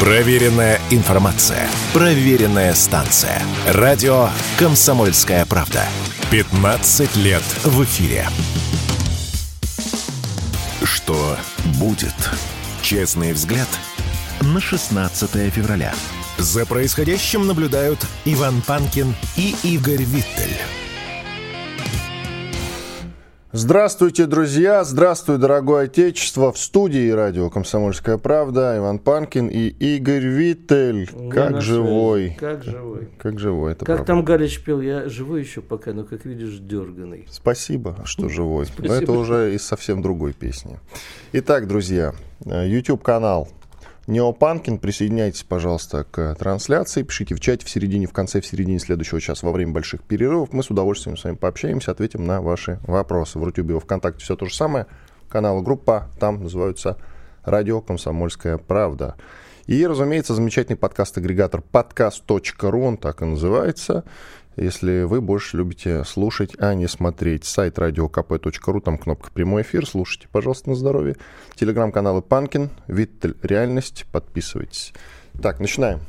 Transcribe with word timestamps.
Проверенная 0.00 0.80
информация. 0.88 1.68
Проверенная 1.92 2.72
станция. 2.72 3.42
Радио 3.68 4.30
«Комсомольская 4.58 5.44
правда». 5.44 5.84
15 6.30 7.16
лет 7.16 7.42
в 7.64 7.84
эфире. 7.84 8.26
Что 10.82 11.36
будет? 11.78 12.14
Честный 12.80 13.34
взгляд 13.34 13.68
на 14.40 14.58
16 14.58 15.52
февраля. 15.52 15.92
За 16.38 16.64
происходящим 16.64 17.46
наблюдают 17.46 18.06
Иван 18.24 18.62
Панкин 18.62 19.14
и 19.36 19.54
Игорь 19.62 20.02
Виттель. 20.04 20.39
Здравствуйте, 23.62 24.24
друзья! 24.24 24.84
Здравствуй, 24.84 25.36
дорогое 25.36 25.84
отечество! 25.84 26.50
В 26.50 26.56
студии 26.56 27.10
радио 27.10 27.50
«Комсомольская 27.50 28.16
правда» 28.16 28.78
Иван 28.78 28.98
Панкин 28.98 29.48
и 29.48 29.68
Игорь 29.68 30.24
Виттель. 30.24 31.10
Я 31.12 31.30
Как 31.30 31.60
живой. 31.60 32.34
Как 32.40 32.64
живой. 32.64 33.10
Как 33.18 33.38
живой, 33.38 33.72
это 33.72 33.84
Как 33.84 33.96
правда. 33.96 34.04
там 34.06 34.24
Галич 34.24 34.64
пел, 34.64 34.80
я 34.80 35.10
живой 35.10 35.42
еще 35.42 35.60
пока, 35.60 35.92
но, 35.92 36.04
как 36.04 36.24
видишь, 36.24 36.56
дерганый. 36.58 37.26
Спасибо, 37.30 37.96
что 38.04 38.28
живой. 38.30 38.64
Но 38.78 38.84
Спасибо. 38.86 38.94
это 38.94 39.12
уже 39.12 39.54
из 39.54 39.62
совсем 39.62 40.00
другой 40.00 40.32
песни. 40.32 40.78
Итак, 41.34 41.68
друзья, 41.68 42.14
э, 42.46 42.66
YouTube-канал 42.66 43.46
Неопанкин. 44.10 44.78
Присоединяйтесь, 44.78 45.44
пожалуйста, 45.44 46.04
к 46.04 46.34
трансляции. 46.34 47.04
Пишите 47.04 47.36
в 47.36 47.40
чате 47.40 47.64
в 47.64 47.70
середине, 47.70 48.06
в 48.06 48.12
конце, 48.12 48.40
в 48.40 48.46
середине 48.46 48.80
следующего 48.80 49.20
часа 49.20 49.46
во 49.46 49.52
время 49.52 49.72
больших 49.72 50.02
перерывов. 50.02 50.52
Мы 50.52 50.64
с 50.64 50.70
удовольствием 50.70 51.16
с 51.16 51.22
вами 51.22 51.36
пообщаемся, 51.36 51.92
ответим 51.92 52.26
на 52.26 52.42
ваши 52.42 52.80
вопросы. 52.86 53.38
В 53.38 53.44
Рутюбе 53.44 53.74
во 53.74 53.80
Вконтакте 53.80 54.24
все 54.24 54.34
то 54.34 54.46
же 54.46 54.54
самое. 54.54 54.86
Канал 55.28 55.62
группа 55.62 56.10
там 56.18 56.42
называются 56.42 56.98
«Радио 57.44 57.80
Комсомольская 57.80 58.58
правда». 58.58 59.14
И, 59.66 59.86
разумеется, 59.86 60.34
замечательный 60.34 60.74
подкаст-агрегатор 60.74 61.62
подкаст.ру, 61.62 62.82
он 62.82 62.96
так 62.96 63.22
и 63.22 63.24
называется. 63.24 64.02
Если 64.56 65.04
вы 65.04 65.20
больше 65.20 65.56
любите 65.56 66.04
слушать, 66.04 66.52
а 66.58 66.74
не 66.74 66.88
смотреть. 66.88 67.44
Сайт 67.44 67.78
radiokp.ru, 67.78 68.80
там 68.80 68.98
кнопка 68.98 69.30
«Прямой 69.30 69.62
эфир». 69.62 69.86
Слушайте, 69.86 70.28
пожалуйста, 70.30 70.70
на 70.70 70.76
здоровье. 70.76 71.16
Телеграм-каналы 71.54 72.20
Панкин, 72.20 72.70
Виттель 72.88 73.36
Реальность. 73.42 74.06
Подписывайтесь. 74.10 74.92
Так, 75.40 75.60
начинаем. 75.60 76.00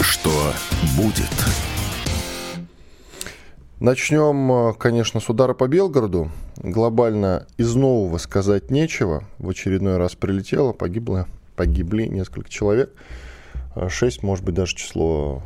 Что 0.00 0.52
будет? 0.96 1.30
Начнем, 3.78 4.70
э, 4.70 4.74
конечно, 4.74 5.20
с 5.20 5.28
удара 5.28 5.52
по 5.52 5.68
Белгороду. 5.68 6.30
Глобально 6.56 7.46
из 7.58 7.74
нового 7.74 8.16
сказать 8.16 8.70
нечего. 8.70 9.24
В 9.38 9.50
очередной 9.50 9.98
раз 9.98 10.14
прилетело, 10.14 10.72
погибло, 10.72 11.28
погибли 11.56 12.06
несколько 12.06 12.48
человек. 12.48 12.90
Э, 13.74 13.90
Шесть, 13.90 14.22
может 14.22 14.46
быть, 14.46 14.54
даже 14.54 14.74
число, 14.74 15.42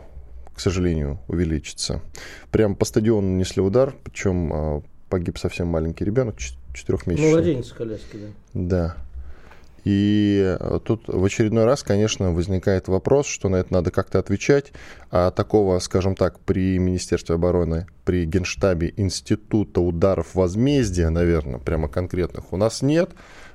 к 0.61 0.63
сожалению, 0.63 1.19
увеличится. 1.27 2.03
Прямо 2.51 2.75
по 2.75 2.85
стадиону 2.85 3.29
нанесли 3.29 3.63
удар, 3.63 3.95
причем 4.05 4.53
э, 4.53 4.81
погиб 5.09 5.39
совсем 5.39 5.69
маленький 5.69 6.05
ребенок, 6.05 6.37
четырехмесячный. 6.75 7.31
Младенец 7.31 7.71
в 7.71 7.75
коляске, 7.75 8.19
да. 8.19 8.27
Да. 8.53 8.97
И 9.85 10.55
э, 10.61 10.81
тут 10.85 11.09
в 11.09 11.25
очередной 11.25 11.65
раз, 11.65 11.83
конечно, 11.83 12.33
возникает 12.33 12.89
вопрос, 12.89 13.27
что 13.27 13.49
на 13.49 13.57
это 13.57 13.73
надо 13.73 13.91
как-то 13.91 14.19
отвечать. 14.19 14.75
А 15.11 15.31
такого, 15.31 15.79
скажем 15.79 16.15
так, 16.15 16.39
при 16.41 16.79
Министерстве 16.79 17.37
обороны, 17.37 17.87
при 18.05 18.27
Генштабе 18.27 18.93
Института 18.99 19.81
ударов 19.81 20.35
возмездия, 20.35 21.09
наверное, 21.09 21.59
прямо 21.59 21.89
конкретных 21.89 22.53
у 22.53 22.59
нас 22.59 22.83
нет. 22.83 23.13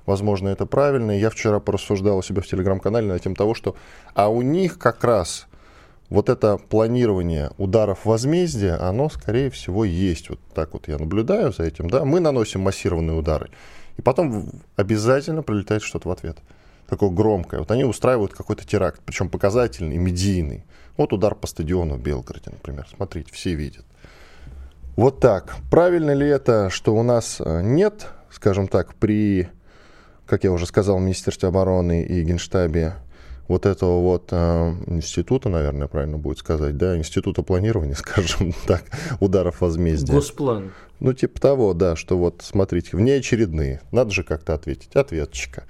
Возможно, 0.07 0.47
это 0.47 0.65
правильно. 0.65 1.11
Я 1.11 1.29
вчера 1.29 1.59
порассуждал 1.59 2.17
у 2.17 2.23
себя 2.23 2.41
в 2.41 2.47
телеграм-канале 2.47 3.05
на 3.05 3.19
тему 3.19 3.35
того, 3.35 3.53
что 3.53 3.75
а 4.15 4.27
у 4.29 4.41
них 4.41 4.79
как 4.79 5.03
раз 5.03 5.45
вот 6.09 6.29
это 6.29 6.57
планирование 6.57 7.51
ударов 7.57 8.05
возмездия, 8.05 8.75
оно, 8.75 9.09
скорее 9.09 9.49
всего, 9.49 9.85
есть. 9.85 10.29
Вот 10.29 10.39
так 10.53 10.73
вот 10.73 10.87
я 10.87 10.97
наблюдаю 10.97 11.51
за 11.51 11.63
этим. 11.63 11.89
Да? 11.89 12.05
Мы 12.05 12.19
наносим 12.19 12.61
массированные 12.61 13.17
удары. 13.17 13.49
И 13.97 14.01
потом 14.01 14.49
обязательно 14.75 15.41
прилетает 15.41 15.81
что-то 15.81 16.09
в 16.09 16.11
ответ. 16.11 16.37
Такое 16.87 17.09
громкое. 17.09 17.59
Вот 17.59 17.71
они 17.71 17.83
устраивают 17.83 18.33
какой-то 18.33 18.65
теракт, 18.65 19.01
причем 19.03 19.29
показательный, 19.29 19.97
медийный. 19.97 20.65
Вот 20.97 21.13
удар 21.13 21.33
по 21.33 21.47
стадиону 21.47 21.95
в 21.95 22.01
Белгороде, 22.01 22.51
например. 22.51 22.87
Смотрите, 22.95 23.31
все 23.33 23.55
видят. 23.55 23.85
Вот 24.95 25.19
так. 25.19 25.55
Правильно 25.71 26.11
ли 26.11 26.27
это, 26.27 26.69
что 26.69 26.95
у 26.95 27.03
нас 27.03 27.37
э, 27.39 27.61
нет, 27.63 28.07
скажем 28.31 28.67
так, 28.67 28.95
при, 28.95 29.49
как 30.25 30.43
я 30.43 30.51
уже 30.51 30.65
сказал, 30.67 30.99
Министерстве 30.99 31.49
обороны 31.49 32.03
и 32.03 32.23
Генштабе 32.23 32.93
вот 33.47 33.65
этого 33.65 34.01
вот 34.01 34.29
э, 34.31 34.73
института, 34.87 35.49
наверное, 35.49 35.87
правильно 35.87 36.17
будет 36.17 36.39
сказать, 36.39 36.77
да, 36.77 36.97
института 36.97 37.43
планирования, 37.43 37.93
скажем 37.95 38.53
так, 38.65 38.83
ударов 39.19 39.61
возмездия. 39.61 40.13
Госплан. 40.13 40.71
Ну, 40.99 41.13
типа 41.13 41.39
того, 41.39 41.73
да, 41.73 41.95
что 41.95 42.17
вот, 42.17 42.41
смотрите, 42.43 42.95
внеочередные. 42.97 43.81
Надо 43.91 44.11
же 44.11 44.23
как-то 44.23 44.53
ответить. 44.53 44.95
Ответчика. 44.95 45.65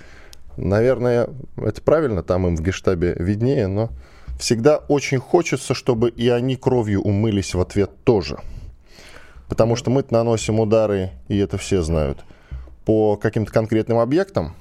Наверное, 0.55 1.29
это 1.57 1.81
правильно, 1.81 2.23
там 2.23 2.47
им 2.47 2.55
в 2.55 2.61
гештабе 2.61 3.15
виднее, 3.17 3.67
но 3.67 3.89
всегда 4.39 4.77
очень 4.77 5.19
хочется, 5.19 5.73
чтобы 5.73 6.09
и 6.09 6.29
они 6.29 6.55
кровью 6.55 7.01
умылись 7.01 7.53
в 7.53 7.59
ответ 7.59 7.91
тоже. 8.03 8.39
Потому 9.49 9.75
что 9.75 9.91
мы 9.91 10.03
наносим 10.09 10.59
удары, 10.59 11.11
и 11.27 11.37
это 11.37 11.57
все 11.57 11.81
знают, 11.81 12.23
по 12.85 13.17
каким-то 13.17 13.51
конкретным 13.51 13.99
объектам, 13.99 14.55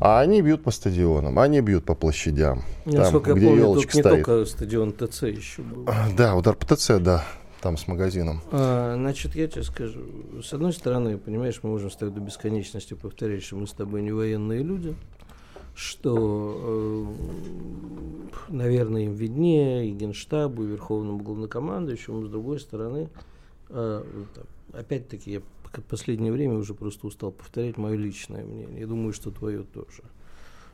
а 0.00 0.20
они 0.20 0.42
бьют 0.42 0.62
по 0.62 0.70
стадионам, 0.70 1.38
они 1.38 1.60
бьют 1.60 1.84
по 1.84 1.94
площадям, 1.94 2.62
там, 2.84 2.94
Насколько 2.94 3.34
где 3.34 3.42
я 3.42 3.48
помню, 3.50 3.62
елочка 3.64 3.92
тут 3.92 3.94
не 3.94 4.02
стоит. 4.02 4.24
только 4.24 4.44
стадион 4.44 4.92
ТЦ 4.92 5.22
еще 5.22 5.62
был. 5.62 5.88
Да, 6.16 6.34
удар 6.36 6.54
по 6.54 6.66
ТЦ, 6.74 6.92
да, 7.00 7.24
там 7.60 7.76
с 7.76 7.88
магазином. 7.88 8.40
А, 8.52 8.94
значит, 8.96 9.34
я 9.34 9.48
тебе 9.48 9.62
скажу. 9.62 10.00
С 10.42 10.52
одной 10.52 10.72
стороны, 10.72 11.18
понимаешь, 11.18 11.60
мы 11.62 11.70
можем 11.70 11.90
с 11.90 11.96
тобой 11.96 12.14
до 12.14 12.20
бесконечности 12.20 12.94
повторять, 12.94 13.42
что 13.42 13.56
мы 13.56 13.66
с 13.66 13.72
тобой 13.72 14.02
не 14.02 14.12
военные 14.12 14.62
люди, 14.62 14.94
что, 15.74 17.06
э, 17.08 18.52
наверное, 18.52 19.02
им 19.02 19.12
виднее, 19.14 19.88
и 19.88 19.92
Генштабу, 19.92 20.64
и 20.64 20.66
Верховному 20.66 21.18
главнокомандующему. 21.18 22.24
С 22.24 22.28
другой 22.28 22.60
стороны, 22.60 23.08
э, 23.68 24.02
там, 24.34 24.44
опять-таки, 24.72 25.32
я 25.32 25.40
в 25.76 25.82
последнее 25.82 26.32
время 26.32 26.54
уже 26.54 26.74
просто 26.74 27.06
устал 27.06 27.32
повторять 27.32 27.76
мое 27.76 27.96
личное 27.96 28.44
мнение. 28.44 28.80
Я 28.80 28.86
думаю, 28.86 29.12
что 29.12 29.30
твое 29.30 29.62
тоже. 29.62 30.02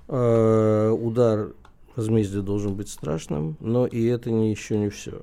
Э, 0.09 0.91
удар 0.91 1.53
возмездия 1.97 2.41
должен 2.41 2.75
быть 2.75 2.89
страшным, 2.89 3.57
но 3.61 3.87
и 3.87 4.05
это 4.05 4.31
не, 4.31 4.51
еще 4.51 4.77
не 4.79 4.89
все 4.91 5.23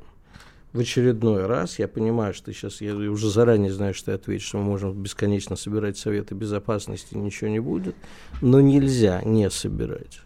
в 0.73 0.79
очередной 0.79 1.45
раз, 1.47 1.79
я 1.79 1.87
понимаю, 1.87 2.33
что 2.33 2.45
ты 2.45 2.53
сейчас, 2.53 2.79
я 2.79 2.95
уже 2.95 3.29
заранее 3.29 3.73
знаю, 3.73 3.93
что 3.93 4.07
ты 4.07 4.11
ответишь, 4.13 4.47
что 4.47 4.57
мы 4.57 4.63
можем 4.63 4.93
бесконечно 4.93 5.55
собирать 5.55 5.97
советы 5.97 6.33
безопасности, 6.33 7.15
ничего 7.15 7.49
не 7.49 7.59
будет, 7.59 7.95
но 8.41 8.61
нельзя 8.61 9.21
не 9.23 9.49
собирать. 9.49 10.21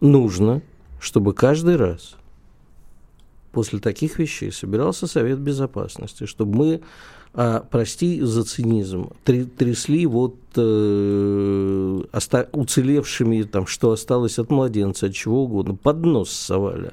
Нужно, 0.00 0.62
чтобы 0.98 1.34
каждый 1.34 1.76
раз 1.76 2.16
после 3.52 3.80
таких 3.80 4.18
вещей 4.18 4.50
собирался 4.50 5.06
Совет 5.06 5.38
Безопасности, 5.38 6.24
чтобы 6.24 6.56
мы, 6.56 6.80
а, 7.34 7.64
прости 7.70 8.20
за 8.20 8.44
цинизм, 8.44 9.10
трясли 9.24 10.06
вот 10.06 10.36
э, 10.56 12.00
оста- 12.12 12.48
уцелевшими, 12.52 13.42
там, 13.42 13.66
что 13.66 13.92
осталось 13.92 14.38
от 14.38 14.50
младенца, 14.50 15.06
от 15.06 15.14
чего 15.14 15.44
угодно, 15.44 15.74
под 15.74 16.04
нос 16.04 16.30
совали. 16.30 16.92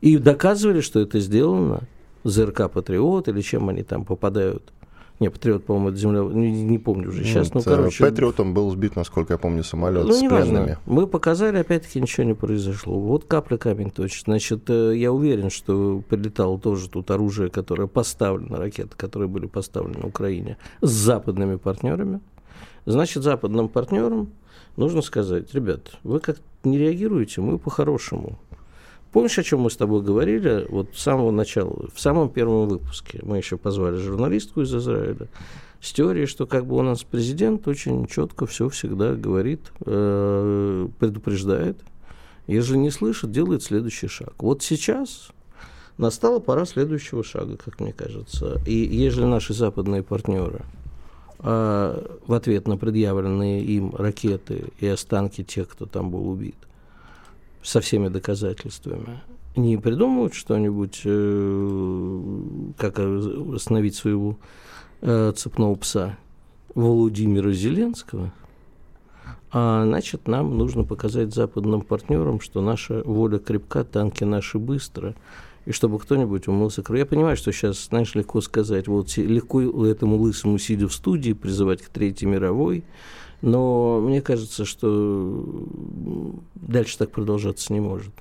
И 0.00 0.18
доказывали, 0.18 0.80
что 0.80 1.00
это 1.00 1.20
сделано 1.20 1.82
ЗРК 2.24 2.70
«Патриот» 2.70 3.28
или 3.28 3.40
чем 3.40 3.68
они 3.68 3.82
там 3.84 4.04
попадают. 4.04 4.72
Не, 5.18 5.30
«Патриот», 5.30 5.64
по-моему, 5.64 5.88
это 5.88 5.98
земля... 5.98 6.20
Не, 6.20 6.50
не 6.64 6.78
помню 6.78 7.08
уже 7.08 7.24
сейчас. 7.24 7.54
Ну, 7.54 7.60
Вот, 7.60 7.66
э, 7.66 7.70
короче, 7.70 8.04
Патриотом 8.04 8.52
был 8.52 8.70
сбит, 8.70 8.96
насколько 8.96 9.34
я 9.34 9.38
помню, 9.38 9.64
самолет 9.64 10.04
ну, 10.04 10.12
с 10.12 10.18
пленными. 10.18 10.76
Мы 10.84 11.06
показали, 11.06 11.56
опять-таки, 11.56 12.00
ничего 12.00 12.24
не 12.24 12.34
произошло. 12.34 12.98
Вот 12.98 13.24
капля 13.24 13.56
камень 13.56 13.90
точит. 13.90 14.24
Значит, 14.24 14.68
э, 14.68 14.94
я 14.96 15.12
уверен, 15.12 15.48
что 15.48 16.02
прилетало 16.06 16.58
тоже 16.58 16.90
тут 16.90 17.10
оружие, 17.10 17.48
которое 17.48 17.86
поставлено, 17.86 18.58
ракеты, 18.58 18.90
которые 18.94 19.28
были 19.28 19.46
поставлены 19.46 20.00
на 20.00 20.08
Украине 20.08 20.58
с 20.82 20.90
западными 20.90 21.56
партнерами. 21.56 22.20
Значит, 22.84 23.22
западным 23.22 23.68
партнерам 23.68 24.32
нужно 24.76 25.00
сказать, 25.00 25.54
ребят, 25.54 25.92
вы 26.02 26.20
как 26.20 26.36
не 26.62 26.78
реагируете, 26.78 27.40
мы 27.40 27.58
по-хорошему. 27.58 28.38
Помнишь, 29.12 29.38
о 29.38 29.42
чем 29.42 29.60
мы 29.60 29.70
с 29.70 29.76
тобой 29.76 30.02
говорили 30.02 30.66
вот 30.68 30.90
с 30.94 31.02
самого 31.02 31.30
начала, 31.30 31.88
в 31.94 32.00
самом 32.00 32.28
первом 32.28 32.68
выпуске? 32.68 33.20
Мы 33.22 33.38
еще 33.38 33.56
позвали 33.56 33.96
журналистку 33.96 34.60
из 34.62 34.74
Израиля 34.74 35.28
с 35.80 35.92
теорией, 35.92 36.26
что 36.26 36.46
как 36.46 36.66
бы 36.66 36.76
у 36.76 36.82
нас 36.82 37.02
президент 37.02 37.66
очень 37.68 38.06
четко 38.06 38.46
все 38.46 38.68
всегда 38.68 39.14
говорит, 39.14 39.60
э, 39.84 40.88
предупреждает. 40.98 41.78
Если 42.46 42.76
не 42.76 42.90
слышит, 42.90 43.30
делает 43.30 43.62
следующий 43.62 44.08
шаг. 44.08 44.34
Вот 44.38 44.62
сейчас 44.62 45.30
настала 45.98 46.38
пора 46.38 46.64
следующего 46.64 47.24
шага, 47.24 47.56
как 47.56 47.80
мне 47.80 47.92
кажется. 47.92 48.60
И 48.66 48.74
если 48.74 49.24
наши 49.24 49.54
западные 49.54 50.02
партнеры 50.02 50.62
а, 51.38 52.18
в 52.26 52.32
ответ 52.32 52.68
на 52.68 52.76
предъявленные 52.76 53.62
им 53.62 53.94
ракеты 53.94 54.64
и 54.78 54.86
останки 54.86 55.42
тех, 55.42 55.68
кто 55.68 55.86
там 55.86 56.10
был 56.10 56.28
убит, 56.28 56.56
со 57.66 57.80
всеми 57.80 58.06
доказательствами, 58.08 59.20
не 59.56 59.76
придумывают 59.76 60.34
что-нибудь, 60.34 61.00
э, 61.04 62.22
как 62.78 62.98
остановить 63.00 63.96
своего 63.96 64.38
э, 65.00 65.32
цепного 65.34 65.74
пса 65.74 66.16
Владимира 66.76 67.50
Зеленского, 67.50 68.32
а 69.50 69.84
значит, 69.84 70.28
нам 70.28 70.56
нужно 70.56 70.84
показать 70.84 71.34
западным 71.34 71.80
партнерам, 71.80 72.40
что 72.40 72.60
наша 72.60 73.02
воля 73.02 73.38
крепка, 73.38 73.82
танки 73.82 74.22
наши 74.22 74.60
быстро, 74.60 75.16
и 75.64 75.72
чтобы 75.72 75.98
кто-нибудь 75.98 76.46
умылся 76.46 76.84
кровью. 76.84 77.00
Я 77.00 77.06
понимаю, 77.06 77.36
что 77.36 77.50
сейчас, 77.50 77.86
знаешь, 77.86 78.14
легко 78.14 78.40
сказать, 78.42 78.86
вот 78.86 79.16
легко 79.16 79.60
этому 79.84 80.18
лысому, 80.18 80.58
сидя 80.58 80.86
в 80.86 80.94
студии, 80.94 81.32
призывать 81.32 81.82
к 81.82 81.88
Третьей 81.88 82.28
мировой, 82.28 82.84
но 83.42 84.00
мне 84.00 84.20
кажется, 84.20 84.64
что 84.64 85.44
дальше 86.54 86.98
так 86.98 87.10
продолжаться 87.10 87.72
не 87.72 87.80
может. 87.80 88.12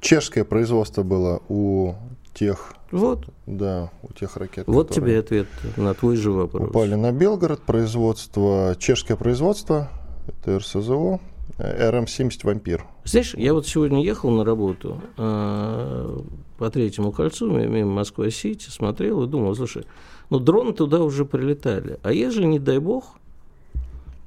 Чешское 0.00 0.44
производство 0.44 1.02
было 1.02 1.42
у 1.48 1.94
тех... 2.34 2.74
Вот. 2.90 3.26
Да, 3.46 3.90
у 4.02 4.12
тех 4.12 4.36
ракет. 4.36 4.66
Вот 4.66 4.90
тебе 4.90 5.18
ответ 5.18 5.46
на 5.76 5.94
твой 5.94 6.16
же 6.16 6.32
вопрос. 6.32 6.70
Упали 6.70 6.94
на 6.94 7.12
Белгород. 7.12 7.60
Производство, 7.62 8.74
чешское 8.78 9.16
производство, 9.16 9.88
это 10.26 10.58
РСЗО, 10.58 11.20
РМ-70 11.58 12.40
«Вампир». 12.44 12.86
Знаешь, 13.04 13.34
я 13.34 13.54
вот 13.54 13.66
сегодня 13.66 14.02
ехал 14.02 14.30
на 14.30 14.44
работу 14.44 15.00
э, 15.16 16.18
по 16.58 16.70
третьему 16.70 17.12
кольцу, 17.12 17.50
мимо 17.50 17.90
Москвы-Сити, 17.90 18.70
смотрел 18.70 19.22
и 19.22 19.26
думал, 19.26 19.54
слушай, 19.54 19.84
ну 20.30 20.38
дроны 20.38 20.72
туда 20.72 21.02
уже 21.02 21.24
прилетали, 21.24 21.98
а 22.02 22.12
ежели, 22.12 22.46
не 22.46 22.58
дай 22.58 22.78
бог, 22.78 23.19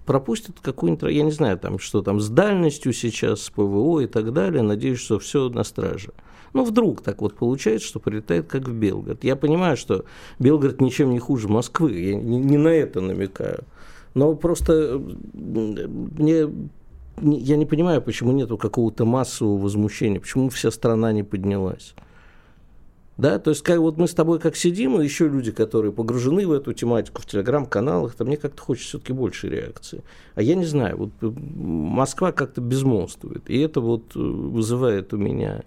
пропустят 0.05 0.59
какую-нибудь, 0.61 1.11
я 1.11 1.23
не 1.23 1.31
знаю, 1.31 1.57
там, 1.57 1.79
что 1.79 2.01
там 2.01 2.19
с 2.19 2.29
дальностью 2.29 2.93
сейчас, 2.93 3.41
с 3.43 3.49
ПВО 3.49 4.01
и 4.01 4.07
так 4.07 4.33
далее, 4.33 4.61
надеюсь, 4.61 4.99
что 4.99 5.19
все 5.19 5.49
на 5.49 5.63
страже. 5.63 6.11
Ну, 6.53 6.63
вдруг 6.63 7.01
так 7.01 7.21
вот 7.21 7.35
получается, 7.35 7.87
что 7.87 7.99
прилетает 7.99 8.47
как 8.47 8.67
в 8.67 8.73
Белгород. 8.73 9.23
Я 9.23 9.35
понимаю, 9.35 9.75
что 9.75 10.05
Белгород 10.39 10.81
ничем 10.81 11.11
не 11.11 11.19
хуже 11.19 11.47
Москвы, 11.47 11.99
я 11.99 12.15
не, 12.15 12.37
не 12.37 12.57
на 12.57 12.67
это 12.67 13.01
намекаю. 13.01 13.63
Но 14.13 14.35
просто 14.35 15.01
мне 15.41 16.47
я 17.21 17.57
не 17.57 17.65
понимаю, 17.65 18.01
почему 18.01 18.31
нету 18.31 18.57
какого-то 18.57 19.05
массового 19.05 19.57
возмущения, 19.57 20.19
почему 20.19 20.49
вся 20.49 20.71
страна 20.71 21.11
не 21.11 21.23
поднялась. 21.23 21.93
Да, 23.15 23.37
то 23.37 23.51
есть 23.51 23.61
как, 23.61 23.77
вот 23.77 23.97
мы 23.97 24.07
с 24.07 24.13
тобой 24.13 24.39
как 24.39 24.55
сидим, 24.55 24.99
и 24.99 25.03
еще 25.03 25.27
люди, 25.27 25.51
которые 25.51 25.91
погружены 25.91 26.47
в 26.47 26.51
эту 26.51 26.73
тематику 26.73 27.21
в 27.21 27.27
телеграм-каналах, 27.27 28.15
то 28.15 28.25
мне 28.25 28.37
как-то 28.37 28.61
хочется 28.61 28.89
все-таки 28.89 29.13
больше 29.13 29.49
реакции. 29.49 30.03
А 30.33 30.41
я 30.41 30.55
не 30.55 30.65
знаю, 30.65 30.97
вот 30.97 31.11
э, 31.21 31.31
Москва 31.55 32.31
как-то 32.31 32.59
безмолвствует, 32.59 33.47
и 33.49 33.59
это 33.59 33.81
вот 33.81 34.15
э, 34.15 34.19
вызывает 34.19 35.13
у 35.13 35.17
меня... 35.17 35.63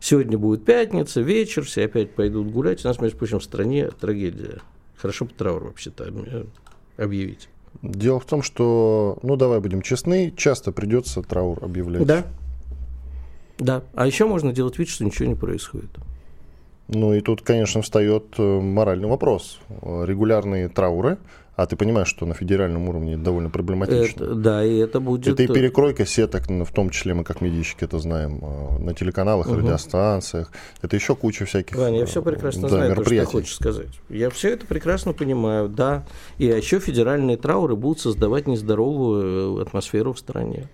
Сегодня 0.00 0.36
будет 0.36 0.64
пятница, 0.64 1.20
вечер, 1.20 1.64
все 1.64 1.84
опять 1.84 2.16
пойдут 2.16 2.50
гулять. 2.50 2.84
У 2.84 2.88
нас, 2.88 3.00
между 3.00 3.18
прочим, 3.18 3.38
в 3.38 3.44
стране 3.44 3.88
трагедия. 3.88 4.60
Хорошо 4.96 5.26
бы 5.26 5.30
траур 5.30 5.62
вообще-то 5.62 6.12
объявить. 6.96 7.48
Дело 7.82 8.18
в 8.18 8.24
том, 8.24 8.42
что, 8.42 9.18
ну 9.22 9.36
давай 9.36 9.60
будем 9.60 9.80
честны, 9.80 10.32
часто 10.36 10.72
придется 10.72 11.22
траур 11.22 11.62
объявлять. 11.62 12.04
Да. 12.04 12.26
Да. 13.58 13.84
А 13.94 14.06
еще 14.06 14.26
можно 14.26 14.52
делать 14.52 14.76
вид, 14.76 14.88
что 14.88 15.04
ничего 15.04 15.28
не 15.28 15.36
происходит. 15.36 15.90
Ну 16.88 17.14
и 17.14 17.20
тут, 17.20 17.42
конечно, 17.42 17.82
встает 17.82 18.34
э, 18.38 18.42
моральный 18.42 19.08
вопрос. 19.08 19.60
Регулярные 19.82 20.68
трауры, 20.68 21.18
а 21.54 21.66
ты 21.66 21.76
понимаешь, 21.76 22.08
что 22.08 22.24
на 22.24 22.34
федеральном 22.34 22.88
уровне 22.88 23.14
это 23.14 23.24
довольно 23.24 23.50
проблематично. 23.50 24.24
Это, 24.24 24.34
да, 24.34 24.64
и 24.64 24.78
это 24.78 25.00
будет... 25.00 25.26
Это 25.26 25.42
и 25.42 25.46
перекройка 25.46 26.06
сеток, 26.06 26.48
в 26.48 26.72
том 26.72 26.88
числе 26.88 27.12
мы 27.12 27.24
как 27.24 27.42
медийщики 27.42 27.84
это 27.84 27.98
знаем, 27.98 28.40
э, 28.42 28.78
на 28.78 28.94
телеканалах, 28.94 29.48
угу. 29.48 29.56
радиостанциях. 29.56 30.50
Это 30.80 30.96
еще 30.96 31.14
куча 31.14 31.44
всяких 31.44 31.76
Ваня, 31.76 32.00
я 32.00 32.06
все 32.06 32.20
э, 32.20 32.24
прекрасно 32.24 32.62
да, 32.62 32.68
знаю, 32.68 32.94
то, 32.96 33.04
что 33.04 33.10
ты 33.10 33.24
хочешь 33.26 33.54
сказать. 33.54 34.00
Я 34.08 34.30
все 34.30 34.54
это 34.54 34.66
прекрасно 34.66 35.12
понимаю, 35.12 35.68
да. 35.68 36.04
И 36.38 36.46
еще 36.46 36.80
федеральные 36.80 37.36
трауры 37.36 37.76
будут 37.76 38.00
создавать 38.00 38.46
нездоровую 38.46 39.60
атмосферу 39.60 40.14
в 40.14 40.18
стране. 40.18 40.68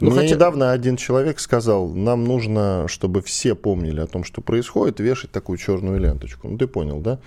Ну, 0.00 0.10
Мне 0.10 0.20
хотя... 0.20 0.34
недавно 0.34 0.72
один 0.72 0.96
человек 0.96 1.40
сказал, 1.40 1.88
нам 1.88 2.24
нужно, 2.24 2.86
чтобы 2.86 3.20
все 3.20 3.54
помнили 3.54 4.00
о 4.00 4.06
том, 4.06 4.22
что 4.22 4.40
происходит, 4.40 5.00
вешать 5.00 5.32
такую 5.32 5.58
черную 5.58 5.98
ленточку. 5.98 6.48
Ну, 6.48 6.56
ты 6.56 6.68
понял, 6.68 7.00
да? 7.00 7.18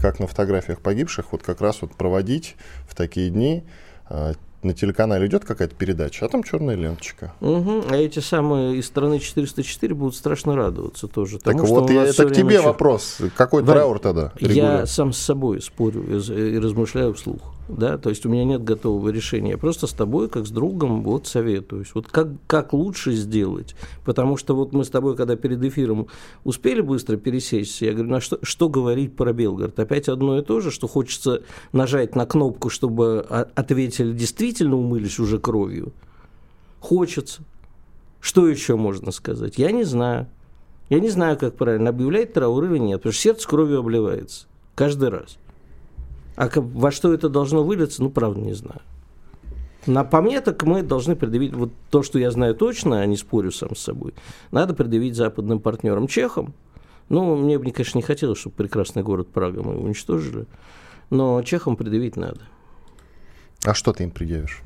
Как 0.00 0.18
на 0.18 0.26
фотографиях 0.26 0.80
погибших, 0.80 1.32
вот 1.32 1.42
как 1.42 1.60
раз 1.60 1.82
вот 1.82 1.94
проводить 1.94 2.56
в 2.88 2.94
такие 2.94 3.28
дни 3.28 3.64
а, 4.08 4.32
на 4.62 4.72
телеканале 4.72 5.26
идет 5.26 5.44
какая-то 5.44 5.74
передача, 5.74 6.24
а 6.24 6.28
там 6.28 6.42
черная 6.42 6.74
ленточка. 6.74 7.34
Угу. 7.40 7.84
А 7.90 7.96
эти 7.96 8.20
самые 8.20 8.76
из 8.76 8.86
страны 8.86 9.18
404 9.18 9.94
будут 9.94 10.14
страшно 10.14 10.56
радоваться 10.56 11.06
тоже. 11.06 11.38
Так 11.38 11.56
тому, 11.56 11.66
вот, 11.66 11.90
я, 11.90 12.04
это 12.04 12.26
к 12.26 12.32
тебе 12.32 12.54
еще... 12.54 12.64
вопрос. 12.64 13.18
Какой 13.36 13.62
Вань, 13.62 13.76
траур 13.76 13.98
тогда? 13.98 14.32
Регулярно? 14.36 14.78
Я 14.80 14.86
сам 14.86 15.12
с 15.12 15.18
собой 15.18 15.60
спорю 15.60 16.02
и 16.06 16.58
размышляю 16.58 17.12
вслух 17.14 17.40
да, 17.76 17.98
то 17.98 18.10
есть 18.10 18.26
у 18.26 18.28
меня 18.28 18.44
нет 18.44 18.64
готового 18.64 19.08
решения, 19.08 19.52
я 19.52 19.58
просто 19.58 19.86
с 19.86 19.92
тобой, 19.92 20.28
как 20.28 20.46
с 20.46 20.50
другом, 20.50 21.02
вот 21.02 21.26
советуюсь, 21.26 21.94
вот 21.94 22.08
как, 22.08 22.28
как 22.46 22.72
лучше 22.72 23.12
сделать, 23.12 23.74
потому 24.04 24.36
что 24.36 24.54
вот 24.54 24.72
мы 24.72 24.84
с 24.84 24.90
тобой, 24.90 25.16
когда 25.16 25.36
перед 25.36 25.62
эфиром 25.62 26.08
успели 26.44 26.80
быстро 26.80 27.16
пересечься, 27.16 27.86
я 27.86 27.92
говорю, 27.92 28.10
ну 28.10 28.16
а 28.16 28.20
что, 28.20 28.38
что 28.42 28.68
говорить 28.68 29.16
про 29.16 29.32
Белгород, 29.32 29.78
опять 29.78 30.08
одно 30.08 30.38
и 30.38 30.42
то 30.42 30.60
же, 30.60 30.70
что 30.70 30.88
хочется 30.88 31.42
нажать 31.72 32.14
на 32.14 32.26
кнопку, 32.26 32.70
чтобы 32.70 33.20
ответили, 33.20 34.12
действительно 34.12 34.76
умылись 34.76 35.18
уже 35.18 35.38
кровью, 35.38 35.92
хочется, 36.80 37.42
что 38.20 38.48
еще 38.48 38.76
можно 38.76 39.12
сказать, 39.12 39.58
я 39.58 39.70
не 39.72 39.84
знаю, 39.84 40.26
я 40.88 40.98
не 40.98 41.08
знаю, 41.08 41.38
как 41.38 41.54
правильно, 41.54 41.90
объявлять 41.90 42.32
траур 42.32 42.64
или 42.64 42.78
нет, 42.78 42.98
потому 43.00 43.12
что 43.12 43.22
сердце 43.22 43.48
кровью 43.48 43.78
обливается 43.78 44.46
каждый 44.74 45.10
раз. 45.10 45.36
А 46.40 46.48
во 46.54 46.90
что 46.90 47.12
это 47.12 47.28
должно 47.28 47.62
вылиться, 47.62 48.02
ну, 48.02 48.08
правда, 48.08 48.40
не 48.40 48.54
знаю. 48.54 48.80
На, 49.84 50.04
по 50.04 50.22
мне, 50.22 50.40
так 50.40 50.62
мы 50.62 50.82
должны 50.82 51.14
предъявить, 51.14 51.52
вот 51.52 51.70
то, 51.90 52.02
что 52.02 52.18
я 52.18 52.30
знаю 52.30 52.54
точно, 52.54 53.02
а 53.02 53.04
не 53.06 53.18
спорю 53.18 53.52
сам 53.52 53.76
с 53.76 53.80
собой, 53.80 54.14
надо 54.50 54.72
предъявить 54.72 55.16
западным 55.16 55.60
партнерам, 55.60 56.06
чехам. 56.06 56.54
Ну, 57.10 57.36
мне 57.36 57.58
бы, 57.58 57.70
конечно, 57.72 57.98
не 57.98 58.02
хотелось, 58.02 58.38
чтобы 58.38 58.56
прекрасный 58.56 59.02
город 59.02 59.28
Прага 59.28 59.62
мы 59.62 59.76
уничтожили, 59.76 60.46
но 61.10 61.42
чехам 61.42 61.76
предъявить 61.76 62.16
надо. 62.16 62.40
А 63.66 63.74
что 63.74 63.92
ты 63.92 64.04
им 64.04 64.10
предъявишь? 64.10 64.62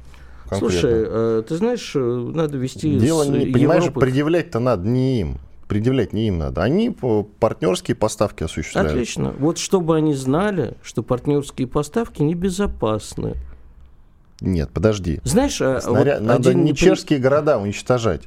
Конкретно? 0.48 0.70
Слушай, 0.70 0.92
э, 0.94 1.42
ты 1.48 1.56
знаешь, 1.56 1.90
э, 1.96 1.98
надо 1.98 2.56
вести 2.56 3.00
Дело, 3.00 3.24
не, 3.24 3.46
понимаешь, 3.46 3.92
предъявлять-то 3.92 4.60
надо 4.60 4.86
не 4.86 5.22
им 5.22 5.38
предъявлять 5.74 6.12
не 6.12 6.28
им 6.28 6.38
надо. 6.38 6.62
Они 6.62 6.88
партнерские 7.40 7.96
поставки 7.96 8.44
осуществляют. 8.44 8.92
Отлично. 8.92 9.34
Вот 9.36 9.58
чтобы 9.58 9.96
они 9.96 10.14
знали, 10.14 10.76
что 10.84 11.02
партнерские 11.02 11.66
поставки 11.66 12.22
небезопасны. 12.22 13.34
Нет, 14.40 14.70
подожди. 14.72 15.20
Знаешь, 15.24 15.60
а 15.60 15.80
Снаря... 15.80 16.18
вот 16.18 16.22
надо 16.22 16.54
не 16.54 16.76
чешские 16.76 17.18
города 17.18 17.58
уничтожать. 17.58 18.22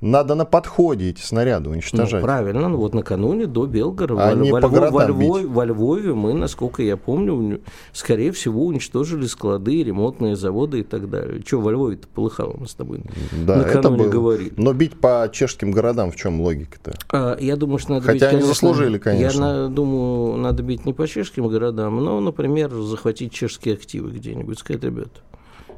Надо 0.00 0.36
на 0.36 0.44
подходе 0.44 1.10
эти 1.10 1.20
снаряды 1.20 1.70
уничтожать. 1.70 2.20
Ну, 2.20 2.26
правильно, 2.26 2.68
ну 2.68 2.76
вот 2.76 2.94
накануне 2.94 3.46
до 3.46 3.66
Белгорода, 3.66 4.30
а 4.30 4.34
во, 4.36 4.60
во, 4.60 4.60
Львов, 4.60 4.92
во, 4.92 5.06
Львове, 5.06 5.46
во 5.46 5.64
Львове 5.64 6.14
мы, 6.14 6.34
насколько 6.34 6.84
я 6.84 6.96
помню, 6.96 7.60
скорее 7.92 8.30
всего, 8.30 8.64
уничтожили 8.64 9.26
склады, 9.26 9.82
ремонтные 9.82 10.36
заводы 10.36 10.80
и 10.80 10.82
так 10.84 11.10
далее. 11.10 11.42
Что 11.44 11.60
во 11.60 11.72
Львове-то 11.72 12.06
полыхало 12.06 12.54
мы 12.56 12.68
с 12.68 12.74
тобой 12.74 13.02
да, 13.32 13.56
накануне 13.56 13.78
это 13.78 13.90
было. 13.90 14.08
говорили. 14.08 14.52
Но 14.56 14.72
бить 14.72 15.00
по 15.00 15.28
чешским 15.32 15.72
городам 15.72 16.12
в 16.12 16.16
чем 16.16 16.40
логика-то? 16.40 16.94
А, 17.10 17.36
я 17.40 17.56
думаю, 17.56 17.78
что 17.78 17.94
надо 17.94 18.06
Хотя 18.06 18.14
бить, 18.14 18.22
они 18.22 18.32
конечно, 18.34 18.54
заслужили, 18.54 18.98
конечно. 18.98 19.40
Я 19.40 19.40
на, 19.40 19.68
думаю, 19.68 20.36
надо 20.36 20.62
бить 20.62 20.86
не 20.86 20.92
по 20.92 21.08
чешским 21.08 21.48
городам, 21.48 22.04
но, 22.04 22.20
например, 22.20 22.72
захватить 22.72 23.32
чешские 23.32 23.74
активы 23.74 24.10
где-нибудь, 24.12 24.60
сказать, 24.60 24.84
ребят. 24.84 25.10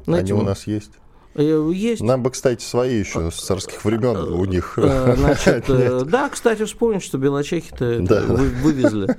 Знаете, 0.05 0.33
они 0.33 0.43
у 0.43 0.45
нас 0.45 0.67
есть? 0.67 0.91
Э, 1.35 1.71
есть. 1.73 2.01
Нам 2.01 2.23
бы, 2.23 2.31
кстати, 2.31 2.63
свои 2.63 2.99
еще 2.99 3.31
с 3.31 3.35
царских 3.35 3.83
времен 3.85 4.17
у 4.17 4.45
них. 4.45 4.73
Э, 4.77 5.15
значит, 5.17 5.69
э, 5.69 6.03
да, 6.05 6.29
кстати, 6.29 6.65
вспомнить, 6.65 7.03
что 7.03 7.17
белочехи-то 7.17 7.99
да. 8.01 8.21
вывезли. 8.23 9.15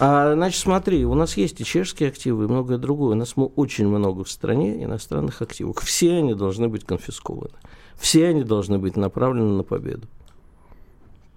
А, 0.00 0.34
значит, 0.34 0.60
смотри, 0.60 1.04
у 1.04 1.14
нас 1.14 1.36
есть 1.36 1.60
и 1.60 1.64
чешские 1.64 2.08
активы, 2.08 2.44
и 2.44 2.48
многое 2.48 2.78
другое. 2.78 3.12
У 3.12 3.18
нас 3.18 3.34
очень 3.36 3.86
много 3.86 4.24
в 4.24 4.30
стране 4.30 4.82
иностранных 4.82 5.40
активов. 5.40 5.78
Все 5.78 6.16
они 6.16 6.34
должны 6.34 6.68
быть 6.68 6.84
конфискованы. 6.84 7.54
Все 7.96 8.26
они 8.26 8.42
должны 8.42 8.78
быть 8.78 8.96
направлены 8.96 9.56
на 9.56 9.62
победу. 9.62 10.08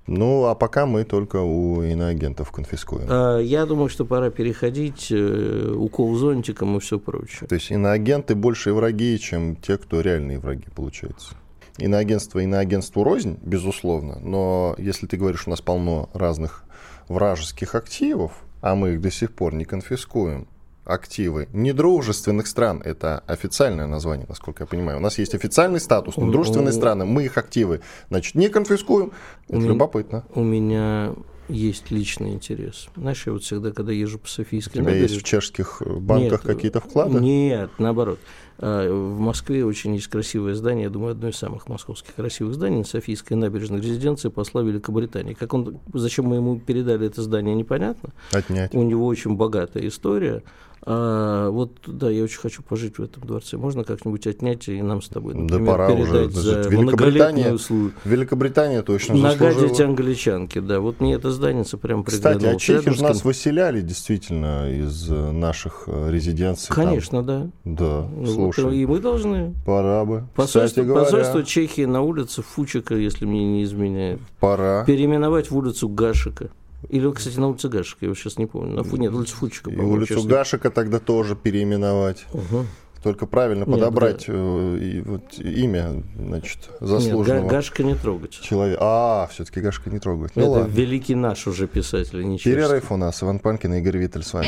Ну, 0.08 0.46
а 0.46 0.56
пока 0.56 0.86
мы 0.86 1.04
только 1.04 1.38
у 1.38 1.84
иноагентов 1.84 2.52
конфискуем. 2.52 3.08
А, 3.10 3.40
я 3.40 3.66
думаю, 3.66 3.90
что 3.90 4.06
пора 4.06 4.30
переходить 4.30 5.12
э, 5.12 5.74
укол 5.76 6.16
зонтиком 6.16 6.78
и 6.78 6.80
все 6.80 6.98
прочее. 6.98 7.48
То 7.48 7.56
есть 7.56 7.72
иноагенты 7.72 8.34
больше 8.34 8.74
враги, 8.74 9.20
чем 9.20 9.58
те, 9.58 9.78
кто 9.78 10.00
реальные 10.00 10.40
враги, 10.40 10.66
получается. 10.74 11.36
Иноагентство 11.78 12.40
иноагентству 12.40 13.04
рознь, 13.04 13.38
безусловно, 13.44 14.18
но 14.20 14.76
если 14.80 15.06
ты 15.06 15.18
говоришь, 15.18 15.46
у 15.46 15.52
нас 15.52 15.62
полно 15.62 16.10
разных 16.14 16.64
вражеских 17.08 17.76
активов, 17.76 18.32
а 18.62 18.76
мы 18.76 18.94
их 18.94 19.02
до 19.02 19.12
сих 19.12 19.34
пор 19.34 19.54
не 19.54 19.66
конфискуем, 19.66 20.48
активы 20.88 21.48
недружественных 21.54 22.48
стран, 22.48 22.82
это 22.84 23.24
официальное 23.28 23.88
название, 23.88 24.26
насколько 24.28 24.64
я 24.64 24.68
понимаю. 24.68 24.98
У 24.98 25.02
нас 25.02 25.18
есть 25.18 25.36
официальный 25.36 25.80
статус, 25.80 26.18
но 26.18 26.32
дружественные 26.32 26.72
страны, 26.72 27.06
мы 27.06 27.26
их 27.26 27.38
активы, 27.38 27.82
значит, 28.10 28.36
не 28.36 28.50
конфискуем. 28.50 29.12
Это 29.48 29.58
У 29.58 29.62
любопытно. 29.62 30.24
У 30.34 30.44
меня 30.44 31.14
есть 31.50 31.92
личный 31.92 32.32
интерес. 32.34 32.90
Знаешь, 32.96 33.26
я 33.26 33.34
вот 33.34 33.44
всегда, 33.44 33.72
когда 33.72 33.92
езжу 33.92 34.20
по 34.20 34.28
Софийской 34.28 34.82
У 34.82 34.84
тебя 34.84 34.92
набережной... 34.92 35.16
есть 35.16 35.26
в 35.26 35.28
чешских 35.28 35.82
э, 35.86 35.94
банках 35.94 36.42
какие-то 36.42 36.82
вклады? 36.82 37.20
Нет, 37.20 37.70
наоборот. 37.78 38.20
А, 38.60 38.90
В 38.90 39.20
Москве 39.20 39.64
очень 39.66 39.94
есть 39.96 40.08
красивое 40.08 40.56
здание, 40.56 40.86
я 40.86 40.90
думаю, 40.90 41.12
одно 41.12 41.30
из 41.30 41.36
самых 41.36 41.68
московских 41.68 42.16
красивых 42.16 42.54
зданий, 42.56 42.84
Софийская 42.84 43.38
набережная 43.38 43.82
резиденция 43.82 44.32
посла 44.32 44.62
Великобритании. 44.62 45.34
Как 45.34 45.54
он, 45.54 45.80
зачем 45.94 46.26
мы 46.26 46.38
ему 46.38 46.60
передали 46.60 47.08
это 47.08 47.22
здание, 47.22 47.56
непонятно. 47.56 48.10
Отнять. 48.32 48.74
У 48.74 48.82
него 48.84 49.06
очень 49.06 49.36
богатая 49.36 49.88
история. 49.88 50.44
А, 50.90 51.50
вот, 51.50 51.80
да, 51.86 52.10
я 52.10 52.24
очень 52.24 52.40
хочу 52.40 52.62
пожить 52.64 52.98
в 52.98 53.04
этом 53.04 53.26
дворце. 53.26 53.58
Можно 53.58 53.84
как-нибудь 53.84 54.26
отнять 54.26 54.70
и 54.70 54.82
нам 54.82 55.02
с 55.02 55.10
тобой, 55.10 55.34
Да 55.34 55.40
например, 55.42 55.66
пора 55.68 55.90
уже. 55.90 56.04
передать 56.06 56.32
Значит, 56.34 56.64
за 56.64 56.70
Великобритания, 56.70 57.54
услугу. 57.54 57.92
Великобритания 58.06 58.82
точно 58.84 59.16
Нагадить 59.16 59.60
заслужила. 59.60 59.90
англичанки, 59.90 60.60
да. 60.60 60.80
Вот 60.80 61.02
мне 61.02 61.16
это 61.16 61.32
зданица 61.32 61.78
прям 61.78 62.06
Кстати, 62.06 62.28
а 62.28 62.32
приглянулась. 62.36 62.62
чехи 62.62 62.92
же 62.92 63.04
нас 63.04 63.26
выселяли 63.26 63.82
действительно 63.82 64.72
из 64.72 65.12
э, 65.12 65.32
наших 65.32 65.84
э, 65.88 66.10
резиденций. 66.10 66.68
там. 66.74 66.76
Конечно, 66.86 67.22
да. 67.24 67.50
Да, 67.66 68.08
Ну, 68.16 68.24
слушай, 68.54 68.78
и 68.78 68.86
мы 68.86 69.00
должны. 69.00 69.54
пора 69.66 70.06
бы. 70.06 70.28
Посольство, 70.36 70.84
говоря, 70.84 71.06
посольство 71.06 71.44
Чехии 71.44 71.86
на 71.86 72.02
улице 72.02 72.42
Фучика, 72.42 72.96
если 72.96 73.26
мне 73.26 73.46
не 73.46 73.64
изменяет, 73.64 74.20
пора. 74.40 74.84
переименовать 74.86 75.52
в 75.52 75.58
улицу 75.58 75.90
Гашика. 75.90 76.50
Или, 76.90 77.12
кстати, 77.12 77.38
на 77.40 77.48
улице 77.50 77.70
Гашика, 77.70 78.06
я 78.06 78.10
вот 78.10 78.18
сейчас 78.18 78.38
не 78.38 78.46
помню. 78.46 78.82
На, 78.84 78.98
нет, 78.98 79.14
улица 79.14 79.36
Фучика, 79.36 79.72
И 79.72 79.76
улицу 79.76 80.16
честно. 80.16 80.30
Гашика 80.30 80.70
тогда 80.70 81.00
тоже 81.00 81.36
переименовать. 81.36 82.26
Мгм. 82.34 82.68
Только 83.04 83.26
правильно 83.28 83.64
Нет, 83.64 83.72
подобрать 83.72 84.26
э, 84.28 84.78
и 84.82 85.02
вот 85.02 85.38
имя, 85.40 86.04
значит, 86.18 86.58
Нет, 86.82 86.90
заслуженного 86.90 87.48
Гашка 87.48 87.84
не 87.84 87.96
трогать. 87.96 88.32
человека. 88.32 88.80
А, 88.84 89.28
все-таки 89.32 89.62
Гашка 89.62 89.90
не 89.90 90.00
трогает. 90.00 90.32
Ну 90.36 90.42
Это 90.42 90.52
ладно. 90.52 90.72
великий 90.74 91.16
наш 91.16 91.48
уже 91.48 91.68
писатель, 91.68 92.24
не 92.28 92.38
чешский. 92.38 92.52
Перерыв 92.52 92.92
у 92.92 92.98
нас. 92.98 93.22
Иван 93.22 93.40
Панкин 93.40 93.76
и 93.76 93.80
Игорь 93.80 93.98
Виттель 93.98 94.24
с 94.24 94.34
вами. 94.34 94.48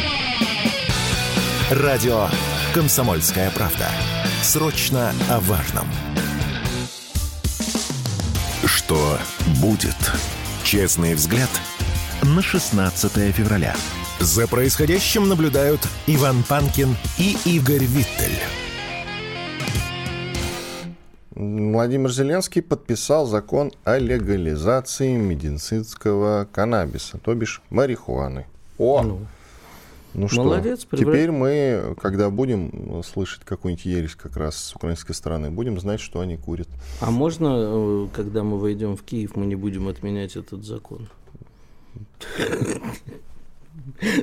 Радио 1.70 2.26
«Комсомольская 2.74 3.52
правда». 3.52 3.86
Срочно 4.42 5.14
о 5.30 5.40
важном. 5.40 5.86
Что 8.66 9.20
будет? 9.62 9.96
Честный 10.64 11.14
взгляд 11.14 11.50
на 12.24 12.42
16 12.42 13.12
февраля. 13.36 13.76
За 14.20 14.48
происходящим 14.48 15.30
наблюдают 15.30 15.82
Иван 16.08 16.42
Панкин 16.42 16.96
и 17.20 17.38
Игорь 17.46 17.86
Виттель. 17.86 18.40
Владимир 21.36 22.10
Зеленский 22.10 22.64
подписал 22.64 23.28
закон 23.28 23.72
о 23.84 24.00
легализации 24.00 25.16
медицинского 25.16 26.48
каннабиса, 26.52 27.20
то 27.20 27.36
бишь 27.36 27.62
марихуаны. 27.70 28.48
О, 28.80 29.04
Ну, 29.04 29.20
ну 30.13 30.28
что, 30.28 30.44
молодец, 30.44 30.88
теперь 30.92 31.32
мы, 31.32 31.96
когда 32.01 32.30
будем 32.30 33.04
слышать 33.04 33.42
какую-нибудь 33.46 33.86
ересь 33.86 34.16
как 34.16 34.38
раз 34.38 34.58
с 34.58 34.75
украинской 34.75 35.13
стороны, 35.13 35.51
будем 35.51 35.80
знать, 35.80 36.00
что 36.01 36.20
они 36.20 36.38
курят. 36.38 36.68
А 37.01 37.12
можно, 37.12 37.56
э, 37.58 38.08
когда 38.13 38.44
мы 38.44 38.58
войдем 38.58 38.96
в 38.96 39.04
Киев, 39.04 39.36
мы 39.36 39.46
не 39.46 39.56
будем 39.56 39.88
отменять 39.88 40.36
этот 40.36 40.63
закон? 40.66 41.08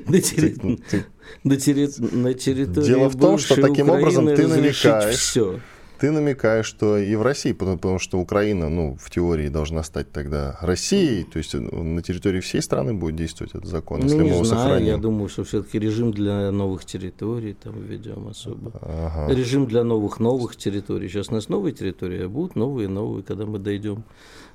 На 0.07 0.21
терри- 0.21 0.79
Ты- 0.91 1.05
на 1.45 1.57
терри- 1.57 2.15
на 2.15 2.35
территории 2.35 2.87
Дело 2.87 3.09
в 3.09 3.19
том, 3.19 3.39
что 3.39 3.61
таким 3.61 3.91
образом 3.91 4.27
ты 4.27 4.47
намекаешь, 4.47 5.17
всё. 5.17 5.61
Ты 5.99 6.11
намекаешь, 6.11 6.67
что 6.67 6.99
и 6.99 7.15
в 7.17 7.23
России, 7.23 7.53
потому, 7.53 7.77
потому 7.79 7.99
что 7.99 8.19
Украина, 8.19 8.69
ну, 8.69 8.97
в 9.01 9.11
теории 9.11 9.49
должна 9.49 9.83
стать 9.83 10.13
тогда 10.13 10.59
Россией, 10.61 11.25
то 11.25 11.39
есть 11.39 11.55
э, 11.55 11.59
на 11.59 12.03
территории 12.03 12.41
всей 12.41 12.61
страны 12.61 12.93
будет 12.93 13.17
действовать 13.17 13.55
этот 13.55 13.67
закон, 13.67 14.03
если 14.03 14.17
Ну, 14.17 14.23
мы 14.25 14.29
не 14.29 14.35
его 14.35 14.45
знаю, 14.45 14.63
сохраним. 14.63 14.87
я 14.89 14.97
думаю, 14.99 15.29
что 15.29 15.45
все-таки 15.45 15.79
режим 15.79 16.13
для 16.13 16.51
новых 16.51 16.85
территорий 16.85 17.55
там 17.55 17.81
введем 17.81 18.29
особо. 18.29 18.73
Ага. 18.83 19.33
Режим 19.35 19.67
для 19.67 19.85
новых 19.85 20.21
новых 20.21 20.57
территорий. 20.57 21.09
Сейчас 21.09 21.31
у 21.31 21.35
нас 21.35 21.49
новые 21.49 21.73
территории, 21.73 22.25
а 22.25 22.29
будут 22.29 22.57
новые 22.57 22.89
новые, 22.89 23.23
когда 23.23 23.47
мы 23.47 23.59
дойдем. 23.59 24.05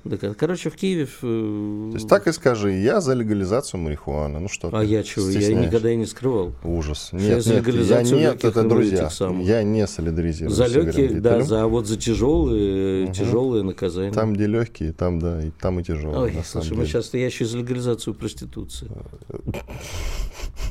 Кон- 0.04 0.34
Короче, 0.34 0.70
в 0.70 0.76
Киеве... 0.76 1.06
То 1.06 1.94
есть 1.94 2.08
так 2.08 2.26
и 2.26 2.32
скажи, 2.32 2.72
я 2.72 3.00
за 3.00 3.14
легализацию 3.14 3.80
марихуаны. 3.80 4.40
Ну 4.40 4.48
что 4.48 4.70
А 4.72 4.82
я 4.84 5.02
чего? 5.02 5.28
Я 5.28 5.54
никогда 5.54 5.90
и 5.90 5.96
не 5.96 6.06
скрывал. 6.06 6.52
Ужас. 6.64 7.10
Я 7.12 7.36
Нет, 7.36 7.44
за 7.44 7.54
нет, 7.54 7.66
я 7.66 8.02
нет, 8.02 8.44
это 8.44 8.62
друзья. 8.62 9.10
Я 9.40 9.62
не 9.62 9.86
солидаризируюсь 9.86 10.56
За 10.56 10.66
легкие, 10.66 11.20
да, 11.20 11.42
за 11.42 11.66
вот 11.66 11.86
за 11.86 11.96
тяжелые, 11.96 13.12
тяжелые 13.12 13.62
наказания. 13.62 14.12
Там, 14.12 14.34
где 14.34 14.46
легкие, 14.46 14.92
там, 14.92 15.18
да, 15.18 15.42
и 15.42 15.50
там 15.50 15.80
и 15.80 15.84
тяжелые, 15.84 16.20
Ой, 16.20 16.32
на 16.32 16.42
слушай, 16.42 16.76
мы 16.76 16.86
сейчас 16.86 17.12
я 17.14 17.26
еще 17.26 17.44
за 17.44 17.58
легализацию 17.58 18.14
проституции. 18.14 18.88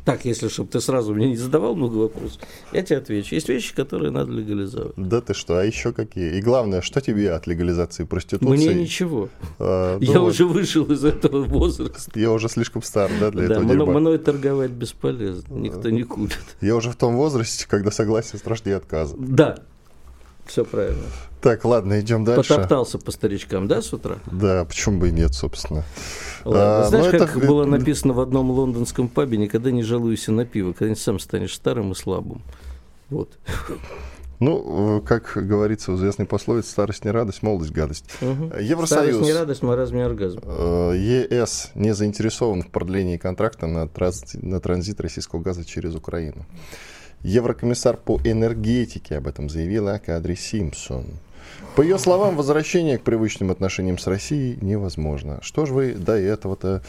Так, 0.05 0.25
если 0.25 0.47
чтобы 0.47 0.69
ты 0.69 0.81
сразу 0.81 1.13
мне 1.13 1.29
не 1.29 1.37
задавал 1.37 1.75
много 1.75 1.97
вопросов, 1.97 2.41
я 2.73 2.81
тебе 2.81 2.97
отвечу. 2.97 3.35
Есть 3.35 3.49
вещи, 3.49 3.75
которые 3.75 4.11
надо 4.11 4.31
легализовать. 4.31 4.93
Да 4.97 5.21
ты 5.21 5.33
что, 5.33 5.59
а 5.59 5.63
еще 5.63 5.93
какие? 5.93 6.37
И 6.37 6.41
главное, 6.41 6.81
что 6.81 7.01
тебе 7.01 7.31
от 7.31 7.45
легализации 7.45 8.05
проституции? 8.05 8.69
Мне 8.69 8.73
ничего. 8.73 9.20
А, 9.59 9.97
ну 9.99 10.11
я 10.13 10.21
уже 10.21 10.45
вышел 10.45 10.85
из 10.91 11.03
этого 11.03 11.43
возраста. 11.43 12.11
Я 12.19 12.31
уже 12.31 12.49
слишком 12.49 12.81
стар, 12.81 13.09
да, 13.19 13.31
для 13.31 13.47
Да, 13.47 13.53
этого 13.55 13.63
мно- 13.85 13.85
мной 13.99 14.17
торговать 14.17 14.71
бесполезно. 14.71 15.53
Никто 15.55 15.89
не 15.89 16.03
курит. 16.03 16.37
Я 16.61 16.75
уже 16.75 16.89
в 16.91 16.95
том 16.95 17.15
возрасте, 17.15 17.65
когда 17.69 17.91
согласие 17.91 18.39
страшнее 18.39 18.77
отказа. 18.77 19.15
Да, 19.17 19.57
все 20.45 20.65
правильно. 20.65 21.03
Так, 21.41 21.65
ладно, 21.65 21.99
идем 21.99 22.23
дальше. 22.23 22.49
Потоптался 22.53 22.99
по 22.99 23.11
старичкам, 23.11 23.67
да, 23.67 23.81
с 23.81 23.91
утра? 23.93 24.17
Да, 24.31 24.63
почему 24.65 24.99
бы 24.99 25.09
и 25.09 25.11
нет, 25.11 25.33
собственно. 25.33 25.83
Ладно. 26.45 26.79
А, 26.81 26.83
Знаешь, 26.87 27.05
ну, 27.05 27.11
это 27.13 27.25
как 27.27 27.35
в- 27.35 27.47
было 27.47 27.65
написано 27.65 28.13
в 28.13 28.19
одном 28.19 28.51
лондонском 28.51 29.07
пабе, 29.07 29.37
никогда 29.37 29.71
не 29.71 29.81
жалуйся 29.83 30.31
на 30.31 30.45
пиво, 30.45 30.73
когда 30.73 30.95
сам 30.95 31.19
станешь 31.19 31.55
старым 31.55 31.91
и 31.93 31.95
слабым. 31.95 32.43
Вот. 33.09 33.37
Ну, 34.41 34.97
э, 34.97 35.01
как 35.05 35.33
говорится 35.35 35.91
в 35.91 35.97
известной 35.97 36.25
пословице, 36.25 36.71
старость 36.71 37.05
не 37.05 37.11
радость, 37.11 37.43
молодость 37.43 37.71
гадость. 37.71 38.05
Мгм. 38.21 38.51
Евросоюз. 38.59 38.87
Старость 38.87 39.21
не 39.21 39.33
радость, 39.33 39.61
маразм 39.61 39.95
не 39.95 40.01
оргазм. 40.01 40.39
Э, 40.43 40.93
ЕС 40.97 41.69
не 41.75 41.93
заинтересован 41.93 42.63
в 42.63 42.67
продлении 42.69 43.17
контракта 43.17 43.67
на, 43.67 43.87
транс- 43.87 44.33
на 44.33 44.59
транзит 44.59 44.99
российского 44.99 45.41
газа 45.41 45.63
через 45.63 45.93
Украину. 45.93 46.47
Еврокомиссар 47.21 47.97
по 47.97 48.19
энергетике 48.23 49.17
об 49.17 49.27
этом 49.27 49.47
заявила 49.47 50.01
Кадри 50.03 50.33
Симпсон. 50.33 51.05
По 51.75 51.83
ее 51.83 51.99
словам, 51.99 52.35
возвращение 52.35 52.97
к 52.97 53.03
привычным 53.03 53.51
отношениям 53.51 53.99
с 53.99 54.07
Россией 54.07 54.57
невозможно. 54.59 55.37
Что 55.43 55.67
же 55.67 55.73
вы 55.73 55.93
до 55.93 56.13
этого-то 56.13 56.81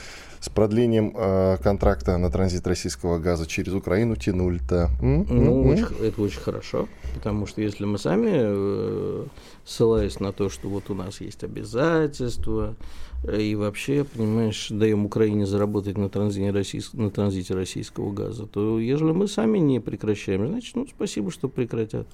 с 0.42 0.48
продлением 0.48 1.14
э, 1.16 1.56
контракта 1.62 2.18
на 2.18 2.28
транзит 2.28 2.66
российского 2.66 3.20
газа 3.20 3.46
через 3.46 3.72
Украину 3.74 4.16
тянули-то? 4.16 4.90
М? 5.00 5.24
Ну, 5.30 5.62
очень 5.68 5.86
это 6.02 6.20
очень 6.20 6.40
хорошо, 6.40 6.88
потому 7.14 7.46
что 7.46 7.62
если 7.62 7.84
мы 7.84 7.96
сами, 7.96 8.30
э, 8.32 9.24
ссылаясь 9.64 10.18
на 10.18 10.32
то, 10.32 10.48
что 10.48 10.68
вот 10.68 10.90
у 10.90 10.94
нас 10.94 11.20
есть 11.20 11.44
обязательства, 11.44 12.74
э, 13.22 13.40
и 13.40 13.54
вообще, 13.54 14.04
понимаешь, 14.04 14.66
даем 14.68 15.06
Украине 15.06 15.46
заработать 15.46 15.96
на 15.96 16.08
транзите, 16.08 16.50
российс- 16.50 16.92
на 16.92 17.10
транзите 17.12 17.54
российского 17.54 18.10
газа, 18.12 18.46
то 18.46 18.80
если 18.80 19.12
мы 19.12 19.28
сами 19.28 19.58
не 19.58 19.78
прекращаем, 19.78 20.48
значит, 20.48 20.74
ну, 20.74 20.88
спасибо, 20.88 21.30
что 21.30 21.48
прекратят. 21.48 22.08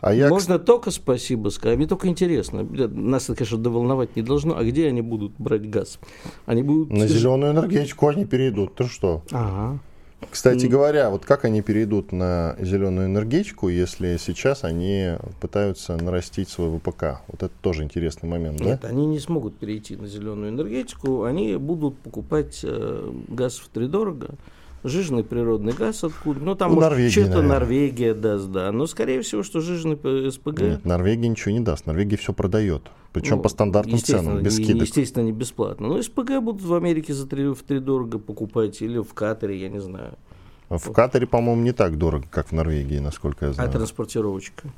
А 0.00 0.14
я, 0.14 0.28
Можно 0.28 0.58
только 0.58 0.90
спасибо 0.90 1.48
сказать. 1.48 1.76
Мне 1.76 1.86
только 1.86 2.08
интересно, 2.08 2.62
нас 2.62 3.24
это, 3.24 3.34
конечно, 3.34 3.58
доволновать 3.58 4.14
не 4.16 4.22
должно, 4.22 4.56
а 4.56 4.64
где 4.64 4.86
они 4.86 5.02
будут 5.02 5.32
брать 5.38 5.68
газ? 5.68 5.98
Они 6.46 6.62
будут... 6.62 6.90
на 6.90 7.06
зеленую 7.06 7.52
энергетику 7.52 8.08
они 8.08 8.24
перейдут. 8.24 8.74
Ты 8.76 8.84
что? 8.84 9.22
Ага. 9.32 9.80
Кстати 10.30 10.66
говоря, 10.66 11.10
вот 11.10 11.24
как 11.24 11.44
они 11.44 11.62
перейдут 11.62 12.12
на 12.12 12.56
зеленую 12.58 13.06
энергетику, 13.06 13.68
если 13.68 14.16
сейчас 14.18 14.64
они 14.64 15.12
пытаются 15.40 15.96
нарастить 15.96 16.48
свой 16.48 16.76
ВПК? 16.76 17.20
Вот 17.28 17.42
это 17.42 17.52
тоже 17.60 17.84
интересный 17.84 18.28
момент, 18.28 18.60
Нет, 18.60 18.80
да? 18.82 18.88
они 18.88 19.06
не 19.06 19.20
смогут 19.20 19.56
перейти 19.56 19.96
на 19.96 20.06
зеленую 20.06 20.50
энергетику, 20.50 21.22
они 21.22 21.56
будут 21.56 21.98
покупать 21.98 22.60
э, 22.64 23.12
газ 23.28 23.56
втридорого, 23.58 24.30
жиженый 24.84 25.24
природный 25.24 25.72
газ 25.72 26.04
откуда, 26.04 26.40
ну 26.40 26.54
там 26.54 26.72
У 26.72 26.74
может, 26.76 26.90
Норвегии, 26.90 27.10
что-то 27.10 27.28
наверное. 27.28 27.48
Норвегия 27.60 28.14
даст, 28.14 28.48
да, 28.50 28.72
но 28.72 28.86
скорее 28.86 29.22
всего, 29.22 29.42
что 29.42 29.60
жиженый 29.60 30.30
СПГ, 30.30 30.60
Нет, 30.60 30.84
Норвегия 30.84 31.28
ничего 31.28 31.52
не 31.52 31.60
даст. 31.60 31.86
Норвегия 31.86 32.16
все 32.16 32.32
продает. 32.32 32.82
Причем 33.12 33.36
ну, 33.36 33.42
по 33.42 33.48
стандартным 33.48 33.98
ценам, 33.98 34.42
без 34.42 34.56
скидок. 34.56 34.82
Естественно, 34.82 35.24
не 35.24 35.32
бесплатно. 35.32 35.88
Но 35.88 36.02
СПГ 36.02 36.40
будут 36.40 36.62
в 36.62 36.74
Америке 36.74 37.14
за 37.14 37.26
три, 37.26 37.52
втридорого 37.52 38.18
покупать 38.18 38.80
или 38.82 38.98
в 38.98 39.14
Катаре, 39.14 39.56
я 39.58 39.68
не 39.68 39.80
знаю. 39.80 40.12
В 40.68 40.92
Катаре, 40.92 41.26
по-моему, 41.26 41.62
не 41.62 41.72
так 41.72 41.96
дорого, 41.96 42.26
как 42.30 42.48
в 42.48 42.52
Норвегии, 42.52 42.98
насколько 42.98 43.46
я 43.46 43.50
А 43.52 43.54
знаю. 43.54 43.70
транспортировочка? 43.70 44.68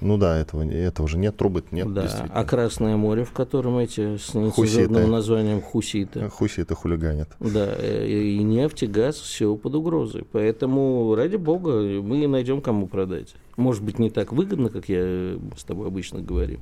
Ну 0.00 0.16
да, 0.16 0.38
этого, 0.38 0.62
этого 0.62 1.08
же 1.08 1.18
нет, 1.18 1.36
трубы 1.36 1.64
нет. 1.72 1.92
Да, 1.92 2.26
а 2.30 2.44
Красное 2.44 2.96
море, 2.96 3.24
в 3.24 3.32
котором 3.32 3.78
эти 3.78 4.16
с 4.16 4.32
нецензурным 4.34 5.10
названием 5.10 5.60
хуситы. 5.60 6.28
Хуситы 6.28 6.74
хулиганят. 6.74 7.30
Да, 7.40 7.74
и 7.74 8.38
нефть, 8.38 8.84
и 8.84 8.86
газ, 8.86 9.16
все 9.16 9.56
под 9.56 9.74
угрозой. 9.74 10.24
Поэтому, 10.30 11.14
ради 11.16 11.36
бога, 11.36 11.70
мы 12.02 12.26
найдем 12.28 12.60
кому 12.60 12.86
продать. 12.86 13.34
Может 13.56 13.82
быть, 13.82 13.98
не 13.98 14.10
так 14.10 14.32
выгодно, 14.32 14.68
как 14.68 14.88
я 14.88 15.36
с 15.56 15.64
тобой 15.64 15.88
обычно 15.88 16.20
говорим. 16.20 16.60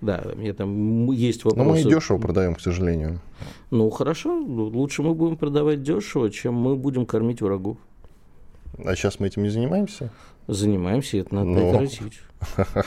Да, 0.00 0.24
мне 0.34 0.52
там 0.52 1.12
есть 1.12 1.44
вопросы. 1.44 1.64
Но 1.64 1.72
мы 1.72 1.80
и 1.80 1.84
дешево 1.84 2.18
продаем, 2.18 2.54
к 2.54 2.60
сожалению. 2.60 3.20
Ну, 3.70 3.88
хорошо, 3.90 4.36
лучше 4.36 5.02
мы 5.02 5.14
будем 5.14 5.36
продавать 5.36 5.82
дешево, 5.82 6.30
чем 6.30 6.54
мы 6.54 6.74
будем 6.74 7.06
кормить 7.06 7.40
врагов. 7.42 7.76
А 8.78 8.96
сейчас 8.96 9.20
мы 9.20 9.28
этим 9.28 9.42
не 9.42 9.50
занимаемся? 9.50 10.10
Занимаемся, 10.48 11.18
это 11.18 11.34
надо 11.34 11.50
Но... 11.50 11.70
прекратить. 11.70 12.20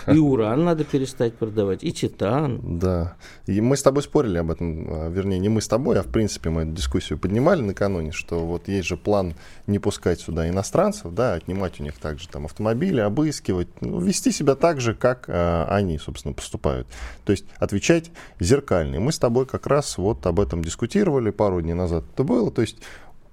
И 0.07 0.17
уран 0.17 0.63
надо 0.65 0.83
перестать 0.83 1.35
продавать, 1.35 1.83
и 1.83 1.91
титан. 1.91 2.79
Да. 2.79 3.15
И 3.45 3.61
мы 3.61 3.77
с 3.77 3.83
тобой 3.83 4.03
спорили 4.03 4.37
об 4.37 4.51
этом, 4.51 4.87
а, 4.89 5.09
вернее, 5.09 5.39
не 5.39 5.49
мы 5.49 5.61
с 5.61 5.67
тобой, 5.67 5.99
а 5.99 6.03
в 6.03 6.07
принципе 6.07 6.49
мы 6.49 6.63
эту 6.63 6.71
дискуссию 6.71 7.19
поднимали 7.19 7.61
накануне, 7.61 8.11
что 8.11 8.45
вот 8.45 8.67
есть 8.67 8.87
же 8.87 8.97
план 8.97 9.35
не 9.67 9.79
пускать 9.79 10.19
сюда 10.19 10.49
иностранцев, 10.49 11.13
да, 11.13 11.33
отнимать 11.33 11.79
у 11.79 11.83
них 11.83 11.97
также 11.97 12.27
там 12.27 12.45
автомобили, 12.45 12.99
обыскивать, 12.99 13.69
ну, 13.81 13.99
вести 13.99 14.31
себя 14.31 14.55
так 14.55 14.81
же, 14.81 14.93
как 14.93 15.25
э, 15.27 15.65
они, 15.69 15.97
собственно, 15.97 16.33
поступают. 16.33 16.87
То 17.25 17.31
есть 17.31 17.45
отвечать 17.57 18.11
зеркально. 18.39 18.95
И 18.95 18.99
мы 18.99 19.11
с 19.11 19.19
тобой 19.19 19.45
как 19.45 19.67
раз 19.67 19.97
вот 19.97 20.25
об 20.25 20.39
этом 20.39 20.63
дискутировали 20.63 21.31
пару 21.31 21.61
дней 21.61 21.73
назад. 21.73 22.03
Это 22.13 22.23
было, 22.23 22.51
то 22.51 22.61
есть 22.61 22.77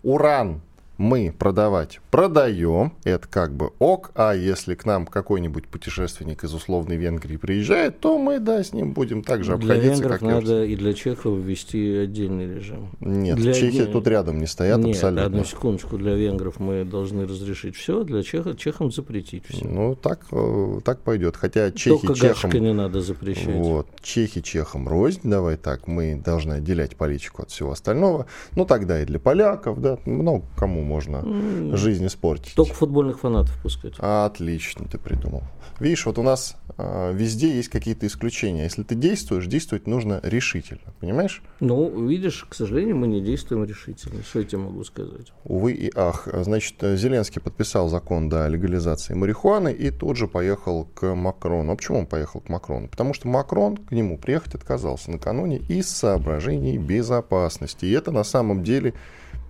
уран 0.02 0.62
мы 1.02 1.34
продавать 1.36 2.00
продаем, 2.10 2.92
это 3.02 3.26
как 3.26 3.54
бы 3.54 3.72
ок, 3.80 4.12
а 4.14 4.34
если 4.34 4.76
к 4.76 4.84
нам 4.84 5.04
какой-нибудь 5.06 5.66
путешественник 5.66 6.44
из 6.44 6.54
условной 6.54 6.96
Венгрии 6.96 7.36
приезжает, 7.36 7.98
то 7.98 8.18
мы, 8.18 8.38
да, 8.38 8.62
с 8.62 8.72
ним 8.72 8.92
будем 8.92 9.22
также 9.24 9.54
обходиться. 9.54 9.80
Для 9.80 9.92
венгров 9.94 10.20
надо 10.22 10.64
и 10.64 10.76
для 10.76 10.94
чехов 10.94 11.38
ввести 11.38 11.96
отдельный 11.96 12.54
режим. 12.54 12.90
Нет, 13.00 13.36
для... 13.36 13.52
Чехия 13.52 13.86
тут 13.86 14.06
рядом 14.06 14.38
не 14.38 14.46
стоят 14.46 14.78
Нет, 14.78 14.94
абсолютно. 14.94 15.26
одну 15.26 15.44
секундочку, 15.44 15.98
для 15.98 16.14
венгров 16.14 16.60
мы 16.60 16.84
должны 16.84 17.26
разрешить 17.26 17.74
все, 17.74 18.04
для 18.04 18.22
чехов, 18.22 18.56
чехам 18.56 18.92
запретить 18.92 19.44
все. 19.48 19.66
Ну, 19.66 19.96
так, 19.96 20.20
э, 20.30 20.80
так 20.84 21.00
пойдет, 21.00 21.36
хотя 21.36 21.72
чехи 21.72 22.06
Только 22.06 22.14
чехам... 22.14 22.50
не 22.52 22.72
надо 22.72 23.00
запрещать. 23.00 23.56
Вот, 23.56 23.88
чехи 24.02 24.40
чехам 24.40 24.86
рознь, 24.86 25.22
давай 25.24 25.56
так, 25.56 25.88
мы 25.88 26.14
должны 26.14 26.54
отделять 26.54 26.94
политику 26.94 27.42
от 27.42 27.50
всего 27.50 27.72
остального, 27.72 28.26
ну, 28.54 28.64
тогда 28.66 29.02
и 29.02 29.04
для 29.04 29.18
поляков, 29.18 29.80
да, 29.80 29.98
много 30.04 30.44
кому 30.56 30.91
можно 30.92 31.16
mm. 31.16 31.76
жизнь 31.76 32.06
испортить. 32.06 32.54
Только 32.54 32.74
футбольных 32.74 33.20
фанатов 33.20 33.56
пускать. 33.62 33.94
Отлично 33.98 34.86
ты 34.86 34.98
придумал. 34.98 35.42
Видишь, 35.80 36.06
вот 36.06 36.18
у 36.18 36.22
нас 36.22 36.56
э, 36.76 37.12
везде 37.14 37.56
есть 37.56 37.68
какие-то 37.68 38.06
исключения. 38.06 38.64
Если 38.64 38.82
ты 38.82 38.94
действуешь, 38.94 39.46
действовать 39.46 39.86
нужно 39.86 40.20
решительно, 40.22 40.92
понимаешь? 41.00 41.42
Ну, 41.60 42.06
видишь, 42.06 42.46
к 42.48 42.54
сожалению, 42.54 42.96
мы 42.96 43.06
не 43.06 43.20
действуем 43.20 43.64
решительно. 43.64 44.22
Что 44.22 44.40
я 44.40 44.44
тебе 44.44 44.58
могу 44.58 44.84
сказать? 44.84 45.32
Увы 45.44 45.72
и 45.72 45.90
ах. 45.94 46.28
Значит, 46.32 46.76
Зеленский 46.80 47.40
подписал 47.40 47.88
закон 47.88 48.28
до 48.28 48.46
легализации 48.48 49.14
марихуаны 49.14 49.72
и 49.72 49.90
тут 49.90 50.16
же 50.16 50.28
поехал 50.28 50.84
к 50.94 51.14
Макрону. 51.14 51.72
А 51.72 51.76
почему 51.76 52.00
он 52.00 52.06
поехал 52.06 52.40
к 52.40 52.48
Макрону? 52.48 52.88
Потому 52.88 53.14
что 53.14 53.28
Макрон 53.28 53.76
к 53.76 53.92
нему 53.92 54.18
приехать 54.18 54.54
отказался 54.54 55.10
накануне 55.10 55.58
из 55.58 55.88
соображений 55.88 56.78
безопасности. 56.78 57.86
И 57.86 57.90
это 57.90 58.12
на 58.12 58.24
самом 58.24 58.62
деле 58.62 58.94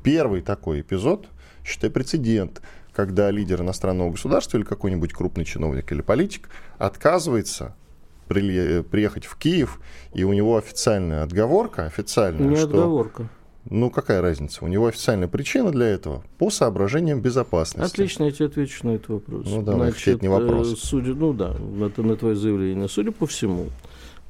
первый 0.03 0.43
такой 0.43 0.81
эпизод, 0.81 1.29
считай, 1.65 1.91
прецедент, 1.91 2.63
когда 2.93 3.31
лидер 3.31 3.63
иностранного 3.63 4.11
государства 4.11 4.59
или 4.59 4.65
какой-нибудь 4.65 5.13
крупный 5.13 5.45
чиновник 5.45 5.91
или 5.93 6.03
политик 6.03 6.49
отказывается 6.79 7.75
приехать 8.29 9.27
в 9.27 9.37
Киев, 9.37 9.81
и 10.15 10.25
у 10.25 10.33
него 10.33 10.57
официальная 10.57 11.23
отговорка, 11.23 11.85
официальная, 11.87 12.49
Не 12.49 12.57
что... 12.57 12.67
отговорка. 12.67 13.29
Ну, 13.71 13.91
какая 13.91 14.21
разница? 14.21 14.65
У 14.65 14.69
него 14.69 14.87
официальная 14.87 15.29
причина 15.29 15.71
для 15.71 15.87
этого 15.87 16.25
по 16.39 16.51
соображениям 16.51 17.21
безопасности. 17.21 17.93
Отлично, 17.93 18.25
я 18.25 18.33
тебе 18.33 18.47
отвечу 18.47 18.87
на 18.87 18.93
этот 18.93 19.09
вопрос. 19.09 19.47
Ну, 19.47 19.63
да, 19.63 19.75
Значит, 19.75 20.17
это 20.17 20.23
не 20.23 20.29
вопрос. 20.29 20.73
Э, 20.73 20.77
судя, 20.77 21.15
ну 21.15 21.33
да, 21.33 21.55
это 21.81 22.03
на 22.03 22.17
твое 22.17 22.35
заявление. 22.35 22.89
Судя 22.89 23.13
по 23.13 23.27
всему, 23.27 23.67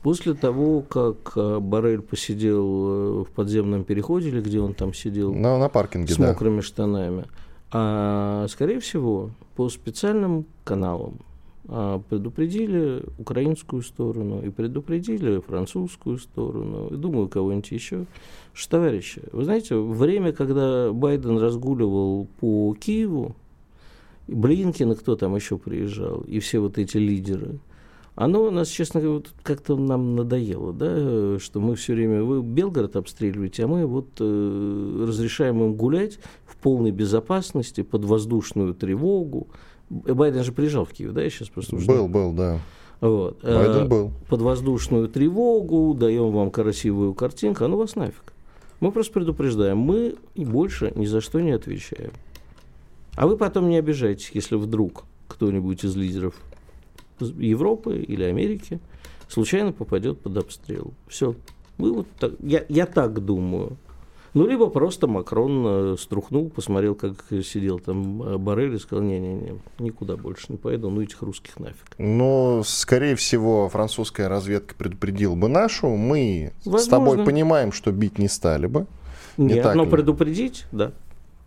после 0.03 0.35
того, 0.35 0.83
как 0.83 1.33
э, 1.37 1.59
Барель 1.61 2.03
посидел 2.03 2.67
э, 2.67 3.25
в 3.25 3.31
подземном 3.31 3.85
переходе, 3.85 4.29
или 4.29 4.41
где 4.41 4.61
он 4.61 4.75
там 4.75 4.93
сидел... 4.93 5.33
На, 5.33 5.59
на 5.59 5.69
паркинге, 5.69 6.13
С 6.13 6.17
да. 6.17 6.29
мокрыми 6.29 6.61
штанами, 6.61 7.25
а, 7.71 8.47
скорее 8.49 8.81
всего, 8.81 9.31
по 9.57 9.69
специальным 9.69 10.45
каналам 10.65 11.21
а, 11.69 12.01
предупредили 12.01 13.05
украинскую 13.19 13.83
сторону 13.83 14.43
и 14.43 14.51
предупредили 14.51 15.41
французскую 15.41 16.19
сторону, 16.19 16.89
и 16.89 16.97
думаю, 16.97 17.29
кого-нибудь 17.29 17.71
еще, 17.71 18.07
что, 18.53 18.73
товарищи, 18.73 19.23
вы 19.31 19.45
знаете, 19.45 19.77
время, 19.77 20.33
когда 20.33 20.93
Байден 20.93 21.39
разгуливал 21.39 22.27
по 22.41 22.75
Киеву, 22.79 23.37
Блинкин 24.29 24.93
и 24.93 24.95
кто 24.97 25.17
там 25.17 25.35
еще 25.35 25.59
приезжал, 25.59 26.21
и 26.23 26.41
все 26.41 26.59
вот 26.59 26.79
эти 26.79 26.97
лидеры– 26.97 27.61
оно 28.15 28.45
у 28.45 28.51
нас, 28.51 28.69
честно 28.69 29.01
говоря, 29.01 29.25
как-то 29.43 29.77
нам 29.77 30.17
надоело, 30.17 30.73
да, 30.73 31.39
что 31.39 31.61
мы 31.61 31.77
все 31.77 31.95
время, 31.95 32.23
вы 32.23 32.43
Белгород 32.43 32.97
обстреливаете, 32.97 33.65
а 33.65 33.67
мы 33.69 33.87
вот 33.87 34.09
э, 34.21 35.05
разрешаем 35.09 35.63
им 35.63 35.75
гулять 35.75 36.19
в 36.45 36.57
полной 36.57 36.91
безопасности, 36.91 37.83
под 37.83 38.05
воздушную 38.05 38.75
тревогу. 38.75 39.49
Байден 39.89 40.45
же 40.45 40.53
приезжал 40.53 40.85
в 40.85 40.91
Киев, 40.91 41.13
да, 41.13 41.23
я 41.23 41.31
сейчас 41.31 41.49
просто 41.49 41.77
уже... 41.77 41.87
Был, 41.87 42.07
был, 42.07 42.33
да. 42.33 42.61
Вот. 43.01 43.43
Байден 43.43 43.89
был. 43.89 44.13
Под 44.29 44.43
воздушную 44.43 45.09
тревогу, 45.09 45.95
даем 45.95 46.33
вам 46.33 46.51
красивую 46.51 47.15
картинку, 47.15 47.65
а 47.65 47.69
ну 47.69 47.79
вас 47.79 47.97
нафиг. 47.97 48.35
Мы 48.81 48.93
просто 48.93 49.13
предупреждаем, 49.13 49.79
мы 49.79 50.17
больше 50.35 50.93
ни 50.97 51.07
за 51.07 51.23
что 51.23 51.41
не 51.41 51.53
отвечаем. 51.53 52.13
А 53.17 53.27
вы 53.27 53.37
потом 53.39 53.69
не 53.71 53.79
обижайтесь, 53.79 54.31
если 54.35 54.57
вдруг 54.57 55.05
кто-нибудь 55.29 55.85
из 55.85 55.97
лидеров 55.97 56.35
Европы 57.31 57.99
или 57.99 58.25
Америки 58.25 58.81
случайно 59.29 59.73
попадет 59.73 60.21
под 60.21 60.37
обстрел. 60.37 60.93
Все. 61.09 61.35
Мы 61.79 61.93
вот 61.93 62.07
так, 62.19 62.33
я, 62.41 62.65
я 62.69 62.87
так 62.87 63.25
думаю. 63.25 63.77
Ну, 64.35 64.47
либо 64.47 64.71
просто 64.71 65.07
Макрон 65.07 65.65
э, 65.67 65.97
струхнул, 65.99 66.49
посмотрел, 66.49 66.95
как 66.95 67.17
сидел 67.45 67.79
там 67.81 68.23
э, 68.23 68.39
Барель 68.39 68.75
и 68.75 68.79
сказал, 68.79 69.05
не-не-не, 69.05 69.59
никуда 69.79 70.17
больше 70.17 70.47
не 70.49 70.57
поеду, 70.57 70.89
ну 70.89 71.03
этих 71.03 71.21
русских 71.21 71.59
нафиг. 71.61 71.85
Ну, 71.99 72.63
скорее 72.65 73.15
всего, 73.15 73.69
французская 73.69 74.29
разведка 74.29 74.75
предупредила 74.75 75.35
бы 75.35 75.49
нашу. 75.49 75.89
Мы 75.89 76.53
Возможно. 76.65 76.87
с 76.87 76.89
тобой 76.89 77.25
понимаем, 77.27 77.73
что 77.73 77.93
бить 77.93 78.19
не 78.19 78.29
стали 78.29 78.67
бы. 78.67 78.87
Нет, 79.37 79.65
не 79.65 79.75
но 79.75 79.85
ли? 79.85 79.91
предупредить, 79.91 80.65
да. 80.73 80.93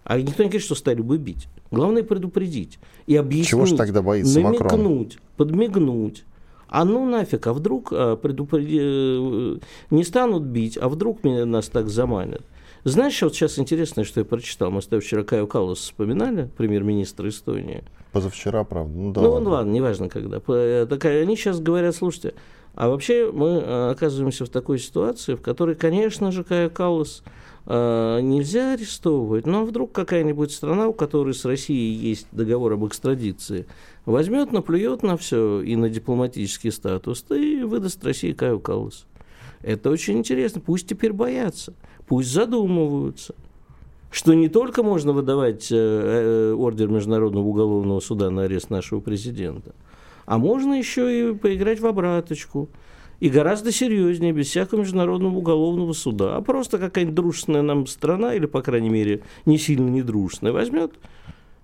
А 0.06 0.22
никто 0.22 0.44
не 0.44 0.50
говорит, 0.50 0.64
что 0.64 0.76
стали 0.76 1.02
бы 1.02 1.18
бить. 1.18 1.48
Главное 1.72 2.04
предупредить 2.04 2.80
и 3.08 3.16
объяснить. 3.16 3.50
Чего 3.50 3.66
же 3.66 3.76
тогда 3.76 4.04
боится 4.04 4.40
намекнуть, 4.40 4.62
Макрон? 4.62 5.10
подмигнуть. 5.36 6.24
А 6.68 6.86
ну 6.86 7.10
нафиг, 7.10 7.48
а 7.48 7.54
вдруг 7.54 7.90
а, 7.92 8.16
предупреди... 8.16 8.80
Э, 8.82 9.58
не 9.90 10.04
станут 10.04 10.44
бить, 10.44 10.78
а 10.80 10.90
вдруг 10.90 11.24
меня, 11.24 11.46
нас 11.46 11.70
так 11.70 11.90
заманят. 11.90 12.44
Знаешь, 12.84 13.20
вот 13.24 13.34
сейчас 13.34 13.58
интересное, 13.58 14.04
что 14.04 14.20
я 14.20 14.26
прочитал. 14.26 14.70
Мы 14.70 14.84
с 14.84 14.86
тобой 14.86 15.02
вчера 15.02 15.24
Каю 15.24 15.48
Каллас 15.48 15.80
вспоминали, 15.80 16.50
премьер-министр 16.56 17.30
Эстонии. 17.30 17.84
Позавчера, 18.12 18.64
правда. 18.64 18.96
Ну, 18.96 19.12
да 19.12 19.22
ну 19.22 19.32
ладно. 19.32 19.50
ладно, 19.50 19.72
неважно 19.72 20.08
когда. 20.08 20.40
Э, 20.48 20.86
так, 20.88 21.04
они 21.06 21.36
сейчас 21.36 21.60
говорят, 21.60 21.96
слушайте, 21.96 22.36
а 22.76 22.90
вообще 22.90 23.32
мы 23.32 23.90
оказываемся 23.90 24.46
в 24.46 24.50
такой 24.50 24.78
ситуации, 24.78 25.34
в 25.34 25.42
которой, 25.42 25.74
конечно 25.74 26.32
же, 26.32 26.44
Кая 26.44 26.70
Каллас 26.70 27.24
Э, 27.24 27.32
нельзя 27.68 28.74
арестовывать. 28.74 29.46
Но 29.46 29.66
вдруг 29.66 29.92
какая-нибудь 29.92 30.52
страна, 30.52 30.88
у 30.88 30.94
которой 30.94 31.34
с 31.34 31.46
Россией 31.46 31.94
есть 31.94 32.28
договор 32.32 32.74
об 32.74 32.86
экстрадиции, 32.86 33.66
возьмет, 34.06 34.52
наплюет 34.52 35.04
на 35.04 35.18
все 35.18 35.62
и 35.62 35.76
на 35.76 35.90
дипломатический 35.90 36.72
статус, 36.72 37.26
и 37.30 37.64
выдаст 37.64 38.04
России 38.04 38.34
Каю 38.34 38.60
Каллас. 38.60 39.06
Это 39.62 39.90
очень 39.90 40.20
интересно. 40.20 40.62
Пусть 40.62 40.88
теперь 40.88 41.14
боятся, 41.14 41.74
пусть 42.08 42.32
задумываются 42.32 43.36
что 44.12 44.34
не 44.34 44.48
только 44.48 44.82
можно 44.82 45.12
выдавать 45.12 45.70
э, 45.72 45.76
э, 45.76 46.54
ордер 46.54 46.88
Международного 46.88 47.46
уголовного 47.46 48.00
суда 48.00 48.30
на 48.30 48.44
арест 48.44 48.70
нашего 48.70 49.02
президента, 49.02 49.76
а 50.26 50.38
можно 50.38 50.74
еще 50.74 51.32
и 51.32 51.36
поиграть 51.36 51.82
в 51.82 51.86
обраточку– 51.86 52.70
и 53.26 53.30
гораздо 53.30 53.72
серьезнее, 53.72 54.34
без 54.34 54.50
всякого 54.50 54.82
международного 54.82 55.36
уголовного 55.36 55.94
суда. 55.94 56.36
А 56.36 56.42
просто 56.42 56.78
какая-нибудь 56.78 57.16
дружественная 57.16 57.64
нам 57.64 57.88
страна, 57.88 58.36
или, 58.36 58.46
по 58.46 58.62
крайней 58.62 58.90
мере, 58.90 59.22
не 59.48 59.58
сильно 59.58 59.90
недружественная, 59.90 60.54
возьмет 60.54 60.92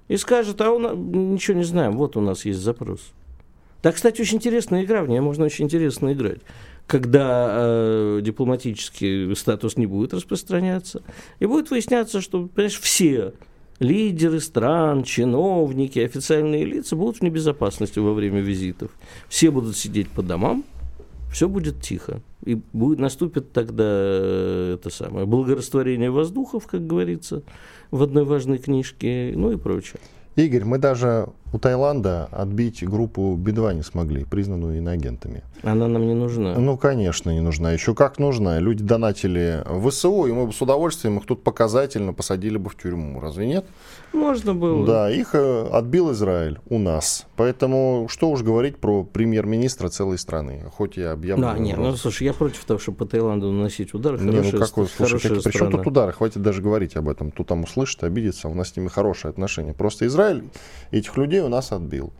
и 0.07 0.17
скажет, 0.17 0.59
а 0.59 0.71
он 0.71 1.33
ничего 1.33 1.55
не 1.55 1.63
знаем, 1.63 1.97
вот 1.97 2.17
у 2.17 2.19
нас 2.19 2.45
есть 2.45 2.59
запрос. 2.59 3.13
Так, 3.83 3.93
кстати, 3.93 4.21
очень 4.21 4.37
интересная 4.37 4.83
игра, 4.83 5.03
в 5.03 5.09
ней 5.09 5.19
можно 5.19 5.45
очень 5.45 5.65
интересно 5.65 6.13
играть. 6.13 6.39
Когда 6.87 7.49
э, 7.51 8.21
дипломатический 8.23 9.35
статус 9.35 9.77
не 9.77 9.85
будет 9.85 10.15
распространяться, 10.15 11.03
и 11.37 11.45
будет 11.45 11.69
выясняться, 11.69 12.21
что, 12.21 12.47
понимаешь, 12.47 12.79
все 12.79 13.33
лидеры 13.77 14.39
стран, 14.39 15.03
чиновники, 15.03 15.99
официальные 15.99 16.65
лица 16.65 16.95
будут 16.95 17.17
в 17.17 17.21
небезопасности 17.21 17.99
во 17.99 18.13
время 18.13 18.41
визитов. 18.41 18.89
Все 19.29 19.51
будут 19.51 19.77
сидеть 19.77 20.09
по 20.09 20.23
домам, 20.23 20.65
все 21.31 21.47
будет 21.47 21.81
тихо. 21.81 22.21
И 22.43 22.59
будет, 22.73 22.99
наступит 22.99 23.51
тогда 23.51 23.83
э, 23.85 24.75
это 24.75 24.89
самое 24.89 25.25
благорастворение 25.25 26.09
воздухов, 26.09 26.67
как 26.67 26.85
говорится, 26.85 27.43
в 27.91 28.01
одной 28.03 28.25
важной 28.25 28.57
книжке, 28.57 29.33
ну 29.35 29.51
и 29.51 29.57
прочее. 29.57 29.99
Игорь, 30.35 30.63
мы 30.63 30.77
даже 30.77 31.29
у 31.53 31.59
Таиланда 31.59 32.29
отбить 32.31 32.83
группу 32.83 33.35
Би-2 33.35 33.75
не 33.75 33.83
смогли, 33.83 34.25
признанную 34.25 34.77
иноагентами. 34.77 35.43
Она 35.63 35.87
нам 35.87 36.07
не 36.07 36.13
нужна. 36.13 36.55
Ну, 36.55 36.77
конечно, 36.77 37.29
не 37.31 37.41
нужна. 37.41 37.71
Еще 37.71 37.93
как 37.93 38.19
нужна. 38.19 38.59
Люди 38.59 38.83
донатили 38.83 39.63
ВСУ, 39.87 40.25
и 40.25 40.31
мы 40.31 40.47
бы 40.47 40.53
с 40.53 40.61
удовольствием 40.61 41.17
их 41.17 41.25
тут 41.25 41.43
показательно 41.43 42.13
посадили 42.13 42.57
бы 42.57 42.69
в 42.69 42.77
тюрьму. 42.77 43.19
Разве 43.19 43.47
нет? 43.47 43.65
Можно 44.13 44.53
было. 44.53 44.85
Да, 44.85 45.11
их 45.11 45.35
э, 45.35 45.67
отбил 45.71 46.11
Израиль 46.11 46.59
у 46.69 46.79
нас. 46.79 47.25
Поэтому 47.35 48.07
что 48.09 48.29
уж 48.29 48.41
говорить 48.41 48.77
про 48.77 49.03
премьер-министра 49.03 49.89
целой 49.89 50.17
страны. 50.17 50.65
Хоть 50.71 50.97
я 50.97 51.11
объявлю... 51.11 51.43
Да, 51.43 51.57
нет, 51.57 51.77
ну, 51.77 51.95
слушай, 51.95 52.23
я 52.23 52.33
против 52.33 52.63
того, 52.65 52.79
чтобы 52.79 52.99
по 52.99 53.05
Таиланду 53.05 53.51
наносить 53.51 53.93
удары. 53.93 54.19
Не, 54.19 54.41
ну 54.41 54.59
как 54.59 54.77
вы, 54.77 54.87
слушай, 54.87 55.19
какие, 55.19 55.39
при 55.39 55.51
чем 55.51 55.71
тут 55.71 55.87
удары? 55.87 56.13
Хватит 56.13 56.41
даже 56.41 56.61
говорить 56.61 56.95
об 56.95 57.09
этом. 57.09 57.31
Тут 57.31 57.47
там 57.47 57.63
услышит, 57.63 58.03
обидится, 58.03 58.47
у 58.47 58.53
нас 58.53 58.69
с 58.69 58.75
ними 58.75 58.87
хорошие 58.87 59.29
отношения. 59.29 59.73
Просто 59.73 60.05
Израиль 60.07 60.43
этих 60.91 61.15
людей 61.17 61.40
у 61.41 61.49
нас 61.49 61.71
отбил. 61.71 62.11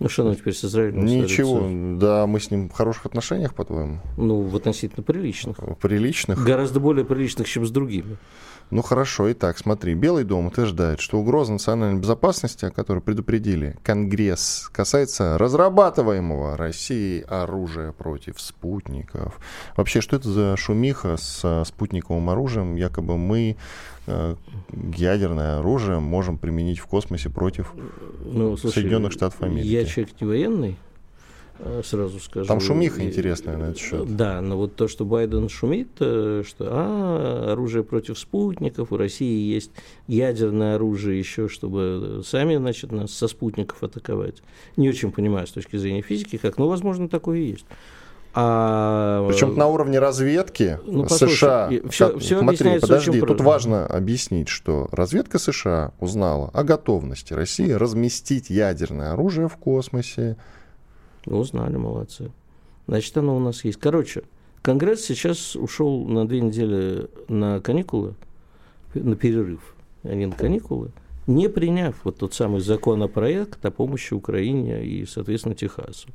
Ну 0.00 0.08
что 0.08 0.22
нам 0.22 0.36
теперь 0.36 0.54
с 0.54 0.64
Израилем? 0.64 1.04
Ничего, 1.04 1.58
ссорится? 1.58 2.00
да, 2.00 2.26
мы 2.26 2.38
с 2.38 2.50
ним 2.52 2.68
в 2.68 2.72
хороших 2.72 3.06
отношениях, 3.06 3.54
по-твоему? 3.54 3.98
Ну, 4.16 4.42
в 4.42 4.54
относительно 4.54 5.02
приличных. 5.02 5.56
Приличных? 5.80 6.44
Гораздо 6.44 6.78
более 6.78 7.04
приличных, 7.04 7.48
чем 7.48 7.66
с 7.66 7.70
другими. 7.70 8.16
Ну 8.70 8.82
хорошо, 8.82 9.32
итак, 9.32 9.56
смотри, 9.56 9.94
Белый 9.94 10.24
дом 10.24 10.46
утверждает, 10.46 11.00
что 11.00 11.18
угроза 11.18 11.52
национальной 11.52 11.98
безопасности, 11.98 12.66
о 12.66 12.70
которой 12.70 13.00
предупредили 13.00 13.76
Конгресс, 13.82 14.68
касается 14.72 15.38
разрабатываемого 15.38 16.54
Россией 16.58 17.22
оружия 17.22 17.92
против 17.92 18.38
спутников. 18.38 19.40
Вообще, 19.74 20.02
что 20.02 20.16
это 20.16 20.28
за 20.28 20.56
шумиха 20.58 21.16
с 21.16 21.64
спутниковым 21.64 22.28
оружием? 22.28 22.76
Якобы 22.76 23.16
мы 23.16 23.56
ядерное 24.96 25.58
оружие 25.58 26.00
можем 26.00 26.38
применить 26.38 26.78
в 26.78 26.86
космосе 26.86 27.30
против 27.30 27.72
ну, 28.24 28.56
слушай, 28.56 28.74
Соединенных 28.74 29.12
Штатов 29.12 29.42
Америки. 29.42 29.66
Я 29.66 29.84
человек 29.84 30.20
не 30.20 30.26
военный, 30.26 30.76
Э, 31.60 31.82
сразу 31.84 32.20
скажу. 32.20 32.46
Там 32.46 32.60
шумиха 32.60 33.02
интересная 33.02 33.56
на 33.56 33.64
этот 33.64 33.78
счет. 33.78 34.16
Да, 34.16 34.40
но 34.40 34.56
вот 34.56 34.76
то, 34.76 34.86
что 34.86 35.04
Байден 35.04 35.48
шумит, 35.48 35.88
э, 35.98 36.44
что 36.46 36.68
а, 36.70 37.52
оружие 37.52 37.82
против 37.82 38.18
спутников, 38.18 38.92
у 38.92 38.96
России 38.96 39.52
есть 39.52 39.72
ядерное 40.06 40.76
оружие 40.76 41.18
еще, 41.18 41.48
чтобы 41.48 42.22
сами, 42.24 42.56
значит, 42.56 42.92
нас 42.92 43.12
со 43.12 43.26
спутников 43.26 43.82
атаковать. 43.82 44.42
Не 44.76 44.88
очень 44.88 45.10
понимаю 45.10 45.46
с 45.46 45.50
точки 45.50 45.76
зрения 45.76 46.02
физики, 46.02 46.36
как, 46.36 46.58
но, 46.58 46.68
возможно, 46.68 47.08
такое 47.08 47.38
и 47.38 47.50
есть. 47.50 47.66
А... 48.34 49.26
Причем 49.28 49.56
на 49.56 49.66
уровне 49.66 49.98
разведки 49.98 50.78
ну, 50.84 51.04
послушай, 51.04 51.34
США. 51.34 51.70
Все, 51.90 52.10
как, 52.10 52.20
все 52.20 52.38
смотри, 52.38 52.78
подожди, 52.78 53.20
тут 53.20 53.40
важно 53.40 53.86
объяснить, 53.86 54.48
что 54.48 54.88
разведка 54.92 55.38
США 55.38 55.92
узнала 55.98 56.50
о 56.52 56.62
готовности 56.62 57.32
России 57.32 57.70
разместить 57.70 58.50
ядерное 58.50 59.12
оружие 59.12 59.48
в 59.48 59.56
космосе 59.56 60.36
Узнали, 61.30 61.76
молодцы. 61.76 62.30
Значит, 62.86 63.16
оно 63.16 63.36
у 63.36 63.40
нас 63.40 63.64
есть. 63.64 63.78
Короче, 63.78 64.22
Конгресс 64.62 65.04
сейчас 65.04 65.56
ушел 65.56 66.06
на 66.06 66.26
две 66.26 66.40
недели 66.40 67.08
на 67.28 67.60
каникулы, 67.60 68.14
на 68.94 69.14
перерыв, 69.14 69.74
а 70.04 70.14
не 70.14 70.26
на 70.26 70.34
каникулы, 70.34 70.90
не 71.26 71.48
приняв 71.48 71.96
вот 72.04 72.18
тот 72.18 72.34
самый 72.34 72.60
законопроект 72.60 73.64
о 73.64 73.70
помощи 73.70 74.14
Украине 74.14 74.84
и, 74.84 75.04
соответственно, 75.04 75.54
Техасу. 75.54 76.08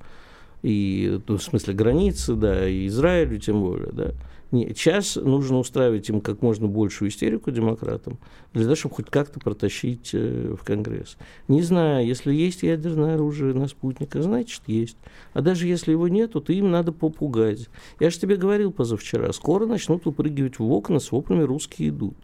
И, 0.63 1.19
ну, 1.27 1.37
в 1.37 1.43
смысле, 1.43 1.73
границы, 1.73 2.35
да, 2.35 2.67
и 2.67 2.87
Израилю 2.87 3.37
тем 3.37 3.61
более, 3.61 3.91
да. 3.91 4.13
Нет, 4.53 4.77
сейчас 4.77 5.15
нужно 5.15 5.57
устраивать 5.57 6.07
им 6.09 6.21
как 6.21 6.43
можно 6.43 6.67
большую 6.67 7.09
истерику 7.09 7.49
демократам, 7.49 8.19
для 8.53 8.63
того, 8.63 8.75
чтобы 8.75 8.95
хоть 8.95 9.09
как-то 9.09 9.39
протащить 9.39 10.11
э, 10.13 10.55
в 10.55 10.63
Конгресс. 10.63 11.17
Не 11.47 11.63
знаю, 11.63 12.05
если 12.05 12.31
есть 12.31 12.61
ядерное 12.61 13.15
оружие 13.15 13.55
на 13.55 13.67
спутниках, 13.67 14.21
значит 14.21 14.61
есть. 14.67 14.97
А 15.33 15.41
даже 15.41 15.67
если 15.67 15.91
его 15.91 16.07
нету, 16.07 16.39
то 16.39 16.53
им 16.53 16.69
надо 16.69 16.91
попугать. 16.91 17.67
Я 17.99 18.11
же 18.11 18.19
тебе 18.19 18.35
говорил 18.35 18.71
позавчера, 18.71 19.33
скоро 19.33 19.65
начнут 19.65 20.05
выпрыгивать 20.05 20.59
в 20.59 20.71
окна 20.71 20.99
с 20.99 21.11
воплями 21.11 21.41
«русские 21.41 21.89
идут». 21.89 22.15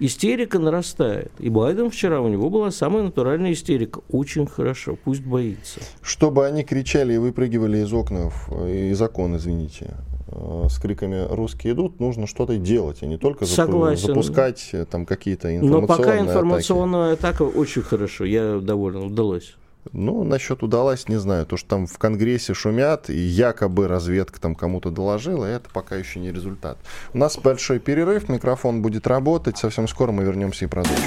Истерика 0.00 0.58
нарастает. 0.58 1.30
И 1.38 1.48
Байден 1.48 1.90
вчера, 1.90 2.20
у 2.20 2.28
него 2.28 2.50
была 2.50 2.70
самая 2.70 3.04
натуральная 3.04 3.52
истерика. 3.52 4.00
Очень 4.10 4.46
хорошо, 4.46 4.96
пусть 5.02 5.22
боится. 5.22 5.80
Чтобы 6.02 6.46
они 6.46 6.64
кричали 6.64 7.14
и 7.14 7.18
выпрыгивали 7.18 7.78
из 7.78 7.92
окна, 7.92 8.30
э, 8.50 8.90
из 8.90 9.00
окон, 9.00 9.36
извините. 9.36 9.94
Э, 10.28 10.66
с 10.68 10.78
криками 10.78 11.26
«русские 11.30 11.74
идут», 11.74 12.00
нужно 12.00 12.26
что-то 12.26 12.56
делать, 12.56 12.98
а 13.02 13.06
не 13.06 13.18
только 13.18 13.46
Согласен. 13.46 14.08
запускать 14.08 14.70
э, 14.72 14.84
там 14.84 15.06
какие-то 15.06 15.54
информационные 15.54 15.80
Но 15.80 15.86
пока 15.86 16.18
информационная 16.18 17.12
атаки. 17.12 17.36
атака 17.36 17.42
очень 17.56 17.82
хорошо, 17.82 18.24
я 18.24 18.58
доволен, 18.58 19.04
удалось. 19.04 19.54
Ну, 19.92 20.24
насчет 20.24 20.62
удалось, 20.62 21.08
не 21.08 21.16
знаю. 21.16 21.46
То, 21.46 21.56
что 21.56 21.68
там 21.68 21.86
в 21.86 21.98
Конгрессе 21.98 22.54
шумят, 22.54 23.10
и 23.10 23.18
якобы 23.18 23.86
разведка 23.86 24.40
там 24.40 24.54
кому-то 24.54 24.90
доложила, 24.90 25.44
это 25.44 25.68
пока 25.70 25.96
еще 25.96 26.20
не 26.20 26.32
результат. 26.32 26.78
У 27.12 27.18
нас 27.18 27.36
большой 27.36 27.78
перерыв, 27.78 28.28
микрофон 28.28 28.82
будет 28.82 29.06
работать. 29.06 29.58
Совсем 29.58 29.86
скоро 29.86 30.12
мы 30.12 30.24
вернемся 30.24 30.64
и 30.64 30.68
продолжим. 30.68 31.04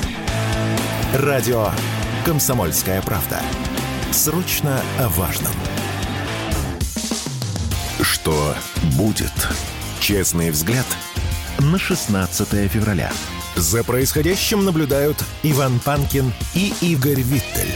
Радио 1.14 1.70
«Комсомольская 2.26 3.02
правда». 3.02 3.40
Срочно 4.12 4.80
о 5.00 5.10
важном. 5.10 5.54
Что 8.02 8.54
будет? 8.98 9.34
Честный 10.00 10.52
взгляд 10.52 10.86
на 11.60 11.78
16 11.78 12.48
февраля. 12.70 13.12
За 13.56 13.84
происходящим 13.84 14.64
наблюдают 14.64 15.18
Иван 15.44 15.80
Панкин 15.80 16.32
и 16.54 16.74
Игорь 16.82 17.22
Виттель. 17.22 17.76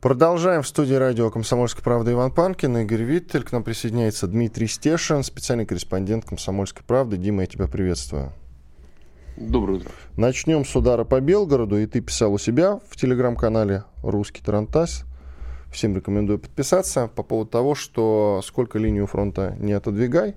Продолжаем 0.00 0.62
в 0.62 0.66
студии 0.66 0.94
радио 0.94 1.30
«Комсомольская 1.30 1.84
правда» 1.84 2.12
Иван 2.12 2.32
Панкин, 2.32 2.74
Игорь 2.78 3.02
Виттель. 3.02 3.42
К 3.42 3.52
нам 3.52 3.62
присоединяется 3.62 4.26
Дмитрий 4.26 4.66
Стешин, 4.66 5.22
специальный 5.22 5.66
корреспондент 5.66 6.24
«Комсомольской 6.24 6.82
правды». 6.86 7.18
Дима, 7.18 7.42
я 7.42 7.46
тебя 7.46 7.66
приветствую. 7.66 8.32
Доброе 9.36 9.74
утро. 9.74 9.90
Начнем 10.16 10.64
с 10.64 10.74
удара 10.74 11.04
по 11.04 11.20
Белгороду. 11.20 11.76
И 11.76 11.84
ты 11.84 12.00
писал 12.00 12.32
у 12.32 12.38
себя 12.38 12.80
в 12.88 12.96
телеграм-канале 12.96 13.84
«Русский 14.02 14.40
Тарантас». 14.42 15.04
Всем 15.70 15.94
рекомендую 15.94 16.38
подписаться 16.38 17.06
по 17.14 17.22
поводу 17.22 17.50
того, 17.50 17.74
что 17.74 18.40
сколько 18.42 18.78
линию 18.78 19.06
фронта 19.06 19.54
не 19.58 19.74
отодвигай, 19.74 20.34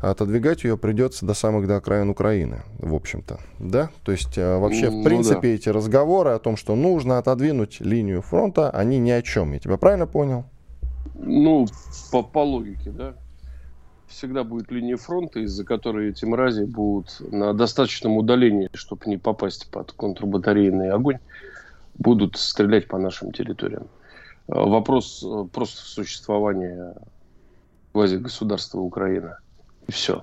отодвигать 0.00 0.64
ее 0.64 0.76
придется 0.76 1.26
до 1.26 1.34
самых 1.34 1.66
до 1.66 1.76
окраин 1.76 2.10
Украины, 2.10 2.62
в 2.78 2.94
общем-то. 2.94 3.38
Да? 3.58 3.90
То 4.04 4.12
есть 4.12 4.38
э, 4.38 4.58
вообще, 4.58 4.90
ну, 4.90 5.00
в 5.00 5.04
принципе, 5.04 5.48
да. 5.48 5.48
эти 5.48 5.68
разговоры 5.68 6.30
о 6.30 6.38
том, 6.38 6.56
что 6.56 6.76
нужно 6.76 7.18
отодвинуть 7.18 7.80
линию 7.80 8.22
фронта, 8.22 8.70
они 8.70 8.98
ни 8.98 9.10
о 9.10 9.22
чем. 9.22 9.52
Я 9.52 9.58
тебя 9.58 9.76
правильно 9.76 10.06
понял? 10.06 10.44
Ну, 11.14 11.66
по, 12.12 12.22
по 12.22 12.44
логике, 12.44 12.90
да. 12.90 13.14
Всегда 14.06 14.42
будет 14.42 14.70
линия 14.70 14.96
фронта, 14.96 15.40
из-за 15.40 15.64
которой 15.64 16.10
эти 16.10 16.24
мрази 16.24 16.64
будут 16.64 17.20
на 17.32 17.52
достаточном 17.52 18.16
удалении, 18.16 18.70
чтобы 18.72 19.02
не 19.06 19.18
попасть 19.18 19.70
под 19.70 19.92
контрбатарейный 19.92 20.90
огонь, 20.90 21.18
будут 21.98 22.36
стрелять 22.36 22.88
по 22.88 22.98
нашим 22.98 23.32
территориям. 23.32 23.88
Э, 24.48 24.54
вопрос 24.54 25.24
э, 25.24 25.44
просто 25.52 25.82
существования 25.82 26.94
квази-государства 27.92 28.78
Украина. 28.78 29.38
И 29.88 29.92
все. 29.92 30.22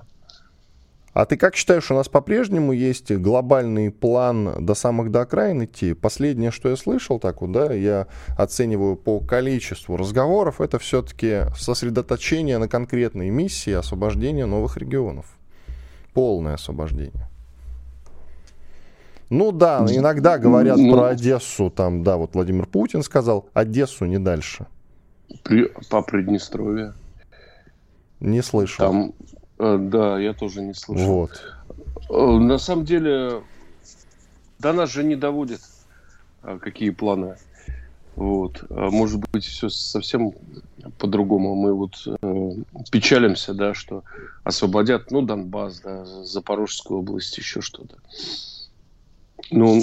А 1.16 1.24
ты 1.24 1.38
как 1.38 1.56
считаешь, 1.56 1.90
у 1.90 1.94
нас 1.94 2.10
по-прежнему 2.10 2.72
есть 2.72 3.10
глобальный 3.10 3.90
план 3.90 4.66
до 4.66 4.74
самых 4.74 5.10
до 5.10 5.22
окраин 5.22 5.64
идти? 5.64 5.94
Последнее, 5.94 6.50
что 6.50 6.68
я 6.68 6.76
слышал, 6.76 7.18
так 7.18 7.40
вот, 7.40 7.52
да, 7.52 7.72
я 7.72 8.06
оцениваю 8.36 8.96
по 8.96 9.20
количеству 9.20 9.96
разговоров, 9.96 10.60
это 10.60 10.78
все-таки 10.78 11.44
сосредоточение 11.56 12.58
на 12.58 12.68
конкретной 12.68 13.30
миссии 13.30 13.72
освобождения 13.72 14.44
новых 14.44 14.76
регионов. 14.76 15.38
Полное 16.12 16.52
освобождение. 16.52 17.30
Ну 19.30 19.52
да, 19.52 19.86
иногда 19.88 20.36
говорят 20.36 20.76
ну, 20.76 20.92
про 20.92 21.08
Одессу, 21.08 21.70
там, 21.70 22.04
да, 22.04 22.18
вот 22.18 22.34
Владимир 22.34 22.66
Путин 22.66 23.02
сказал, 23.02 23.48
Одессу 23.54 24.04
не 24.04 24.18
дальше. 24.18 24.66
При, 25.42 25.72
по 25.88 26.02
Приднестровье. 26.02 26.92
Не 28.20 28.42
слышал. 28.42 28.86
Там, 28.86 29.14
да, 29.58 30.18
я 30.18 30.32
тоже 30.34 30.62
не 30.62 30.74
слышал. 30.74 31.06
Вот. 31.06 31.42
Э, 32.10 32.38
на 32.38 32.58
самом 32.58 32.84
деле, 32.84 33.42
до 34.58 34.72
нас 34.72 34.90
же 34.90 35.04
не 35.04 35.16
доводит, 35.16 35.60
а 36.42 36.58
какие 36.58 36.90
планы. 36.90 37.36
Вот. 38.14 38.64
А 38.70 38.90
может 38.90 39.20
быть, 39.32 39.44
все 39.44 39.68
совсем 39.68 40.32
по-другому. 40.98 41.54
Мы 41.54 41.74
вот 41.74 41.94
э, 42.06 42.52
печалимся, 42.90 43.54
да, 43.54 43.74
что 43.74 44.04
освободят, 44.44 45.10
ну, 45.10 45.22
Донбасс, 45.22 45.80
да, 45.80 46.04
Запорожскую 46.24 47.00
область, 47.00 47.36
еще 47.36 47.60
что-то. 47.60 47.96
Но 49.50 49.80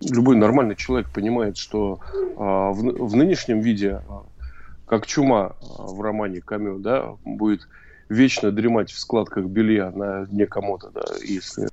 любой 0.00 0.36
нормальный 0.36 0.76
человек 0.76 1.10
понимает, 1.10 1.56
что 1.56 2.00
э, 2.14 2.16
в, 2.36 3.08
в 3.08 3.16
нынешнем 3.16 3.60
виде, 3.60 4.02
как 4.86 5.06
чума 5.06 5.56
в 5.60 6.00
романе 6.00 6.40
Камю, 6.40 6.78
да, 6.78 7.16
будет 7.24 7.68
вечно 8.08 8.50
дремать 8.50 8.90
в 8.90 8.98
складках 8.98 9.46
белья 9.46 9.90
на 9.90 10.26
дне 10.26 10.46
комода, 10.46 10.90
да, 10.94 11.04
если 11.22 11.68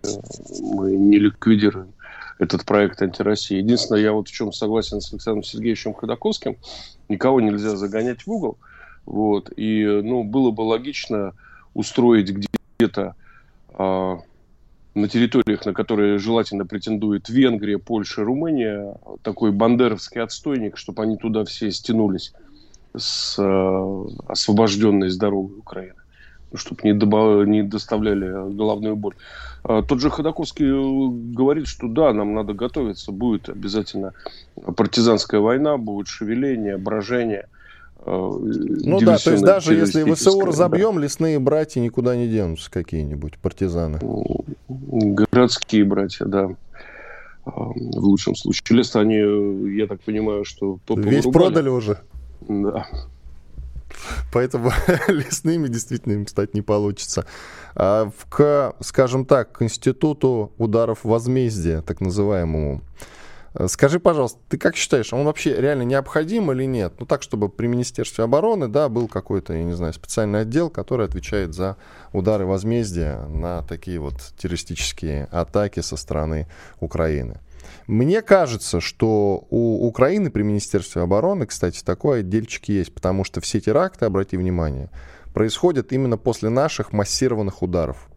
мы 0.62 0.92
не 0.92 1.18
ликвидируем 1.18 1.94
этот 2.40 2.66
проект 2.66 3.02
антироссии. 3.02 3.58
Единственное, 3.58 4.02
я 4.02 4.12
вот 4.12 4.28
в 4.28 4.32
чем 4.32 4.52
согласен 4.52 5.00
с 5.00 5.12
Александром 5.14 5.44
Сергеевичем 5.44 5.94
Ходаковским, 5.94 6.58
никого 7.08 7.40
нельзя 7.40 7.76
загонять 7.76 8.26
в 8.26 8.32
угол, 8.32 8.58
вот, 9.06 9.52
и, 9.56 9.86
ну, 10.04 10.24
было 10.24 10.52
бы 10.52 10.62
логично 10.62 11.34
устроить 11.74 12.32
где-то 12.32 13.16
э, 13.78 14.18
на 14.96 15.08
территориях, 15.08 15.66
на 15.66 15.74
которые 15.74 16.18
желательно 16.18 16.66
претендует 16.66 17.30
Венгрия, 17.30 17.78
Польша, 17.78 18.24
Румыния, 18.24 18.98
такой 19.22 19.52
бандеровский 19.52 20.22
отстойник, 20.22 20.78
чтобы 20.78 21.04
они 21.04 21.18
туда 21.18 21.46
все 21.46 21.72
стянулись 21.72 22.34
с 22.98 23.38
э, 23.38 24.06
освобожденной 24.28 25.10
с 25.10 25.18
дорогой 25.18 25.60
Украины 25.60 26.05
чтобы 26.54 26.82
не, 26.84 26.94
добав... 26.94 27.48
не 27.48 27.64
доставляли 27.64 28.54
головную 28.54 28.96
боль. 28.96 29.16
А, 29.64 29.82
тот 29.82 30.00
же 30.00 30.10
Ходаковский 30.10 30.68
э, 30.68 31.34
говорит, 31.36 31.68
что 31.68 31.88
да, 31.88 32.14
нам 32.14 32.36
надо 32.36 32.54
готовиться, 32.54 33.12
будет 33.12 33.50
обязательно 33.50 34.14
партизанская 34.76 35.42
война, 35.42 35.78
будет 35.78 36.08
шевеление, 36.08 36.78
брожение. 36.78 37.48
Э, 38.06 38.12
ну 38.12 39.00
да, 39.00 39.18
то 39.18 39.32
есть 39.32 39.44
даже 39.44 39.74
если 39.74 40.04
ВСУ 40.14 40.42
разобьем, 40.42 40.96
да. 40.96 41.02
лесные 41.02 41.40
братья 41.40 41.80
никуда 41.80 42.16
не 42.16 42.28
денутся 42.28 42.70
какие-нибудь, 42.70 43.40
партизаны. 43.40 44.00
Городские 44.68 45.84
братья, 45.86 46.26
да. 46.26 46.52
А, 47.46 47.52
в 47.52 48.06
лучшем 48.06 48.36
случае. 48.36 48.78
Лес 48.78 48.96
они, 48.96 49.76
я 49.76 49.88
так 49.88 50.02
понимаю, 50.02 50.46
что... 50.46 50.80
Весь 50.90 51.26
продали 51.26 51.70
уже? 51.70 52.00
Да. 52.48 52.88
Поэтому 54.36 54.70
лесными 55.08 55.70
действительно 55.70 56.12
им 56.12 56.28
стать 56.28 56.54
не 56.54 56.62
получится. 56.62 57.26
А 57.74 58.12
к, 58.28 58.76
скажем 58.82 59.26
так, 59.26 59.54
к 59.54 59.62
институту 59.62 60.52
ударов 60.58 61.06
возмездия, 61.06 61.82
так 61.82 62.02
называемому, 62.02 62.82
Скажи, 63.68 64.02
пожалуйста, 64.02 64.38
ты 64.50 64.58
как 64.58 64.76
считаешь, 64.76 65.14
он 65.14 65.24
вообще 65.24 65.56
реально 65.56 65.84
необходим 65.84 66.52
или 66.52 66.66
нет? 66.66 66.96
Ну 67.00 67.06
так, 67.06 67.22
чтобы 67.22 67.48
при 67.48 67.68
Министерстве 67.68 68.26
обороны, 68.26 68.68
да, 68.68 68.90
был 68.90 69.08
какой-то, 69.08 69.54
я 69.54 69.64
не 69.64 69.72
знаю, 69.72 69.94
специальный 69.94 70.42
отдел, 70.42 70.70
который 70.70 71.06
отвечает 71.06 71.54
за 71.54 71.78
удары 72.12 72.46
возмездия 72.46 73.26
на 73.28 73.62
такие 73.62 74.00
вот 74.00 74.16
террористические 74.38 75.30
атаки 75.32 75.80
со 75.80 75.96
стороны 75.96 76.50
Украины. 76.82 77.40
Мне 77.88 78.22
кажется, 78.22 78.82
что 78.82 79.46
у 79.50 79.86
Украины 79.86 80.32
при 80.32 80.42
Министерстве 80.42 81.04
обороны, 81.04 81.46
кстати, 81.46 81.84
такой 81.84 82.22
отдельчик 82.22 82.66
есть, 82.70 82.94
потому 82.94 83.24
что 83.24 83.42
все 83.42 83.60
теракты, 83.60 84.06
обрати 84.06 84.38
внимание, 84.38 84.90
происходят 85.34 85.94
именно 85.94 86.18
после 86.18 86.50
наших 86.50 86.94
массированных 86.94 87.62
ударов. 87.62 88.08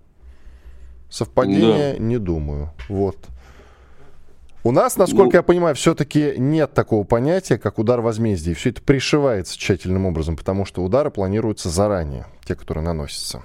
Совпадение 1.10 1.94
да. 1.94 1.98
не 1.98 2.18
думаю. 2.18 2.72
Вот. 2.88 3.18
У 4.64 4.72
нас, 4.72 4.96
насколько 4.96 5.24
ну, 5.24 5.38
я 5.38 5.42
понимаю, 5.42 5.74
все-таки 5.74 6.34
нет 6.36 6.74
такого 6.74 7.04
понятия, 7.04 7.58
как 7.58 7.78
удар 7.78 8.00
возмездия. 8.00 8.54
Все 8.54 8.70
это 8.70 8.82
пришивается 8.82 9.56
тщательным 9.56 10.06
образом, 10.06 10.36
потому 10.36 10.64
что 10.64 10.82
удары 10.82 11.10
планируются 11.10 11.68
заранее, 11.68 12.26
те, 12.44 12.54
которые 12.54 12.84
наносятся. 12.84 13.42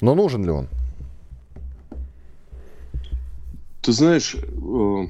Но 0.00 0.14
нужен 0.14 0.44
ли 0.44 0.50
он? 0.50 0.68
Ты 3.82 3.92
знаешь, 3.92 4.34
э, 4.34 5.06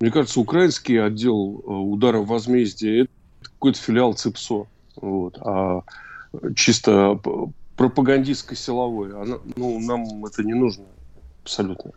мне 0.00 0.10
кажется, 0.10 0.40
украинский 0.40 1.02
отдел 1.02 1.62
э, 1.64 1.70
ударов 1.70 2.26
возмездия 2.26 3.02
это 3.02 3.10
какой-то 3.50 3.78
филиал 3.78 4.14
ЦИПСО. 4.14 4.66
Вот. 4.96 5.38
А 5.38 5.82
чисто 6.54 7.20
пропагандистско-силовой, 7.76 9.20
она, 9.20 9.38
ну, 9.56 9.78
нам 9.80 10.24
это 10.24 10.42
не 10.42 10.54
нужно 10.54 10.84
абсолютно. 11.42 11.92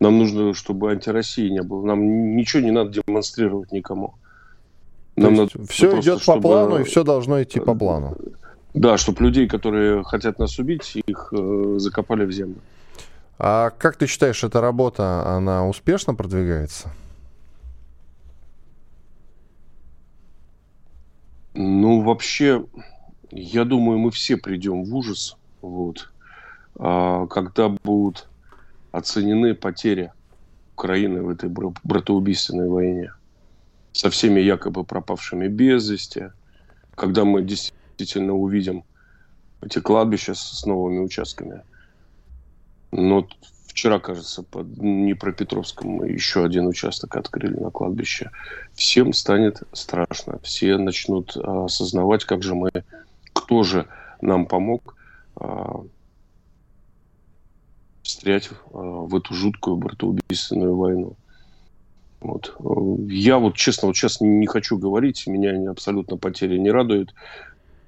Нам 0.00 0.18
нужно, 0.18 0.54
чтобы 0.54 0.90
антироссии 0.90 1.48
не 1.48 1.62
было. 1.62 1.84
Нам 1.84 2.36
ничего 2.36 2.62
не 2.62 2.70
надо 2.70 3.02
демонстрировать 3.06 3.72
никому. 3.72 4.14
Нам 5.16 5.34
надо 5.34 5.50
все 5.68 5.90
просто, 5.90 6.10
идет 6.10 6.24
по 6.24 6.40
плану, 6.40 6.80
и 6.80 6.84
все 6.84 7.04
должно 7.04 7.42
идти 7.42 7.60
по 7.60 7.74
плану. 7.74 8.16
Да, 8.74 8.98
чтобы 8.98 9.22
людей, 9.22 9.46
которые 9.46 10.02
хотят 10.02 10.38
нас 10.38 10.58
убить, 10.58 10.96
их 10.96 11.32
э, 11.32 11.76
закопали 11.78 12.24
в 12.24 12.32
землю. 12.32 12.56
А 13.38 13.70
как 13.70 13.96
ты 13.96 14.06
считаешь, 14.06 14.44
эта 14.44 14.60
работа, 14.60 15.26
она 15.26 15.66
успешно 15.66 16.14
продвигается? 16.14 16.92
Ну, 21.54 22.02
вообще, 22.02 22.64
я 23.30 23.64
думаю, 23.64 23.98
мы 23.98 24.10
все 24.10 24.36
придем 24.36 24.84
в 24.84 24.94
ужас, 24.94 25.36
вот, 25.62 26.10
а, 26.76 27.26
когда 27.26 27.68
будут 27.68 28.28
оценены 28.92 29.54
потери 29.54 30.12
Украины 30.74 31.22
в 31.22 31.28
этой 31.28 31.48
братоубийственной 31.48 32.68
войне 32.68 33.12
со 33.92 34.10
всеми 34.10 34.40
якобы 34.40 34.82
пропавшими 34.82 35.46
без 35.46 35.88
вести, 35.88 36.32
когда 36.96 37.24
мы 37.24 37.42
действительно 37.42 38.32
увидим 38.32 38.82
эти 39.60 39.80
кладбища 39.80 40.34
с 40.34 40.66
новыми 40.66 40.98
участками– 40.98 41.62
но 42.94 43.26
вчера, 43.66 43.98
кажется, 43.98 44.44
под 44.44 44.72
Днепропетровском 44.74 46.04
еще 46.04 46.44
один 46.44 46.68
участок 46.68 47.16
открыли 47.16 47.56
на 47.56 47.70
кладбище. 47.70 48.30
Всем 48.72 49.12
станет 49.12 49.64
страшно. 49.72 50.38
Все 50.44 50.76
начнут 50.78 51.36
а, 51.36 51.64
осознавать, 51.64 52.24
как 52.24 52.44
же 52.44 52.54
мы, 52.54 52.70
кто 53.32 53.64
же 53.64 53.86
нам 54.20 54.46
помог 54.46 54.94
а, 55.34 55.84
встрять 58.04 58.48
а, 58.72 58.78
в 58.78 59.16
эту 59.16 59.34
жуткую 59.34 59.76
братоубийственную 59.76 60.76
войну. 60.76 61.16
Вот. 62.20 62.56
Я 63.08 63.38
вот, 63.38 63.56
честно, 63.56 63.88
вот 63.88 63.96
сейчас 63.96 64.20
не 64.20 64.46
хочу 64.46 64.78
говорить, 64.78 65.26
меня 65.26 65.68
абсолютно 65.68 66.16
потери 66.16 66.58
не 66.58 66.70
радуют, 66.70 67.12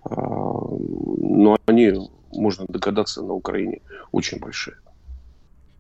но 0.04 1.56
они, 1.64 2.10
можно 2.32 2.66
догадаться, 2.68 3.22
на 3.22 3.32
Украине 3.32 3.80
очень 4.12 4.38
большие. 4.38 4.76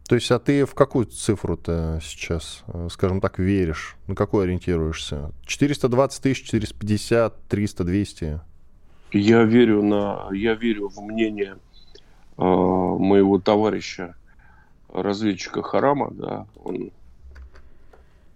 То 0.08 0.14
есть, 0.14 0.30
а 0.30 0.38
ты 0.38 0.64
в 0.64 0.74
какую 0.74 1.06
цифру-то 1.06 1.98
сейчас, 2.00 2.62
э, 2.68 2.88
скажем 2.90 3.20
так, 3.20 3.40
веришь? 3.40 3.96
На 4.06 4.14
какой 4.14 4.44
ориентируешься? 4.44 5.32
420 5.44 6.22
тысяч, 6.22 6.44
450, 6.44 7.34
300, 7.48 7.84
200? 7.84 8.40
Я 9.12 9.42
верю, 9.42 9.82
на, 9.82 10.28
я 10.32 10.54
верю 10.54 10.88
в 10.88 11.00
мнение 11.00 11.56
э, 12.38 12.42
моего 12.42 13.40
товарища, 13.40 14.14
разведчика 14.92 15.62
Харама, 15.62 16.12
да, 16.12 16.46
он 16.62 16.92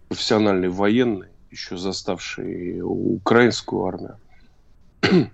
профессиональный 0.09 0.69
военный, 0.69 1.29
еще 1.53 1.77
заставший 1.77 2.81
украинскую 2.83 3.85
армию. 3.85 4.17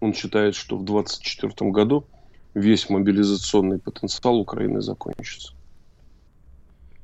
он 0.00 0.14
считает, 0.14 0.56
что 0.56 0.76
в 0.76 0.84
2024 0.84 1.70
году 1.70 2.04
весь 2.54 2.90
мобилизационный 2.90 3.78
потенциал 3.78 4.40
Украины 4.40 4.80
закончится. 4.80 5.54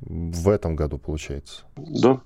В 0.06 0.48
этом 0.50 0.76
году, 0.76 0.98
получается? 0.98 1.64
Да. 1.76 2.20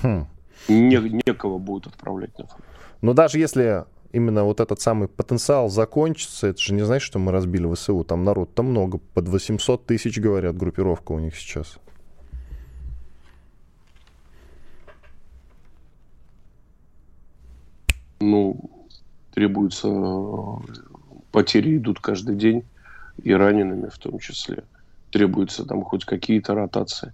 Хм. 0.00 0.26
Не, 0.68 1.22
некого 1.26 1.58
будет 1.58 1.86
отправлять 1.88 2.36
на 2.38 2.46
фронт. 2.46 2.64
Но 3.02 3.12
даже 3.12 3.38
если 3.38 3.84
именно 4.12 4.44
вот 4.44 4.60
этот 4.60 4.80
самый 4.80 5.08
потенциал 5.08 5.68
закончится, 5.68 6.46
это 6.46 6.60
же 6.60 6.72
не 6.72 6.84
значит, 6.86 7.04
что 7.04 7.18
мы 7.18 7.32
разбили 7.32 7.72
ВСУ. 7.74 8.02
Там 8.04 8.24
народ 8.24 8.54
там 8.54 8.66
много. 8.66 8.98
Под 8.98 9.28
800 9.28 9.84
тысяч, 9.84 10.18
говорят, 10.18 10.56
группировка 10.56 11.12
у 11.12 11.18
них 11.18 11.36
сейчас. 11.36 11.78
Ну, 18.20 18.70
требуются 19.34 19.88
потери 21.30 21.76
идут 21.76 22.00
каждый 22.00 22.36
день 22.36 22.64
и 23.22 23.32
ранеными 23.32 23.88
в 23.88 23.98
том 23.98 24.18
числе 24.18 24.64
требуются 25.12 25.64
там 25.64 25.82
хоть 25.84 26.04
какие-то 26.04 26.54
ротации. 26.54 27.12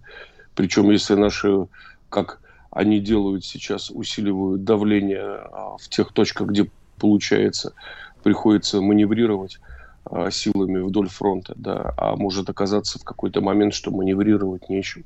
Причем, 0.55 0.91
если 0.91 1.15
наши, 1.15 1.67
как 2.09 2.41
они 2.71 3.01
делают 3.01 3.45
сейчас, 3.45 3.91
усиливают 3.91 4.65
давление 4.65 5.23
а, 5.23 5.77
в 5.79 5.89
тех 5.89 6.13
точках, 6.13 6.49
где 6.49 6.71
получается, 6.99 7.75
приходится 8.23 8.81
маневрировать 8.81 9.59
а, 10.05 10.31
силами 10.31 10.79
вдоль 10.79 11.09
фронта, 11.09 11.55
да, 11.57 11.93
а 11.97 12.17
может 12.17 12.49
оказаться 12.49 12.99
в 12.99 13.05
какой-то 13.05 13.41
момент, 13.41 13.75
что 13.75 13.91
маневрировать 13.91 14.69
нечем, 14.69 15.05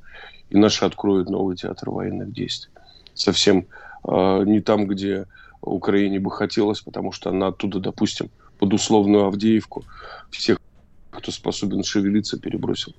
и 0.50 0.57
наши 0.57 0.85
откроют 0.85 1.28
новый 1.28 1.57
театр 1.57 1.90
военных 1.90 2.33
действий. 2.33 2.72
Совсем 3.14 3.66
э, 4.05 4.42
не 4.46 4.61
там, 4.61 4.87
где 4.87 5.26
Украине 5.61 6.18
бы 6.18 6.31
хотелось, 6.31 6.81
потому 6.81 7.12
что 7.12 7.31
она 7.31 7.48
оттуда, 7.48 7.78
допустим, 7.78 8.31
под 8.59 8.72
условную 8.72 9.24
Авдеевку 9.24 9.85
всех, 10.31 10.59
кто 11.12 11.31
способен 11.31 11.85
шевелиться, 11.85 12.38
перебросил. 12.38 12.94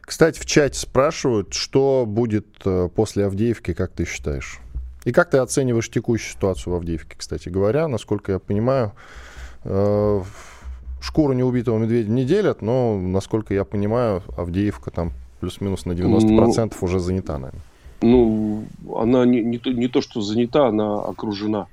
Кстати, 0.00 0.38
в 0.38 0.46
чате 0.46 0.78
спрашивают, 0.78 1.52
что 1.52 2.04
будет 2.06 2.46
э, 2.64 2.88
после 2.94 3.26
Авдеевки, 3.26 3.74
как 3.74 3.92
ты 3.92 4.06
считаешь? 4.06 4.60
И 5.04 5.12
как 5.12 5.30
ты 5.30 5.38
оцениваешь 5.38 5.90
текущую 5.90 6.32
ситуацию 6.32 6.72
в 6.72 6.76
Авдеевке, 6.76 7.16
кстати 7.18 7.48
говоря? 7.48 7.88
Насколько 7.88 8.32
я 8.32 8.38
понимаю, 8.38 8.92
э, 9.64 10.22
шкуру 11.00 11.34
неубитого 11.34 11.78
медведя 11.78 12.10
не 12.10 12.24
делят, 12.24 12.62
но, 12.62 12.98
насколько 12.98 13.52
я 13.52 13.64
понимаю, 13.64 14.22
Авдеевка 14.36 14.90
там 14.90 15.12
плюс-минус 15.40 15.84
на 15.84 15.92
90% 15.92 16.72
ну, 16.80 16.86
уже 16.86 17.00
занята, 17.00 17.38
наверное. 17.38 17.62
Ну, 18.00 18.64
она 18.96 19.24
не, 19.26 19.42
не, 19.42 19.58
то, 19.58 19.70
не 19.70 19.88
то, 19.88 20.00
что 20.00 20.20
занята, 20.20 20.68
она 20.68 21.02
окружена 21.02 21.66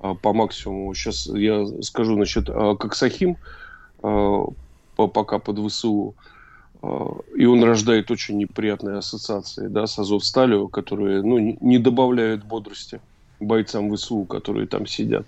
а, 0.00 0.14
по 0.14 0.32
максимуму. 0.32 0.94
Сейчас 0.94 1.26
я 1.26 1.66
скажу, 1.82 2.14
значит, 2.14 2.48
а, 2.48 2.76
как 2.76 2.94
Сахим, 2.94 3.36
а, 4.02 4.46
пока 4.96 5.38
под 5.38 5.58
ВСУ, 5.58 6.14
а, 6.82 7.18
и 7.36 7.44
он 7.46 7.62
рождает 7.64 8.10
очень 8.10 8.38
неприятные 8.38 8.98
ассоциации 8.98 9.68
да, 9.68 9.86
с 9.86 9.98
Азовсталью, 9.98 10.68
которые 10.68 11.22
ну, 11.22 11.56
не 11.60 11.78
добавляют 11.78 12.44
бодрости 12.44 13.00
бойцам 13.40 13.94
ВСУ, 13.94 14.24
которые 14.24 14.66
там 14.66 14.86
сидят. 14.86 15.26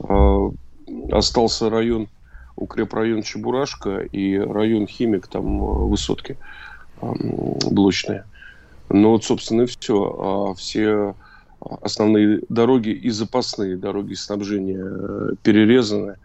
А, 0.00 0.50
остался 1.10 1.70
район, 1.70 2.08
укрепрайон 2.56 3.22
Чебурашка 3.22 3.98
и 4.00 4.38
район 4.38 4.86
Химик, 4.86 5.26
там 5.26 5.62
а, 5.62 5.72
высотки 5.84 6.36
блочные. 7.00 8.24
Ну 8.88 9.10
вот, 9.10 9.24
собственно, 9.24 9.62
и 9.62 9.66
все. 9.66 10.54
Все 10.56 11.14
основные 11.60 12.40
дороги 12.48 12.90
и 12.90 13.10
запасные 13.10 13.76
дороги 13.76 14.14
снабжения 14.14 14.84
э, 14.84 15.30
перерезаны. 15.42 16.16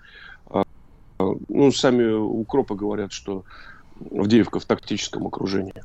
Ну, 1.50 1.72
сами 1.72 2.12
укропы 2.12 2.76
говорят, 2.76 3.12
что 3.12 3.44
Авдеевка 4.12 4.60
в 4.60 4.66
тактическом 4.66 5.28
окружении. 5.28 5.84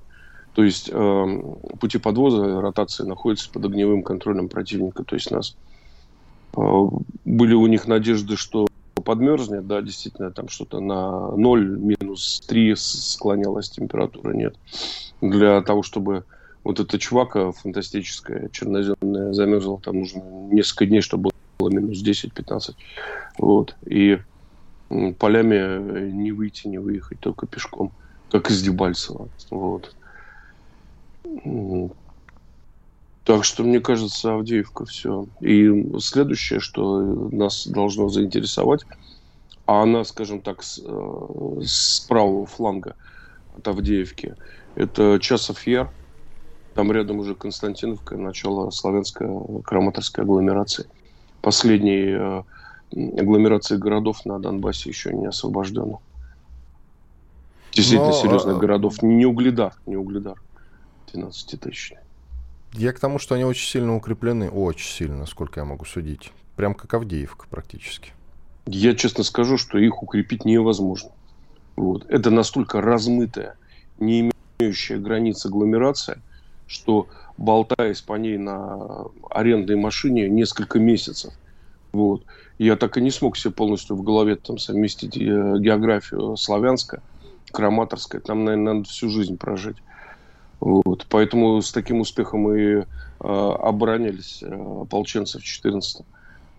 То 0.55 0.65
есть 0.65 0.89
э, 0.91 1.43
пути 1.79 1.99
подвоза, 1.99 2.61
ротации 2.61 3.05
находятся 3.05 3.51
под 3.51 3.67
огневым 3.67 4.03
контролем 4.03 4.49
противника, 4.49 5.05
то 5.05 5.15
есть 5.15 5.31
нас. 5.31 5.55
Э, 6.57 6.61
были 7.25 7.55
у 7.55 7.67
них 7.67 7.87
надежды, 7.87 8.37
что 8.37 8.67
подмерзнет, 9.05 9.67
да, 9.67 9.83
действительно, 9.83 10.31
там 10.31 10.49
что-то 10.49 10.81
на 10.81 11.31
0, 11.37 11.79
минус 11.79 12.43
3 12.49 12.75
склонялась 12.77 13.71
температура, 13.71 14.33
нет. 14.33 14.57
Для 15.21 15.61
того, 15.63 15.83
чтобы 15.83 16.25
вот 16.65 16.81
эта 16.81 16.99
чувака 16.99 17.53
фантастическая, 17.53 18.49
черноземная, 18.49 19.33
замерзла, 19.33 19.79
там 19.79 20.01
нужно 20.01 20.23
несколько 20.51 20.87
дней, 20.87 21.03
чтобы 21.03 21.31
было 21.59 21.69
минус 21.69 22.03
10-15. 22.03 22.75
Вот. 23.39 23.77
И 23.87 24.19
полями 24.89 26.11
не 26.11 26.33
выйти, 26.33 26.69
не 26.69 26.79
выехать, 26.79 27.21
только 27.21 27.47
пешком 27.47 27.93
как 28.31 28.51
из 28.51 28.63
Дебальцева. 28.63 29.29
Вот. 29.51 29.95
Так 33.25 33.45
что, 33.45 33.65
мне 33.65 33.81
кажется, 33.81 34.35
Авдеевка 34.35 34.85
все. 34.85 35.27
И 35.41 35.99
следующее, 35.99 36.61
что 36.61 37.01
нас 37.33 37.67
должно 37.67 38.09
заинтересовать, 38.09 38.85
а 39.67 39.83
она, 39.83 40.05
скажем 40.05 40.41
так, 40.41 40.63
с, 40.63 40.81
э, 40.85 41.61
с 41.65 42.01
правого 42.09 42.47
фланга 42.47 42.95
от 43.57 43.67
Авдеевки, 43.67 44.37
это 44.77 45.19
Часов 45.21 45.67
Яр. 45.67 45.91
Там 46.75 46.93
рядом 46.93 47.19
уже 47.19 47.35
Константиновка, 47.35 48.17
начало 48.17 48.71
славянско-краматорской 48.71 50.23
агломерации. 50.23 50.87
Последние 51.41 52.19
э, 52.19 52.43
агломерации 52.93 53.77
городов 53.77 54.25
на 54.25 54.39
Донбассе 54.39 54.91
еще 54.91 55.13
не 55.13 55.27
освобождены 55.27 55.99
действительно 57.77 58.09
Но, 58.09 58.13
серьезных 58.13 58.57
а... 58.57 58.59
городов. 58.59 59.03
Не 59.03 59.27
Угледар, 59.27 59.75
не 59.87 59.97
Угледар. 59.97 60.41
12 61.13 61.61
тысяч. 61.61 61.93
Я 62.73 62.93
к 62.93 62.99
тому, 62.99 63.19
что 63.19 63.35
они 63.35 63.45
очень 63.45 63.69
сильно 63.69 63.95
укреплены, 63.95 64.51
очень 64.51 64.89
сильно, 64.89 65.19
насколько 65.19 65.61
я 65.61 65.65
могу 65.65 65.85
судить. 65.85 66.33
Прям 66.57 66.75
как 66.75 66.93
Авдеевка 66.95 67.47
практически. 67.49 68.13
Я 68.67 68.95
честно 68.95 69.23
скажу, 69.23 69.57
что 69.57 69.79
их 69.79 70.03
укрепить 70.03 70.45
невозможно. 70.45 71.11
Вот. 71.77 72.05
Это 72.09 72.31
настолько 72.31 72.81
размытая, 72.81 73.57
не 73.99 74.33
имеющая 74.59 74.99
границ 74.99 75.45
агломерация, 75.47 76.21
что 76.67 77.07
болтаясь 77.37 78.01
по 78.01 78.15
ней 78.15 78.39
на 78.39 79.05
арендной 79.31 79.77
машине 79.77 80.29
несколько 80.29 80.79
месяцев, 80.79 81.35
вот, 81.93 82.25
я 82.59 82.77
так 82.77 82.97
и 82.97 83.01
не 83.01 83.11
смог 83.11 83.37
себе 83.37 83.53
полностью 83.53 83.97
в 83.97 84.03
голове 84.03 84.37
там 84.37 84.59
совместить 84.59 85.17
э, 85.17 85.21
географию 85.59 86.37
Славянска– 86.37 87.03
Краматорская, 87.53 88.21
там, 88.21 88.45
наверное, 88.45 88.75
надо 88.75 88.89
всю 88.89 89.09
жизнь 89.09 89.37
прожить. 89.37 89.77
Вот. 90.61 91.07
Поэтому 91.09 91.61
с 91.63 91.73
таким 91.73 92.01
успехом 92.01 92.53
и 92.53 92.61
э, 92.61 92.85
оборонялись 93.21 94.43
э, 94.43 94.81
ополченцы 94.83 95.39
в 95.39 95.45
14 95.45 96.05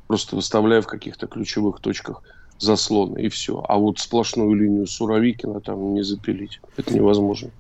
Просто 0.08 0.36
выставляя 0.38 0.82
в 0.82 0.88
каких-то 0.88 1.28
ключевых 1.28 1.82
точках 1.82 2.24
заслоны, 2.60 3.20
и 3.20 3.30
все. 3.30 3.64
А 3.68 3.78
вот 3.78 4.00
сплошную 4.00 4.54
линию 4.54 4.88
Суровикина 4.88 5.60
там 5.60 5.94
не 5.94 6.02
запилить. 6.02 6.62
Это 6.78 6.94
невозможно. 6.94 7.52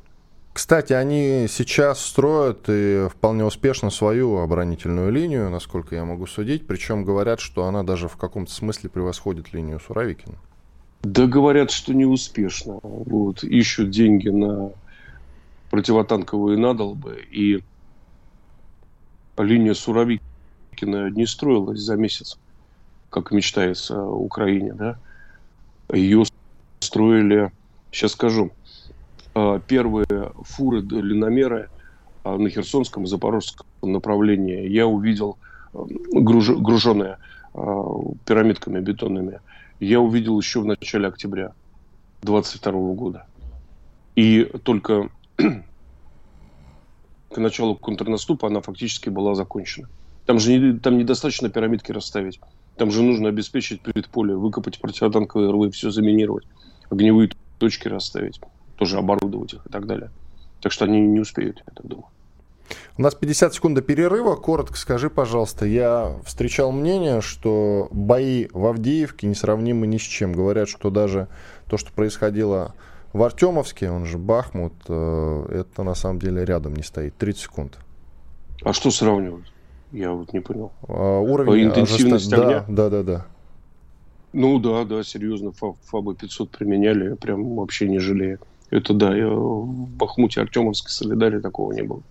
Кстати, 0.58 0.91
они 0.91 1.46
сейчас 1.48 2.04
строят 2.04 2.67
и 2.67 3.10
вполне 3.12 3.46
успешно 3.46 3.91
свою 3.91 4.38
оборонительную 4.39 5.12
линию, 5.12 5.52
насколько 5.52 5.93
я 5.93 6.04
могу 6.04 6.26
судить. 6.26 6.65
Причем 6.65 7.06
говорят, 7.06 7.39
что 7.39 7.65
она 7.65 7.84
даже 7.84 8.08
в 8.08 8.17
каком-то 8.17 8.52
смысле 8.52 8.89
превосходит 8.89 9.54
линию 9.54 9.80
Суровикина. 9.80 10.34
Да 11.04 11.28
говорят, 11.28 11.70
что 11.70 11.93
не 11.93 12.06
успешно. 12.06 12.80
Вот, 12.82 13.43
ищут 13.43 13.91
деньги 13.91 14.30
на 14.30 14.72
противотанковые 15.70 16.58
надолбы. 16.58 17.24
И 17.30 17.62
линия 19.38 19.76
Суровикина 19.76 21.12
не 21.12 21.28
строилась 21.28 21.82
за 21.82 21.98
месяц, 21.98 22.39
как 23.12 23.30
мечтается 23.30 24.02
Украине. 24.02 24.74
Да? 24.74 24.98
Ее 25.93 26.24
строили, 26.80 27.52
сейчас 27.91 28.13
скажу, 28.13 28.52
первые 29.67 30.32
фуры 30.43 30.82
длинномеры 30.82 31.69
а, 32.23 32.38
на 32.38 32.50
Херсонском 32.50 33.04
и 33.04 33.08
Запорожском 33.08 33.65
направлении 33.82 34.67
я 34.67 34.88
увидел 34.88 35.38
а, 35.73 35.86
груженные 36.12 37.17
пирамидками 38.26 38.80
бетонными– 38.80 39.39
я 39.80 40.00
увидел 40.00 40.39
еще 40.39 40.62
в 40.62 40.65
начале 40.65 41.08
октября 41.08 41.54
22 42.23 42.71
года. 42.93 43.28
И 44.15 44.43
только 44.63 45.10
к 47.30 47.38
началу 47.38 47.76
контрнаступа 47.76 48.47
она 48.47 48.62
фактически 48.62 49.10
была 49.10 49.36
закончена. 49.36 49.88
Там 50.26 50.39
же 50.39 50.58
не, 50.58 50.80
там 50.80 50.97
недостаточно 50.97 51.50
пирамидки 51.50 51.91
расставить. 51.91 52.39
Там 52.76 52.91
же 52.91 53.04
нужно 53.04 53.30
обеспечить 53.30 53.82
предполе, 53.82 54.36
выкопать 54.36 54.80
противотанковые 54.80 55.52
рвы, 55.52 55.71
все 55.71 55.91
заминировать, 55.91 56.47
огневые 56.89 57.30
точки 57.60 57.88
расставить, 57.88 58.39
тоже 58.78 58.98
оборудовать 58.98 59.54
их 59.54 59.66
и 59.66 59.70
так 59.70 59.86
далее. 59.86 60.12
Так 60.62 60.72
что 60.72 60.86
они 60.86 61.02
не 61.02 61.20
успеют, 61.20 61.63
я 61.68 61.74
так 61.74 61.86
думаю. 61.86 62.08
У 62.98 63.02
нас 63.02 63.16
50 63.16 63.54
секунд 63.54 63.76
до 63.76 63.82
перерыва. 63.82 64.36
Коротко 64.36 64.76
скажи, 64.78 65.10
пожалуйста, 65.10 65.66
я 65.66 66.18
встречал 66.26 66.72
мнение, 66.72 67.22
что 67.22 67.88
бои 67.92 68.48
в 68.52 68.66
Авдеевке 68.66 69.28
несравнимы 69.28 69.88
ни 69.88 69.98
с 69.98 70.02
чем. 70.02 70.34
Говорят, 70.34 70.68
что 70.68 70.90
даже 70.90 71.28
то, 71.70 71.78
что 71.78 71.94
происходило 71.94 72.74
в 73.13 73.24
Артемовске, 73.24 73.90
он 73.90 74.06
же 74.06 74.18
Бахмут, 74.18 74.74
э, 74.88 75.46
это 75.62 75.84
на 75.84 75.96
самом 75.96 76.20
деле 76.20 76.44
рядом 76.44 76.76
не 76.76 76.84
стоит. 76.84 77.16
30 77.16 77.42
секунд. 77.42 77.78
А 78.63 78.74
что 78.74 78.92
сравнивать? 78.92 79.46
Я 79.92 80.12
вот 80.12 80.34
не 80.34 80.42
понял. 80.42 80.72
А, 80.88 81.20
уровень 81.20 81.68
интенсивности 81.68 82.34
ожеста... 82.34 82.48
огня? 82.48 82.66
Да, 82.68 82.90
да, 82.90 83.04
да. 83.04 83.26
Ну 84.34 84.60
да, 84.60 84.84
да, 84.84 85.04
серьезно. 85.04 85.52
ФАБы 85.52 86.16
500 86.16 86.50
применяли, 86.50 87.16
прям 87.16 87.56
вообще 87.56 87.88
не 87.88 88.00
жалея. 88.00 88.40
Это 88.69 88.93
да, 88.93 89.15
я 89.15 89.27
в 89.27 89.89
Бахмуте, 89.89 90.41
Артемовске, 90.41 90.89
Солидаре 90.89 91.39
такого 91.39 91.71
не 91.71 91.84
было. 91.84 92.01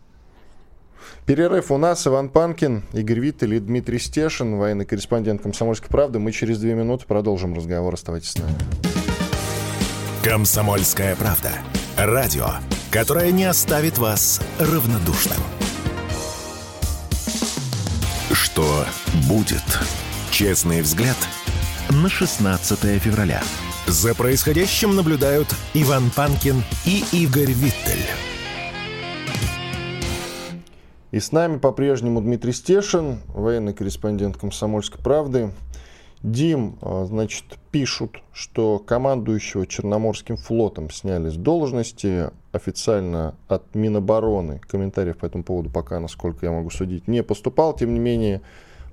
Перерыв 1.26 1.70
у 1.70 1.76
нас. 1.76 2.06
Иван 2.06 2.28
Панкин, 2.28 2.84
Игорь 2.92 3.20
Виттель 3.20 3.54
и 3.54 3.60
Дмитрий 3.60 3.98
Стешин, 3.98 4.56
военный 4.56 4.86
корреспондент 4.86 5.42
«Комсомольской 5.42 5.88
правды». 5.88 6.18
Мы 6.18 6.32
через 6.32 6.58
две 6.58 6.74
минуты 6.74 7.04
продолжим 7.06 7.54
разговор. 7.54 7.94
Оставайтесь 7.94 8.30
с 8.30 8.38
нами. 8.38 8.54
«Комсомольская 10.22 11.16
правда». 11.16 11.50
Радио, 11.96 12.46
которое 12.90 13.32
не 13.32 13.44
оставит 13.44 13.98
вас 13.98 14.40
равнодушным. 14.58 15.38
Что 18.32 18.84
будет? 19.28 19.64
Честный 20.30 20.82
взгляд 20.82 21.16
на 21.90 22.08
16 22.08 23.00
февраля. 23.00 23.42
За 23.86 24.16
происходящим 24.16 24.96
наблюдают 24.96 25.46
Иван 25.72 26.10
Панкин 26.10 26.56
и 26.86 27.04
Игорь 27.12 27.52
Виттель. 27.52 28.04
И 31.12 31.20
с 31.20 31.30
нами 31.30 31.58
по-прежнему 31.58 32.20
Дмитрий 32.20 32.52
Стешин, 32.52 33.20
военный 33.28 33.74
корреспондент 33.74 34.38
«Комсомольской 34.38 35.00
правды». 35.00 35.52
Дим, 36.24 36.78
а, 36.82 37.04
значит, 37.04 37.44
пишут, 37.70 38.22
что 38.32 38.80
командующего 38.80 39.68
Черноморским 39.68 40.36
флотом 40.36 40.90
сняли 40.90 41.28
с 41.28 41.36
должности. 41.36 42.30
Официально 42.50 43.36
от 43.46 43.72
Минобороны 43.76 44.58
комментариев 44.68 45.18
по 45.18 45.26
этому 45.26 45.44
поводу 45.44 45.70
пока, 45.70 46.00
насколько 46.00 46.44
я 46.44 46.50
могу 46.50 46.70
судить, 46.70 47.06
не 47.06 47.22
поступал. 47.22 47.76
Тем 47.76 47.94
не 47.94 48.00
менее, 48.00 48.42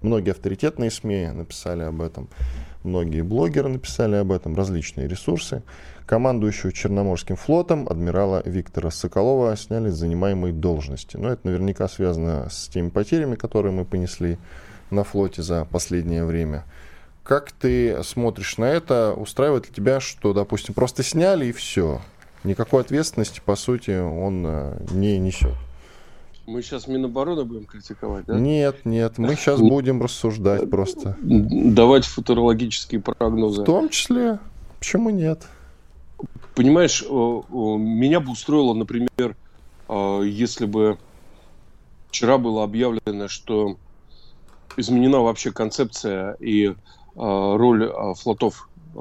многие 0.03 0.31
авторитетные 0.31 0.91
СМИ 0.91 1.29
написали 1.33 1.83
об 1.83 2.01
этом, 2.01 2.29
многие 2.83 3.21
блогеры 3.21 3.69
написали 3.69 4.15
об 4.15 4.31
этом, 4.31 4.55
различные 4.55 5.07
ресурсы. 5.07 5.63
Командующего 6.05 6.73
Черноморским 6.73 7.37
флотом 7.37 7.87
адмирала 7.89 8.43
Виктора 8.45 8.91
Соколова 8.91 9.55
сняли 9.55 9.89
с 9.89 9.95
занимаемой 9.95 10.51
должности. 10.51 11.15
Но 11.15 11.29
это 11.29 11.47
наверняка 11.47 11.87
связано 11.87 12.49
с 12.51 12.67
теми 12.67 12.89
потерями, 12.89 13.35
которые 13.35 13.71
мы 13.71 13.85
понесли 13.85 14.37
на 14.89 15.03
флоте 15.03 15.41
за 15.41 15.65
последнее 15.65 16.25
время. 16.25 16.65
Как 17.23 17.53
ты 17.53 18.03
смотришь 18.03 18.57
на 18.57 18.65
это? 18.65 19.13
Устраивает 19.13 19.67
ли 19.67 19.73
тебя, 19.73 20.01
что, 20.01 20.33
допустим, 20.33 20.73
просто 20.73 21.03
сняли 21.03 21.45
и 21.45 21.51
все? 21.53 22.01
Никакой 22.43 22.81
ответственности, 22.81 23.41
по 23.43 23.55
сути, 23.55 23.97
он 23.97 24.43
э, 24.45 24.77
не 24.91 25.17
несет. 25.17 25.55
Мы 26.45 26.61
сейчас 26.61 26.87
Минобороны 26.87 27.45
будем 27.45 27.65
критиковать, 27.65 28.25
да? 28.25 28.37
Нет, 28.37 28.85
нет, 28.85 29.17
мы 29.17 29.35
сейчас 29.35 29.59
будем 29.61 30.01
рассуждать 30.01 30.69
просто. 30.69 31.17
Давать 31.21 32.05
футурологические 32.05 33.01
прогнозы. 33.01 33.61
В 33.61 33.65
том 33.65 33.89
числе, 33.89 34.39
почему 34.79 35.09
нет? 35.09 35.47
Понимаешь, 36.55 37.03
меня 37.03 38.19
бы 38.19 38.31
устроило, 38.31 38.73
например, 38.73 39.35
э, 39.89 40.21
если 40.25 40.65
бы 40.65 40.97
вчера 42.09 42.37
было 42.37 42.63
объявлено, 42.63 43.27
что 43.27 43.77
изменена 44.77 45.19
вообще 45.21 45.51
концепция 45.51 46.33
и 46.39 46.75
Э, 47.15 47.55
роль 47.57 47.83
э, 47.85 48.13
флотов 48.15 48.69
э, 48.95 48.97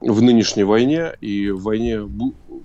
в 0.00 0.22
нынешней 0.22 0.64
войне 0.64 1.12
и 1.20 1.50
в 1.50 1.62
войне 1.62 2.00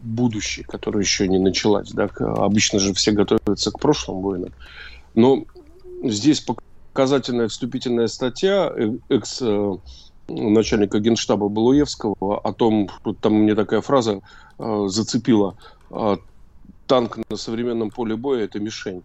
будущей, 0.07 0.63
которая 0.63 1.03
еще 1.03 1.27
не 1.27 1.39
началась. 1.39 1.91
Да? 1.91 2.09
Обычно 2.19 2.79
же 2.79 2.93
все 2.93 3.11
готовятся 3.11 3.71
к 3.71 3.79
прошлым 3.79 4.21
войнам. 4.21 4.53
Но 5.15 5.43
здесь 6.03 6.45
показательная 6.93 7.47
вступительная 7.47 8.07
статья 8.07 8.73
экс 9.09 9.41
начальника 10.27 10.99
генштаба 10.99 11.47
Балуевского 11.47 12.39
о 12.39 12.53
том, 12.53 12.89
там 13.21 13.33
мне 13.33 13.55
такая 13.55 13.81
фраза 13.81 14.21
зацепила, 14.57 15.55
танк 16.87 17.17
на 17.29 17.37
современном 17.37 17.91
поле 17.91 18.15
боя– 18.15 18.43
это 18.45 18.59
мишень. 18.59 19.03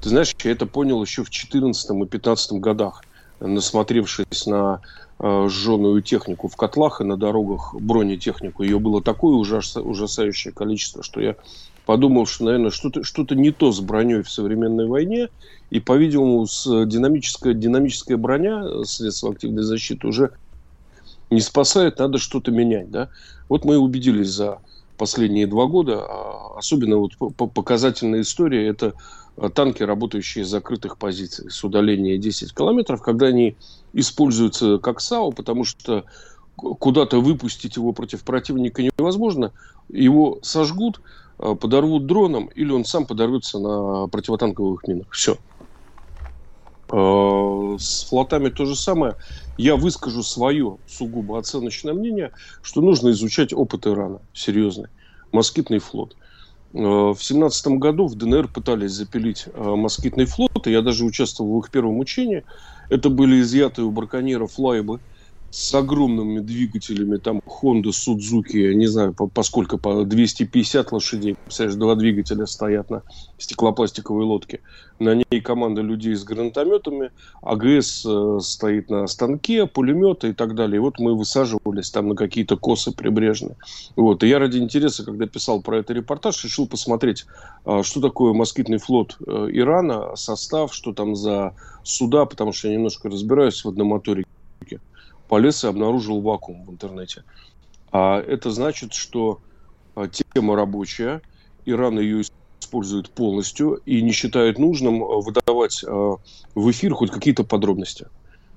Ты 0.00 0.08
знаешь, 0.08 0.34
я 0.44 0.52
это 0.52 0.66
понял 0.66 1.02
еще 1.02 1.22
в 1.22 1.30
2014 1.30 1.90
и 1.90 1.94
2015 1.94 2.52
годах 2.60 3.02
насмотревшись 3.40 4.46
на 4.46 4.80
э, 4.82 5.09
сжженную 5.22 6.00
технику 6.02 6.48
в 6.48 6.56
котлах 6.56 7.00
и 7.00 7.04
на 7.04 7.16
дорогах 7.16 7.74
бронетехнику, 7.74 8.62
ее 8.62 8.78
было 8.78 9.02
такое 9.02 9.34
ужас, 9.34 9.76
ужасающее 9.76 10.52
количество, 10.52 11.02
что 11.02 11.20
я 11.20 11.36
подумал, 11.84 12.26
что, 12.26 12.44
наверное, 12.44 12.70
что-то 12.70 13.04
что 13.04 13.26
не 13.34 13.50
то 13.50 13.72
с 13.72 13.80
броней 13.80 14.22
в 14.22 14.30
современной 14.30 14.86
войне, 14.86 15.28
и, 15.70 15.80
по-видимому, 15.80 16.46
с 16.46 16.64
динамическая, 16.86 17.52
динамическая 17.52 18.16
броня 18.16 18.84
средства 18.84 19.32
активной 19.32 19.62
защиты 19.62 20.06
уже 20.06 20.30
не 21.30 21.40
спасает, 21.40 21.98
надо 21.98 22.18
что-то 22.18 22.50
менять. 22.50 22.90
Да? 22.90 23.08
Вот 23.48 23.64
мы 23.64 23.74
и 23.74 23.78
убедились 23.78 24.28
за 24.28 24.58
последние 24.96 25.46
два 25.46 25.66
года, 25.66 26.00
а 26.00 26.58
особенно 26.58 26.96
вот 26.96 27.12
показательная 27.36 28.22
история, 28.22 28.66
это 28.66 28.94
Э, 29.40 29.48
танки, 29.48 29.82
работающие 29.82 30.44
с 30.44 30.48
закрытых 30.48 30.98
позиций, 30.98 31.50
с 31.50 31.64
удаления 31.64 32.18
10 32.18 32.54
километров, 32.54 33.00
когда 33.00 33.26
они 33.26 33.56
используются 33.92 34.78
как 34.78 35.00
САУ, 35.00 35.32
потому 35.32 35.64
что 35.64 36.04
куда-то 36.56 37.20
выпустить 37.20 37.76
его 37.76 37.92
против 37.92 38.24
противника 38.24 38.82
невозможно, 38.82 39.52
его 39.88 40.38
сожгут, 40.42 41.00
э, 41.38 41.54
подорвут 41.54 42.06
дроном, 42.06 42.46
или 42.48 42.70
он 42.70 42.84
сам 42.84 43.06
подорвется 43.06 43.58
на 43.58 44.08
противотанковых 44.08 44.86
минах. 44.86 45.08
Все. 45.10 45.38
Э, 46.92 47.76
с 47.78 48.04
флотами 48.08 48.50
то 48.50 48.66
же 48.66 48.76
самое. 48.76 49.16
Я 49.56 49.76
выскажу 49.76 50.22
свое 50.22 50.78
сугубо 50.86 51.38
оценочное 51.38 51.94
мнение, 51.94 52.32
что 52.62 52.80
нужно 52.80 53.10
изучать 53.10 53.52
опыт 53.52 53.86
Ирана, 53.86 54.20
серьезный. 54.32 54.88
Москитный 55.32 55.78
флот. 55.78 56.16
Э, 56.74 56.78
в 56.78 57.18
семнадцатом 57.20 57.78
году 57.78 58.06
в 58.06 58.16
ДНР 58.16 58.48
пытались 58.48 58.92
запилить 58.92 59.46
москитный 59.54 60.26
флот, 60.26 60.66
и 60.66 60.70
я 60.72 60.82
даже 60.82 61.04
участвовал 61.04 61.56
в 61.56 61.64
их 61.64 61.70
первом 61.70 61.98
учении. 61.98 62.44
Это 62.90 63.08
были 63.08 63.40
изъятые 63.40 63.86
у 63.86 63.92
браконьеров 63.92 64.58
лайбы 64.58 65.00
с 65.50 65.74
огромными 65.74 66.38
двигателями, 66.38 67.16
там 67.16 67.42
Honda, 67.44 67.90
Судзуки, 67.90 68.72
не 68.74 68.86
знаю, 68.86 69.12
по, 69.12 69.26
по 69.26 69.42
сколько, 69.42 69.78
по 69.78 70.04
250 70.04 70.92
лошадей, 70.92 71.34
представляешь, 71.34 71.78
два 71.78 71.96
двигателя 71.96 72.46
стоят 72.46 72.88
на 72.90 73.02
стеклопластиковой 73.36 74.24
лодке. 74.24 74.60
На 75.00 75.14
ней 75.14 75.40
команда 75.42 75.80
людей 75.80 76.14
с 76.14 76.22
гранатометами, 76.22 77.10
АГС 77.42 78.06
э, 78.06 78.38
стоит 78.42 78.90
на 78.90 79.06
станке, 79.08 79.66
пулеметы 79.66 80.28
и 80.28 80.32
так 80.34 80.54
далее. 80.54 80.76
И 80.76 80.80
вот 80.80 80.98
мы 81.00 81.16
высаживались 81.16 81.90
там 81.90 82.08
на 82.08 82.14
какие-то 82.14 82.56
косы 82.56 82.92
прибрежные. 82.92 83.56
Вот. 83.96 84.22
И 84.22 84.28
я 84.28 84.38
ради 84.38 84.58
интереса, 84.58 85.04
когда 85.04 85.26
писал 85.26 85.62
про 85.62 85.78
это 85.78 85.94
репортаж, 85.94 86.44
решил 86.44 86.68
посмотреть, 86.68 87.24
э, 87.64 87.82
что 87.82 88.00
такое 88.00 88.34
москитный 88.34 88.78
флот 88.78 89.16
э, 89.26 89.48
Ирана, 89.52 90.14
состав, 90.14 90.72
что 90.72 90.92
там 90.92 91.16
за 91.16 91.54
суда, 91.82 92.24
потому 92.26 92.52
что 92.52 92.68
я 92.68 92.74
немножко 92.74 93.08
разбираюсь 93.08 93.64
в 93.64 93.68
одномоторике 93.68 94.28
полез 95.30 95.62
и 95.62 95.68
обнаружил 95.68 96.20
вакуум 96.20 96.64
в 96.64 96.70
интернете. 96.72 97.22
А 97.92 98.20
это 98.20 98.50
значит, 98.50 98.92
что 98.92 99.40
а, 99.94 100.08
тема 100.08 100.56
рабочая, 100.56 101.22
Иран 101.64 102.00
ее 102.00 102.24
использует 102.60 103.10
полностью 103.10 103.80
и 103.86 104.02
не 104.02 104.10
считает 104.10 104.58
нужным 104.58 105.04
а, 105.04 105.20
выдавать 105.20 105.84
а, 105.86 106.16
в 106.56 106.70
эфир 106.72 106.94
хоть 106.94 107.12
какие-то 107.12 107.44
подробности. 107.44 108.08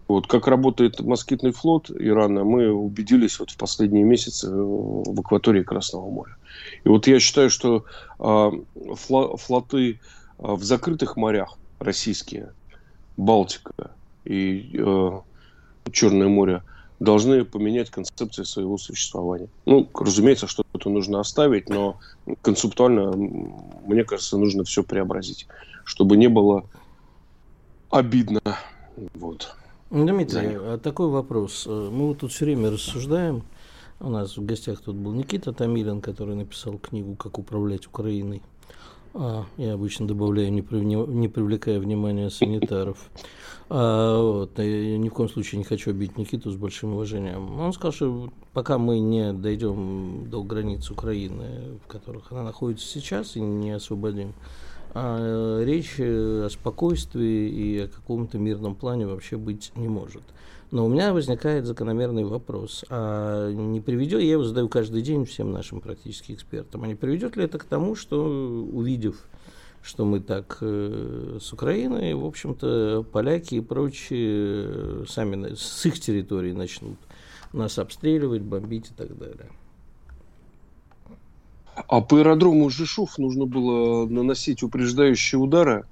Вот 0.07 0.26
как 0.26 0.47
работает 0.47 0.99
москитный 0.99 1.51
флот 1.51 1.91
Ирана, 1.91 2.43
мы 2.43 2.71
убедились 2.71 3.39
вот 3.39 3.51
в 3.51 3.57
последние 3.57 4.03
месяцы 4.03 4.51
в 4.51 5.19
акватории 5.19 5.61
Красного 5.61 6.09
моря. 6.09 6.36
И 6.84 6.89
вот 6.89 7.07
я 7.07 7.19
считаю, 7.19 7.49
что 7.49 7.86
флоты 8.17 10.01
в 10.38 10.63
закрытых 10.63 11.15
морях 11.15 11.57
российские, 11.80 12.51
Балтика 13.15 13.91
и 14.26 14.78
Черное 15.91 16.27
море, 16.27 16.63
должны 16.99 17.43
поменять 17.45 17.89
концепцию 17.89 18.45
своего 18.45 18.77
существования. 18.77 19.49
Ну, 19.65 19.89
разумеется, 19.93 20.47
что-то 20.47 20.89
нужно 20.89 21.19
оставить, 21.19 21.69
но 21.69 21.97
концептуально, 22.41 23.11
мне 23.11 24.03
кажется, 24.03 24.38
нужно 24.38 24.63
все 24.63 24.84
преобразить, 24.84 25.47
чтобы 25.84 26.17
не 26.17 26.27
было 26.27 26.65
обидно. 27.89 28.41
Вот. 29.13 29.55
Дмитрий, 29.89 30.55
а 30.55 30.77
такой 30.77 31.09
вопрос. 31.09 31.65
Мы 31.67 32.07
вот 32.07 32.19
тут 32.19 32.31
все 32.31 32.45
время 32.45 32.71
рассуждаем. 32.71 33.43
У 33.99 34.09
нас 34.09 34.38
в 34.38 34.45
гостях 34.45 34.81
тут 34.81 34.95
был 34.95 35.13
Никита 35.13 35.53
Тамилин, 35.53 36.01
который 36.01 36.36
написал 36.36 36.77
книгу 36.77 37.15
«Как 37.15 37.38
управлять 37.38 37.88
Украиной». 37.88 38.41
А, 39.16 39.45
я 39.57 39.74
обычно 39.74 40.07
добавляю, 40.07 40.51
не, 40.51 40.61
не 40.61 41.28
привлекая 41.28 41.80
внимания 41.80 42.30
санитаров. 42.30 43.11
А, 43.70 44.20
вот, 44.20 44.57
я 44.57 44.97
ни 44.97 45.09
в 45.09 45.14
коем 45.14 45.30
случае 45.30 45.59
не 45.59 45.64
хочу 45.64 45.91
обидеть 45.91 46.18
Никиту 46.18 46.51
с 46.51 46.55
большим 46.55 46.93
уважением. 46.93 47.59
Он 47.59 47.74
сказал, 47.74 47.91
что 47.91 48.30
пока 48.53 48.78
мы 48.78 48.99
не 48.99 49.32
дойдем 49.34 50.30
до 50.30 50.43
границ 50.43 50.89
Украины, 50.89 51.78
в 51.84 51.88
которых 51.88 52.32
она 52.32 52.43
находится 52.43 52.88
сейчас, 52.88 53.36
и 53.36 53.41
не 53.41 53.72
освободим, 53.72 54.34
а 54.94 55.64
речь 55.64 56.00
о 56.00 56.48
спокойствии 56.50 57.50
и 57.50 57.80
о 57.80 57.88
каком-то 57.88 58.38
мирном 58.38 58.76
плане 58.76 59.08
вообще 59.08 59.38
быть 59.38 59.72
не 59.76 59.88
может. 59.88 60.24
Но 60.72 60.86
у 60.86 60.89
меня 60.89 61.14
возникает 61.14 61.66
закономерный 61.66 62.26
вопрос. 62.26 62.84
А 62.89 63.52
не 63.52 63.80
приведет, 63.80 64.22
я 64.22 64.32
его 64.32 64.44
задаю 64.44 64.70
каждый 64.70 65.04
день 65.04 65.26
всем 65.26 65.52
нашим 65.52 65.82
практически 65.82 66.32
экспертам, 66.32 66.84
а 66.84 66.88
не 66.88 66.96
приведет 66.96 67.36
ли 67.36 67.44
это 67.44 67.60
к 67.60 67.64
тому, 67.64 67.96
что 67.96 68.26
увидев, 68.26 69.24
что 69.84 70.04
мы 70.06 70.20
так 70.20 70.58
э, 70.62 71.38
с 71.39 71.54
Украиной, 71.54 72.16
в 72.16 72.26
общем-то, 72.26 73.06
поляки 73.12 73.56
и 73.56 73.62
прочие 73.62 74.66
э, 74.66 75.06
сами 75.08 75.54
с 75.54 75.86
их 75.86 76.00
территории 76.00 76.54
начнут 76.54 76.98
нас 77.52 77.78
обстреливать, 77.78 78.41
бомбить 78.41 78.89
и 78.89 78.94
так 78.96 79.16
далее. 79.18 79.52
А 81.76 82.01
по 82.01 82.17
аэродрому 82.17 82.69
Жишов 82.69 83.17
нужно 83.17 83.45
было 83.45 84.07
наносить 84.07 84.63
упреждающие 84.63 85.39
удары 85.39 85.86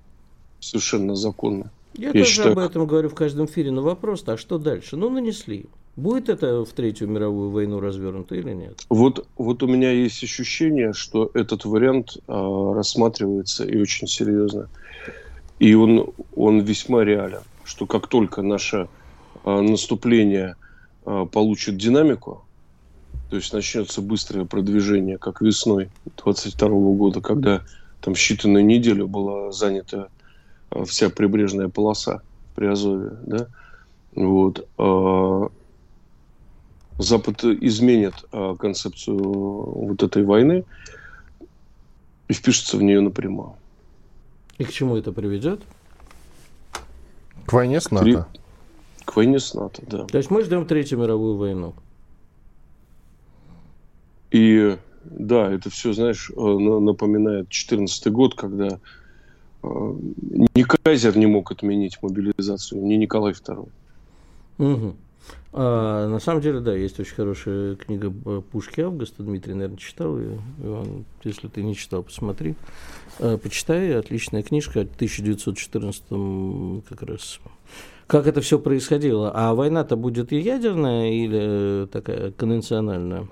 совершенно 0.60 1.16
законно. 1.16 1.72
Я, 1.94 2.08
Я 2.08 2.14
тоже 2.14 2.26
считаю... 2.26 2.52
об 2.54 2.60
этом 2.60 2.88
говорю 2.88 3.10
в 3.10 3.16
каждом 3.16 3.46
эфире, 3.46 3.72
но 3.72 3.82
вопрос 3.82 4.24
а 4.28 4.38
что 4.38 4.58
дальше? 4.58 4.96
Ну, 4.96 5.10
нанесли. 5.10 5.66
Будет 5.98 6.30
это 6.30 6.64
в 6.64 6.72
Третью 6.72 7.10
мировую 7.10 7.50
войну 7.50 7.82
развернуто 7.82 8.36
или 8.36 8.54
нет? 8.54 8.86
Вот, 8.90 9.28
вот 9.38 9.62
у 9.62 9.68
меня 9.68 9.92
есть 9.92 10.24
ощущение, 10.24 10.94
что 10.94 11.30
этот 11.34 11.66
вариант 11.66 12.18
э, 12.28 12.72
рассматривается 12.74 13.66
и 13.66 13.78
очень 13.78 14.08
серьезно. 14.08 14.70
И 15.60 15.74
он, 15.74 16.12
он 16.36 16.62
весьма 16.62 17.04
реален, 17.04 17.42
что 17.66 17.86
как 17.86 18.08
только 18.08 18.42
наше 18.42 18.88
э, 19.44 19.62
наступление 19.62 20.56
э, 21.06 21.26
получит 21.30 21.76
динамику, 21.76 22.46
то 23.32 23.38
есть 23.38 23.54
начнется 23.54 24.02
быстрое 24.02 24.44
продвижение, 24.44 25.18
как 25.18 25.42
весной 25.42 25.90
22 26.18 26.68
года, 26.68 27.22
когда 27.22 27.62
там 28.02 28.14
считанную 28.14 28.62
неделю 28.62 29.08
была 29.08 29.54
занята 29.54 30.10
вся 30.86 31.10
прибрежная 31.10 31.70
полоса 31.70 32.24
при 32.56 32.66
Азове, 32.66 33.12
да, 33.26 33.48
вот, 34.16 34.68
Запад 36.98 37.46
изменит 37.46 38.16
а, 38.34 38.56
концепцию 38.58 39.18
вот 39.18 40.04
этой 40.04 40.26
войны 40.26 40.66
и 42.28 42.34
впишется 42.34 42.76
в 42.76 42.84
нее 42.84 43.00
напрямую. 43.00 43.56
И 44.58 44.66
к 44.66 44.72
чему 44.72 44.98
это 44.98 45.14
приведет? 45.14 45.62
К 47.46 47.54
войне 47.54 47.80
с 47.80 47.90
НАТО. 47.92 48.28
К 49.06 49.16
войне 49.16 49.40
с 49.40 49.54
НАТО, 49.54 49.82
да. 49.88 50.06
То 50.06 50.18
есть 50.18 50.30
мы 50.30 50.44
ждем 50.44 50.66
Третью 50.66 51.00
мировую 51.00 51.38
войну. 51.38 51.74
И 54.32 54.78
да, 55.04 55.52
это 55.52 55.70
все, 55.70 55.94
знаешь, 55.94 56.30
э, 56.30 56.40
напоминает 56.40 57.48
2014 57.48 58.12
год, 58.12 58.36
когда 58.36 58.80
э, 59.64 59.64
ни 59.64 60.64
Кайзер 60.64 61.18
не 61.18 61.26
мог 61.26 61.52
отменить 61.52 61.98
мобилизацию, 62.02 62.84
ни 62.84 62.96
Николай 62.96 63.34
II. 63.34 63.70
Угу. 64.58 64.96
А, 65.54 66.08
на 66.08 66.20
самом 66.20 66.42
деле, 66.42 66.62
да, 66.62 66.74
есть 66.74 67.00
очень 67.00 67.16
хорошая 67.16 67.76
книга 67.76 68.12
Пушки 68.12 68.82
Августа. 68.82 69.24
Дмитрий, 69.24 69.54
наверное, 69.54 69.78
читал 69.78 70.18
ее. 70.18 70.40
Иван, 70.64 71.06
если 71.24 71.48
ты 71.48 71.64
не 71.64 71.76
читал, 71.76 72.04
посмотри. 72.04 72.56
А, 73.20 73.38
почитай, 73.38 73.98
отличная 73.98 74.44
книжка, 74.44 74.82
1914 74.82 76.04
как 76.88 77.02
раз. 77.02 77.40
Как 78.08 78.28
это 78.28 78.42
все 78.42 78.60
происходило? 78.60 79.32
А 79.34 79.54
война-то 79.54 79.96
будет 79.96 80.32
и 80.32 80.40
ядерная, 80.40 81.12
или 81.12 81.88
такая 81.88 82.32
конвенциональная? 82.32 83.28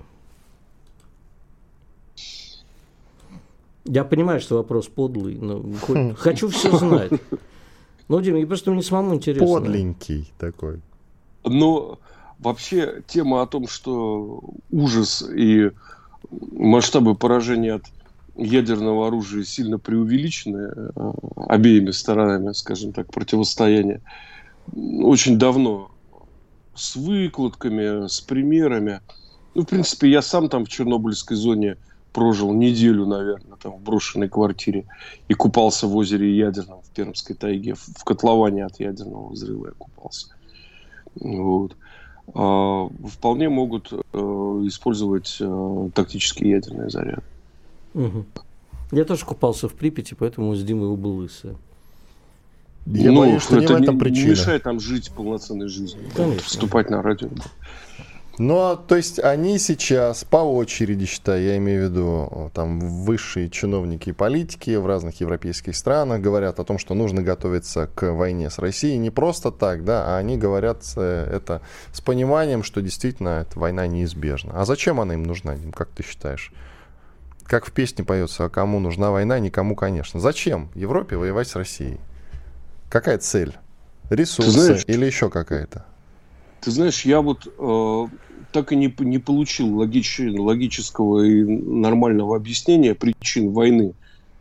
Я 3.84 4.04
понимаю, 4.04 4.40
что 4.40 4.56
вопрос 4.56 4.88
подлый, 4.88 5.36
но 5.36 5.64
хочу 6.16 6.48
все 6.48 6.76
знать. 6.76 7.12
Ну, 8.08 8.20
Дима, 8.20 8.44
просто 8.44 8.72
мне 8.72 8.82
самому 8.82 9.14
интересно. 9.14 9.46
Подленький 9.46 10.32
такой. 10.36 10.80
Но 11.44 12.00
вообще 12.40 13.02
тема 13.06 13.42
о 13.42 13.46
том, 13.46 13.68
что 13.68 14.42
ужас 14.70 15.22
и 15.22 15.70
масштабы 16.30 17.14
поражения 17.14 17.74
от 17.74 17.84
ядерного 18.36 19.06
оружия 19.06 19.44
сильно 19.44 19.78
преувеличены 19.78 20.72
э, 20.74 21.12
обеими 21.36 21.90
сторонами, 21.90 22.52
скажем 22.52 22.92
так, 22.92 23.12
противостояния, 23.12 24.00
очень 24.74 25.38
давно 25.38 25.90
с 26.74 26.96
выкладками, 26.96 28.06
с 28.08 28.20
примерами. 28.20 29.00
Ну, 29.54 29.62
в 29.62 29.66
принципе, 29.66 30.10
я 30.10 30.22
сам 30.22 30.48
там 30.48 30.64
в 30.64 30.68
Чернобыльской 30.68 31.36
зоне 31.36 31.76
прожил 32.12 32.52
неделю, 32.52 33.06
наверное, 33.06 33.56
там 33.56 33.72
в 33.72 33.80
брошенной 33.80 34.28
квартире 34.28 34.86
и 35.28 35.34
купался 35.34 35.86
в 35.86 35.96
озере 35.96 36.36
Ядерном 36.36 36.82
в 36.82 36.90
Пермской 36.90 37.36
тайге, 37.36 37.74
в 37.74 38.04
котловане 38.04 38.64
от 38.66 38.80
ядерного 38.80 39.30
взрыва 39.30 39.66
я 39.68 39.72
купался. 39.72 40.28
Вот. 41.14 41.76
А, 42.34 42.88
вполне 43.08 43.48
могут 43.48 43.92
э, 43.92 44.18
использовать 44.66 45.36
э, 45.40 45.90
тактические 45.94 46.50
ядерные 46.50 46.90
заряды. 46.90 47.22
Угу. 47.94 48.24
Я 48.92 49.04
тоже 49.04 49.24
купался 49.24 49.68
в 49.68 49.74
Припяти, 49.74 50.14
поэтому 50.14 50.54
с 50.54 50.62
Димой 50.62 50.88
оба 50.88 51.08
лысые. 51.08 51.56
Я 52.86 53.12
ну, 53.12 53.20
боюсь, 53.20 53.42
что 53.42 53.58
это 53.58 53.74
не 53.74 53.78
в 53.78 53.82
этом 53.82 53.98
причина. 53.98 54.24
Не 54.24 54.30
мешает 54.30 54.62
там 54.62 54.80
жить 54.80 55.10
полноценной 55.14 55.68
жизнью. 55.68 56.04
Конечно. 56.14 56.42
Вступать 56.42 56.90
на 56.90 57.02
радио. 57.02 57.28
Ну, 58.40 58.74
то 58.74 58.96
есть 58.96 59.18
они 59.18 59.58
сейчас 59.58 60.24
по 60.24 60.38
очереди, 60.38 61.04
считаю, 61.04 61.42
я 61.44 61.58
имею 61.58 61.82
в 61.82 61.90
виду 61.90 62.50
там 62.54 62.80
высшие 62.80 63.50
чиновники 63.50 64.08
и 64.08 64.12
политики 64.12 64.76
в 64.76 64.86
разных 64.86 65.20
европейских 65.20 65.76
странах 65.76 66.22
говорят 66.22 66.58
о 66.58 66.64
том, 66.64 66.78
что 66.78 66.94
нужно 66.94 67.20
готовиться 67.20 67.90
к 67.94 68.14
войне 68.14 68.48
с 68.48 68.58
Россией 68.58 68.96
не 68.96 69.10
просто 69.10 69.50
так, 69.50 69.84
да, 69.84 70.06
а 70.06 70.16
они 70.16 70.38
говорят 70.38 70.82
э, 70.96 71.28
это 71.30 71.60
с 71.92 72.00
пониманием, 72.00 72.62
что 72.62 72.80
действительно 72.80 73.44
эта 73.46 73.60
война 73.60 73.86
неизбежна. 73.86 74.58
А 74.58 74.64
зачем 74.64 75.00
она 75.00 75.12
им 75.12 75.24
нужна, 75.24 75.54
Дим, 75.54 75.72
как 75.72 75.90
ты 75.90 76.02
считаешь? 76.02 76.50
Как 77.44 77.66
в 77.66 77.72
песне 77.72 78.06
поется, 78.06 78.48
кому 78.48 78.80
нужна 78.80 79.10
война, 79.10 79.38
никому, 79.38 79.76
конечно. 79.76 80.18
Зачем 80.18 80.70
Европе 80.74 81.18
воевать 81.18 81.48
с 81.48 81.56
Россией? 81.56 82.00
Какая 82.88 83.18
цель? 83.18 83.58
Ресурсы 84.08 84.50
знаешь, 84.50 84.84
или 84.86 85.04
еще 85.04 85.28
какая-то? 85.28 85.84
Ты 86.62 86.70
знаешь, 86.70 87.04
я 87.04 87.20
вот 87.20 87.46
э, 87.46 88.06
так 88.52 88.72
и 88.72 88.76
не, 88.76 88.94
не 88.98 89.18
получил 89.18 89.76
логич, 89.76 90.20
логического 90.20 91.22
и 91.22 91.44
нормального 91.44 92.36
объяснения 92.36 92.94
причин 92.94 93.52
войны 93.52 93.94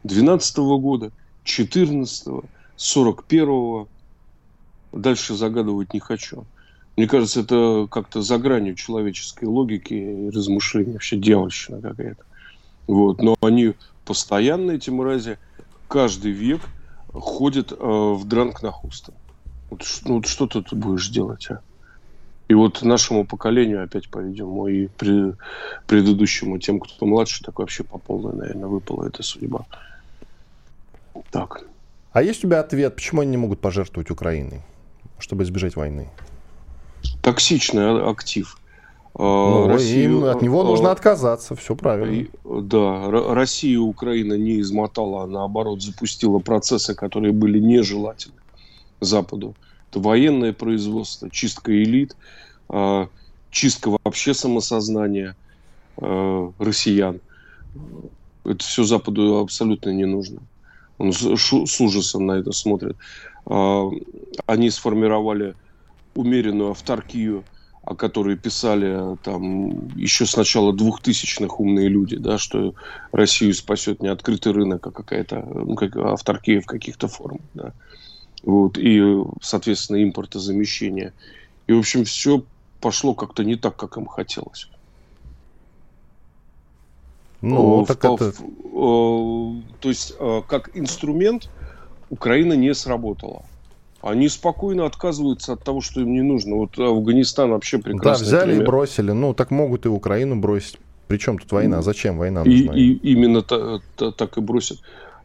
12 0.03 0.57
года, 0.57 1.11
14 1.43 2.43
41 2.75 3.87
Дальше 4.91 5.35
загадывать 5.35 5.93
не 5.93 5.99
хочу. 5.99 6.45
Мне 6.97 7.07
кажется, 7.07 7.41
это 7.41 7.87
как-то 7.89 8.21
за 8.21 8.37
гранью 8.37 8.75
человеческой 8.75 9.45
логики 9.45 9.93
и 9.93 10.29
размышления. 10.29 10.93
Вообще 10.93 11.17
дьявольщина 11.17 11.81
какая-то. 11.81 12.23
Вот. 12.87 13.21
Но 13.21 13.35
они 13.41 13.75
постоянно, 14.05 14.71
эти 14.71 14.89
мрази, 14.89 15.37
каждый 15.87 16.31
век 16.31 16.61
ходят 17.13 17.71
э, 17.71 17.75
в 17.75 18.25
дранг 18.25 18.61
на. 18.63 18.71
Вот, 19.69 19.85
ну, 20.05 20.15
вот 20.15 20.25
что 20.25 20.47
ты 20.47 20.61
тут 20.61 20.79
будешь 20.79 21.09
делать, 21.09 21.47
а? 21.51 21.61
И 22.49 22.55
вот 22.55 22.81
нашему 22.81 23.25
поколению 23.25 23.83
опять, 23.83 24.09
по-видимому, 24.09 24.67
и 24.67 24.87
при, 24.87 25.35
предыдущему, 25.85 26.57
тем, 26.57 26.79
кто 26.79 27.05
младше, 27.05 27.43
так 27.43 27.59
вообще 27.59 27.83
по 27.83 27.99
полной, 27.99 28.35
наверное, 28.35 28.67
выпала 28.67 29.07
эта 29.07 29.21
судьба. 29.21 29.67
Так. 31.29 31.63
А 32.11 32.23
есть 32.23 32.39
у 32.39 32.47
тебя 32.47 32.59
ответ, 32.59 32.95
почему 32.95 33.21
они 33.21 33.29
не 33.31 33.37
могут 33.37 33.59
пожертвовать 33.59 34.09
Украиной, 34.09 34.61
чтобы 35.19 35.43
избежать 35.43 35.75
войны? 35.75 36.09
Токсичный 37.21 38.09
актив. 38.09 38.57
А, 39.13 39.21
ну, 39.21 39.67
Россию, 39.67 40.17
им 40.17 40.23
от 40.23 40.41
него 40.41 40.63
нужно 40.63 40.89
а, 40.89 40.93
отказаться, 40.93 41.55
все 41.55 41.75
правильно. 41.75 42.29
Да, 42.43 43.11
Россия 43.11 43.73
и 43.73 43.77
Украина 43.77 44.33
не 44.33 44.59
измотала, 44.61 45.23
а 45.23 45.27
наоборот 45.27 45.83
запустила 45.83 46.39
процессы, 46.39 46.95
которые 46.95 47.31
были 47.31 47.59
нежелательны 47.59 48.41
Западу. 49.01 49.53
Это 49.89 49.99
военное 49.99 50.53
производство, 50.53 51.29
чистка 51.31 51.71
элит, 51.71 52.15
а, 52.69 53.07
чистка 53.49 53.97
вообще 54.03 54.35
самосознания 54.35 55.35
а, 55.97 56.51
россиян. 56.59 57.19
Это 58.45 58.63
все 58.63 58.83
Западу 58.83 59.39
абсолютно 59.39 59.89
не 59.89 60.05
нужно. 60.05 60.41
Он 60.99 61.11
с 61.11 61.81
ужасом 61.81 62.27
на 62.27 62.33
это 62.33 62.51
смотрит. 62.51 62.97
А, 63.47 63.89
они 64.45 64.69
сформировали 64.69 65.55
умеренную 66.13 66.71
авторкию, 66.71 67.43
о 67.81 67.95
которой 67.95 68.37
писали 68.37 69.17
там 69.23 69.95
еще 69.95 70.27
с 70.27 70.37
начала 70.37 70.71
двухтысячных 70.71 71.59
умные 71.59 71.87
люди, 71.87 72.17
да, 72.17 72.37
что 72.37 72.75
Россию 73.11 73.55
спасет 73.55 74.03
не 74.03 74.09
открытый 74.09 74.51
рынок, 74.51 74.85
а 74.85 74.91
какая-то 74.91 75.43
ну, 75.51 75.75
как 75.75 75.95
авторкия 75.95 76.61
в 76.61 76.67
каких-то 76.67 77.07
формах. 77.07 77.41
Да 77.55 77.73
вот, 78.43 78.77
и, 78.77 79.23
соответственно, 79.41 80.03
импортозамещение. 80.03 81.13
И, 81.67 81.73
в 81.73 81.79
общем, 81.79 82.03
все 82.05 82.43
пошло 82.81 83.13
как-то 83.13 83.43
не 83.43 83.55
так, 83.55 83.75
как 83.75 83.97
им 83.97 84.05
хотелось. 84.05 84.69
Ну, 87.41 87.85
так 87.85 88.03
в, 88.03 88.15
это... 88.15 88.33
в, 88.33 89.61
то 89.79 89.89
есть, 89.89 90.13
э, 90.19 90.41
как 90.47 90.75
инструмент 90.75 91.49
Украина 92.09 92.53
не 92.53 92.73
сработала. 92.73 93.43
Они 94.01 94.29
спокойно 94.29 94.85
отказываются 94.85 95.53
от 95.53 95.63
того, 95.63 95.81
что 95.81 96.01
им 96.01 96.13
не 96.13 96.21
нужно. 96.21 96.55
Вот 96.55 96.77
Афганистан 96.79 97.51
вообще 97.51 97.79
прекрасно. 97.79 98.25
Да, 98.25 98.29
взяли 98.29 98.51
пример. 98.51 98.63
и 98.63 98.65
бросили. 98.65 99.11
Ну, 99.11 99.33
так 99.33 99.51
могут 99.51 99.85
и 99.85 99.89
Украину 99.89 100.39
бросить. 100.39 100.79
Причем 101.07 101.37
тут 101.37 101.51
война? 101.51 101.81
Зачем 101.81 102.17
война 102.17 102.43
нужна? 102.43 102.73
И, 102.73 102.93
и 102.93 103.11
именно 103.13 103.41
та, 103.41 103.79
та, 103.95 104.11
так 104.11 104.37
и 104.37 104.41
бросят. 104.41 104.79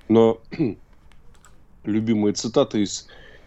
Но 0.08 0.38
любимая 1.84 2.32
цитата 2.32 2.78
из 2.78 3.06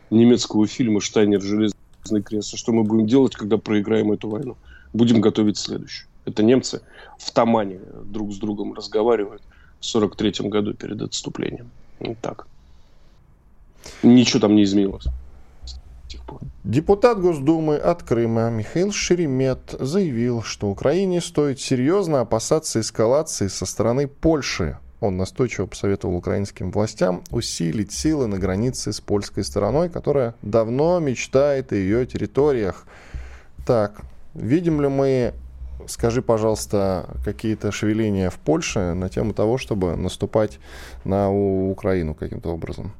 немецкого 0.10 0.68
фильма 0.68 1.02
«Штайнер. 1.02 1.42
Железный 1.42 2.24
крест». 2.24 2.58
Что 2.58 2.72
мы 2.72 2.84
будем 2.84 3.08
делать, 3.08 3.36
когда 3.36 3.58
проиграем 3.58 4.12
эту 4.12 4.30
войну? 4.30 4.58
Будем 4.94 5.22
готовить 5.22 5.58
следующую. 5.58 6.08
Это 6.26 6.44
немцы 6.44 6.82
в 7.18 7.32
Тамане 7.32 7.80
друг 8.06 8.34
с 8.34 8.38
другом 8.38 8.74
разговаривают 8.74 9.42
в 9.80 9.86
43 9.86 10.50
году 10.50 10.74
перед 10.74 11.02
отступлением. 11.02 11.70
Вот 12.00 12.18
так. 12.20 12.48
Ничего 14.04 14.40
там 14.40 14.56
не 14.56 14.64
изменилось. 14.64 15.06
Депутат 16.64 17.22
Госдумы 17.22 17.78
от 17.78 18.04
Крыма 18.04 18.50
Михаил 18.50 18.92
Шеремет 18.92 19.74
заявил, 19.80 20.42
что 20.42 20.70
Украине 20.70 21.22
стоит 21.22 21.62
серьезно 21.62 22.22
опасаться 22.22 22.82
эскалации 22.82 23.48
со 23.48 23.66
стороны 23.66 24.08
Польши. 24.08 24.78
Он 25.00 25.18
настойчиво 25.18 25.68
посоветовал 25.68 26.16
украинским 26.16 26.72
властям 26.72 27.24
усилить 27.30 27.92
силы 27.92 28.28
на 28.28 28.40
границе 28.40 28.92
с 28.92 29.00
польской 29.00 29.44
стороной, 29.44 29.90
которая 29.90 30.34
давно 30.42 31.00
мечтает 31.00 31.72
о 31.72 31.76
ее 31.76 32.06
территориях. 32.08 32.86
Так, 33.66 34.02
видим 34.34 34.82
ли 34.82 34.88
мы, 34.88 35.34
скажи, 35.88 36.24
пожалуйста, 36.24 37.10
какие-то 37.24 37.72
шевеления 37.72 38.32
в 38.32 38.40
Польше 38.40 38.94
на 38.94 39.10
тему 39.10 39.34
того, 39.34 39.60
чтобы 39.60 39.96
наступать 39.96 40.58
на 41.04 41.32
Украину 41.32 42.16
каким-то 42.16 42.50
образом? 42.50 42.92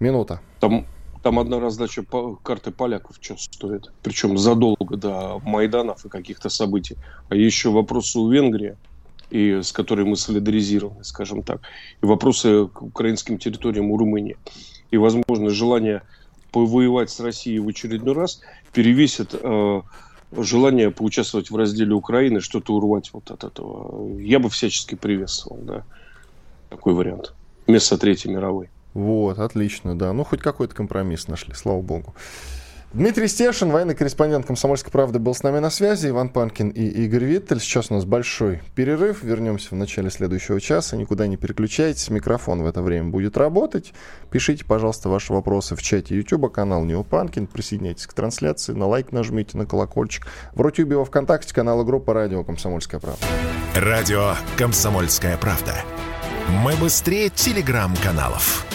Минута. 0.00 0.40
Там 0.58 0.86
там 1.22 1.38
одна 1.38 1.60
раздача 1.60 2.04
карты 2.42 2.72
поляков 2.72 3.16
что 3.20 3.36
стоит. 3.36 3.92
Причем 4.02 4.36
задолго 4.38 4.96
до 4.96 5.40
Майданов 5.44 6.04
и 6.04 6.08
каких-то 6.08 6.48
событий. 6.48 6.96
А 7.28 7.36
еще 7.36 7.70
вопросы 7.70 8.18
у 8.18 8.28
Венгрии, 8.28 8.76
и 9.32 9.62
с 9.62 9.72
которой 9.72 10.04
мы 10.04 10.16
солидаризированы, 10.16 11.04
скажем 11.04 11.42
так. 11.42 11.62
И 12.02 12.06
вопросы 12.06 12.66
к 12.66 12.82
украинским 12.82 13.38
территориям 13.38 13.90
у 13.90 13.96
Румынии. 13.96 14.36
И, 14.90 14.98
возможно, 14.98 15.48
желание 15.48 16.02
повоевать 16.50 17.10
с 17.10 17.18
Россией 17.18 17.58
в 17.58 17.68
очередной 17.68 18.14
раз 18.14 18.42
перевесит 18.74 19.30
э, 19.32 19.82
желание 20.36 20.90
поучаствовать 20.90 21.50
в 21.50 21.56
разделе 21.56 21.94
Украины, 21.94 22.40
что-то 22.40 22.74
урвать 22.74 23.10
вот 23.14 23.30
от 23.30 23.44
этого. 23.44 24.18
Я 24.18 24.38
бы 24.38 24.50
всячески 24.50 24.96
приветствовал, 24.96 25.62
да, 25.62 25.84
такой 26.68 26.92
вариант. 26.92 27.32
Вместо 27.66 27.96
Третьей 27.96 28.32
мировой. 28.32 28.68
Вот, 28.92 29.38
отлично, 29.38 29.96
да. 29.96 30.12
Ну, 30.12 30.24
хоть 30.24 30.42
какой-то 30.42 30.74
компромисс 30.74 31.26
нашли, 31.26 31.54
слава 31.54 31.80
богу. 31.80 32.14
Дмитрий 32.94 33.26
Стешин, 33.26 33.70
военный 33.70 33.94
корреспондент 33.94 34.44
«Комсомольской 34.44 34.92
правды», 34.92 35.18
был 35.18 35.34
с 35.34 35.42
нами 35.42 35.60
на 35.60 35.70
связи. 35.70 36.08
Иван 36.08 36.28
Панкин 36.28 36.68
и 36.68 36.82
Игорь 36.82 37.24
Виттель. 37.24 37.58
Сейчас 37.58 37.90
у 37.90 37.94
нас 37.94 38.04
большой 38.04 38.60
перерыв. 38.74 39.22
Вернемся 39.22 39.68
в 39.70 39.78
начале 39.78 40.10
следующего 40.10 40.60
часа. 40.60 40.98
Никуда 40.98 41.26
не 41.26 41.38
переключайтесь. 41.38 42.10
Микрофон 42.10 42.62
в 42.62 42.66
это 42.66 42.82
время 42.82 43.08
будет 43.08 43.38
работать. 43.38 43.94
Пишите, 44.30 44.66
пожалуйста, 44.66 45.08
ваши 45.08 45.32
вопросы 45.32 45.74
в 45.74 45.80
чате 45.80 46.16
YouTube, 46.16 46.52
канал 46.52 46.84
Нил 46.84 47.02
Панкин. 47.02 47.46
Присоединяйтесь 47.46 48.06
к 48.06 48.12
трансляции. 48.12 48.74
На 48.74 48.86
лайк 48.86 49.10
нажмите, 49.10 49.56
на 49.56 49.64
колокольчик. 49.64 50.26
В 50.52 50.60
Рутюбе, 50.60 50.96
во 50.96 51.06
Вконтакте, 51.06 51.54
канала 51.54 51.84
группа 51.84 52.12
«Радио 52.12 52.44
Комсомольская 52.44 53.00
правда». 53.00 53.24
Радио 53.74 54.34
«Комсомольская 54.58 55.38
правда». 55.38 55.76
Мы 56.62 56.74
быстрее 56.76 57.30
телеграм-каналов. 57.30 58.66